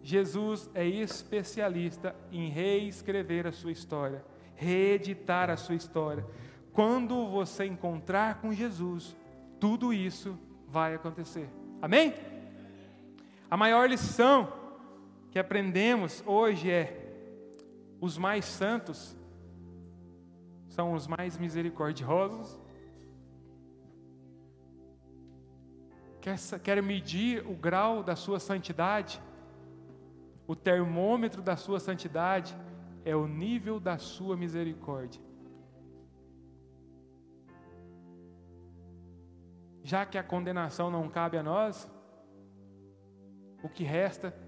Jesus 0.02 0.70
é 0.74 0.86
especialista 0.86 2.16
em 2.32 2.50
reescrever 2.50 3.48
a 3.48 3.54
sua 3.54 3.72
história, 3.72 4.26
reeditar 4.56 5.50
a 5.50 5.56
sua 5.56 5.76
história. 5.76 6.26
Quando 6.74 7.28
você 7.30 7.66
encontrar 7.66 8.42
com 8.42 8.52
Jesus, 8.52 9.16
tudo 9.60 9.94
isso 9.94 10.38
vai 10.68 10.96
acontecer. 10.96 11.48
Amém? 11.82 12.14
A 13.50 13.56
maior 13.56 13.88
lição 13.88 14.52
que 15.34 15.40
aprendemos 15.40 16.24
hoje 16.28 16.70
é: 16.70 16.86
os 18.00 18.20
mais 18.20 18.46
santos 18.46 19.18
são 20.68 20.94
os 20.94 21.08
mais 21.08 21.40
misericordiosos. 21.40 22.62
Quer, 26.22 26.38
quer 26.62 26.84
medir 26.84 27.44
o 27.48 27.56
grau 27.56 28.04
da 28.04 28.16
sua 28.16 28.40
santidade? 28.40 29.20
O 30.46 30.56
termômetro 30.56 31.42
da 31.42 31.58
sua 31.58 31.80
santidade 31.80 32.56
é 33.04 33.16
o 33.16 33.28
nível 33.28 33.80
da 33.80 33.98
sua 33.98 34.38
misericórdia. 34.38 35.20
Já 39.82 40.06
que 40.06 40.16
a 40.20 40.24
condenação 40.24 40.92
não 40.92 41.10
cabe 41.10 41.40
a 41.40 41.44
nós, 41.44 41.90
o 43.64 43.68
que 43.68 43.84
resta 43.84 44.43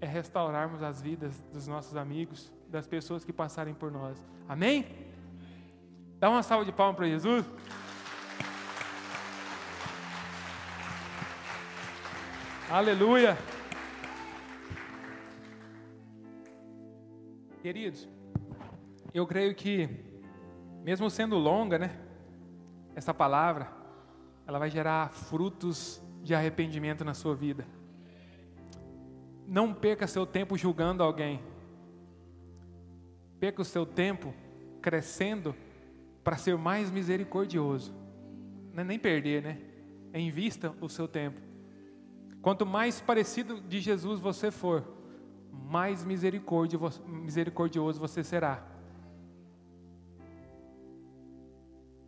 é 0.00 0.06
restaurarmos 0.06 0.82
as 0.82 1.00
vidas 1.02 1.38
dos 1.52 1.66
nossos 1.66 1.96
amigos, 1.96 2.52
das 2.68 2.86
pessoas 2.86 3.24
que 3.24 3.32
passarem 3.32 3.74
por 3.74 3.90
nós. 3.90 4.16
Amém? 4.48 4.86
Dá 6.18 6.30
uma 6.30 6.42
salva 6.42 6.64
de 6.64 6.72
palmas 6.72 6.96
para 6.96 7.08
Jesus. 7.08 7.44
Aleluia. 12.70 13.36
Queridos, 17.60 18.08
eu 19.12 19.26
creio 19.26 19.54
que, 19.54 19.88
mesmo 20.82 21.10
sendo 21.10 21.36
longa, 21.36 21.78
né, 21.78 21.98
essa 22.94 23.12
palavra, 23.12 23.70
ela 24.46 24.58
vai 24.58 24.70
gerar 24.70 25.10
frutos 25.10 26.02
de 26.22 26.34
arrependimento 26.34 27.04
na 27.04 27.12
sua 27.12 27.34
vida. 27.34 27.66
Não 29.50 29.74
perca 29.74 30.06
seu 30.06 30.24
tempo 30.24 30.56
julgando 30.56 31.02
alguém. 31.02 31.42
Perca 33.40 33.60
o 33.62 33.64
seu 33.64 33.84
tempo 33.84 34.32
crescendo 34.80 35.56
para 36.22 36.36
ser 36.36 36.56
mais 36.56 36.88
misericordioso. 36.90 37.92
Não 38.72 38.82
é 38.82 38.84
nem 38.84 38.98
perder, 38.98 39.42
né? 39.42 39.58
É 40.12 40.20
invista 40.20 40.72
o 40.80 40.88
seu 40.88 41.08
tempo. 41.08 41.40
Quanto 42.40 42.64
mais 42.64 43.00
parecido 43.00 43.60
de 43.60 43.80
Jesus 43.80 44.20
você 44.20 44.52
for, 44.52 44.84
mais 45.50 46.04
misericordioso 46.04 47.98
você 47.98 48.22
será. 48.22 48.70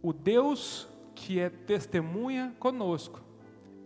o 0.03 0.13
Deus 0.13 0.89
que 1.15 1.39
é 1.39 1.49
testemunha 1.49 2.55
conosco 2.59 3.21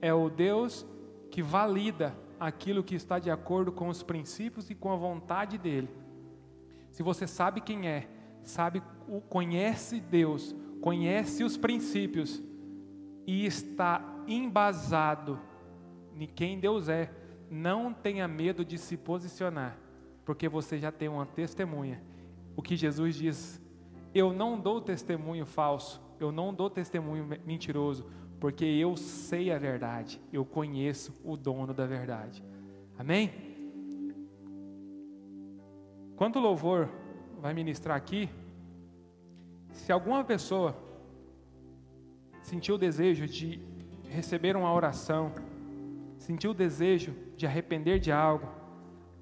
é 0.01 0.15
o 0.15 0.31
Deus 0.31 0.87
que 1.31 1.43
valida 1.43 2.17
aquilo 2.39 2.85
que 2.85 2.95
está 2.95 3.19
de 3.19 3.31
acordo 3.31 3.73
com 3.73 3.89
os 3.89 4.03
princípios 4.03 4.71
e 4.71 4.75
com 4.75 4.93
a 4.93 4.97
vontade 4.97 5.59
dele. 5.59 5.89
Se 6.91 7.03
você 7.03 7.27
sabe 7.27 7.61
quem 7.61 7.89
é, 7.89 8.09
sabe, 8.43 8.83
conhece 9.29 10.01
Deus, 10.01 10.55
conhece 10.81 11.45
os 11.45 11.57
princípios 11.57 12.43
e 13.27 13.45
está 13.45 14.03
embasado 14.27 15.39
em 16.15 16.27
quem 16.27 16.59
Deus 16.59 16.89
é, 16.89 17.11
não 17.51 17.93
tenha 17.93 18.27
medo 18.27 18.65
de 18.65 18.79
se 18.79 18.97
posicionar, 18.97 19.79
porque 20.25 20.49
você 20.49 20.79
já 20.79 20.91
tem 20.91 21.09
uma 21.09 21.27
testemunha. 21.27 22.03
O 22.57 22.63
que 22.63 22.77
Jesus 22.77 23.17
diz: 23.17 23.63
Eu 24.15 24.33
não 24.33 24.59
dou 24.59 24.81
testemunho 24.81 25.45
falso, 25.45 26.01
eu 26.19 26.33
não 26.33 26.55
dou 26.55 26.71
testemunho 26.71 27.29
mentiroso, 27.45 28.07
porque 28.47 28.65
eu 28.65 28.97
sei 28.97 29.51
a 29.51 29.59
verdade, 29.59 30.21
eu 30.33 30.45
conheço 30.45 31.13
o 31.25 31.37
dono 31.37 31.75
da 31.75 31.85
verdade. 31.85 32.45
Amém? 32.97 33.33
Quando 36.15 36.37
o 36.37 36.41
louvor 36.41 36.89
vai 37.41 37.53
ministrar 37.53 37.97
aqui, 37.97 38.31
se 39.73 39.91
alguma 39.91 40.23
pessoa 40.23 40.77
sentiu 42.41 42.77
o 42.77 42.79
desejo 42.79 43.27
de 43.27 43.61
receber 44.09 44.57
uma 44.57 44.73
oração, 44.73 45.33
sentiu 46.17 46.53
o 46.53 46.55
desejo 46.55 47.17
de 47.37 47.49
arrepender 47.49 47.99
de 47.99 48.13
algo, 48.13 48.47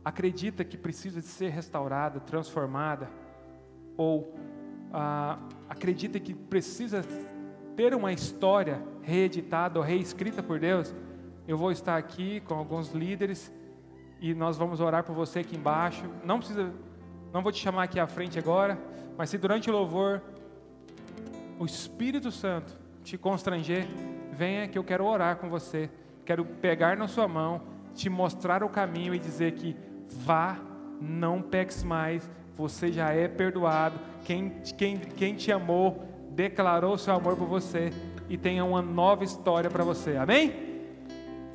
acredita 0.04 0.62
que 0.62 0.76
precisa 0.76 1.22
de 1.22 1.28
ser 1.28 1.48
restaurada, 1.48 2.20
transformada, 2.20 3.08
ou 3.96 4.34
ah, 4.92 5.38
acredita 5.66 6.20
que 6.20 6.34
precisa 6.34 7.02
ter 7.76 7.94
uma 7.94 8.12
história 8.12 8.82
reeditada 9.02 9.78
ou 9.78 9.84
reescrita 9.84 10.42
por 10.42 10.58
Deus, 10.58 10.94
eu 11.46 11.58
vou 11.58 11.70
estar 11.70 11.96
aqui 11.96 12.40
com 12.40 12.54
alguns 12.54 12.92
líderes 12.92 13.52
e 14.20 14.32
nós 14.32 14.56
vamos 14.56 14.80
orar 14.80 15.04
por 15.04 15.14
você 15.14 15.40
aqui 15.40 15.56
embaixo. 15.56 16.04
Não 16.24 16.38
precisa, 16.38 16.72
não 17.32 17.42
vou 17.42 17.52
te 17.52 17.60
chamar 17.60 17.84
aqui 17.84 18.00
à 18.00 18.06
frente 18.06 18.38
agora, 18.38 18.78
mas 19.16 19.30
se 19.30 19.38
durante 19.38 19.68
o 19.68 19.72
louvor 19.72 20.22
o 21.58 21.66
Espírito 21.66 22.30
Santo 22.30 22.74
te 23.02 23.18
constranger, 23.18 23.86
venha 24.32 24.66
que 24.66 24.78
eu 24.78 24.84
quero 24.84 25.04
orar 25.04 25.36
com 25.36 25.48
você. 25.48 25.90
Quero 26.24 26.44
pegar 26.44 26.96
na 26.96 27.06
sua 27.06 27.28
mão, 27.28 27.60
te 27.94 28.08
mostrar 28.08 28.64
o 28.64 28.68
caminho 28.68 29.14
e 29.14 29.18
dizer 29.18 29.52
que 29.52 29.76
vá, 30.08 30.58
não 31.00 31.42
peques 31.42 31.82
mais, 31.82 32.28
você 32.56 32.90
já 32.90 33.12
é 33.12 33.28
perdoado. 33.28 33.98
Quem, 34.24 34.48
quem, 34.78 34.98
quem 34.98 35.34
te 35.34 35.52
amou 35.52 36.13
declarou 36.34 36.98
seu 36.98 37.14
amor 37.14 37.36
por 37.36 37.46
você 37.46 37.92
e 38.28 38.36
tenha 38.36 38.64
uma 38.64 38.82
nova 38.82 39.24
história 39.24 39.70
para 39.70 39.84
você. 39.84 40.16
Amém? 40.16 40.73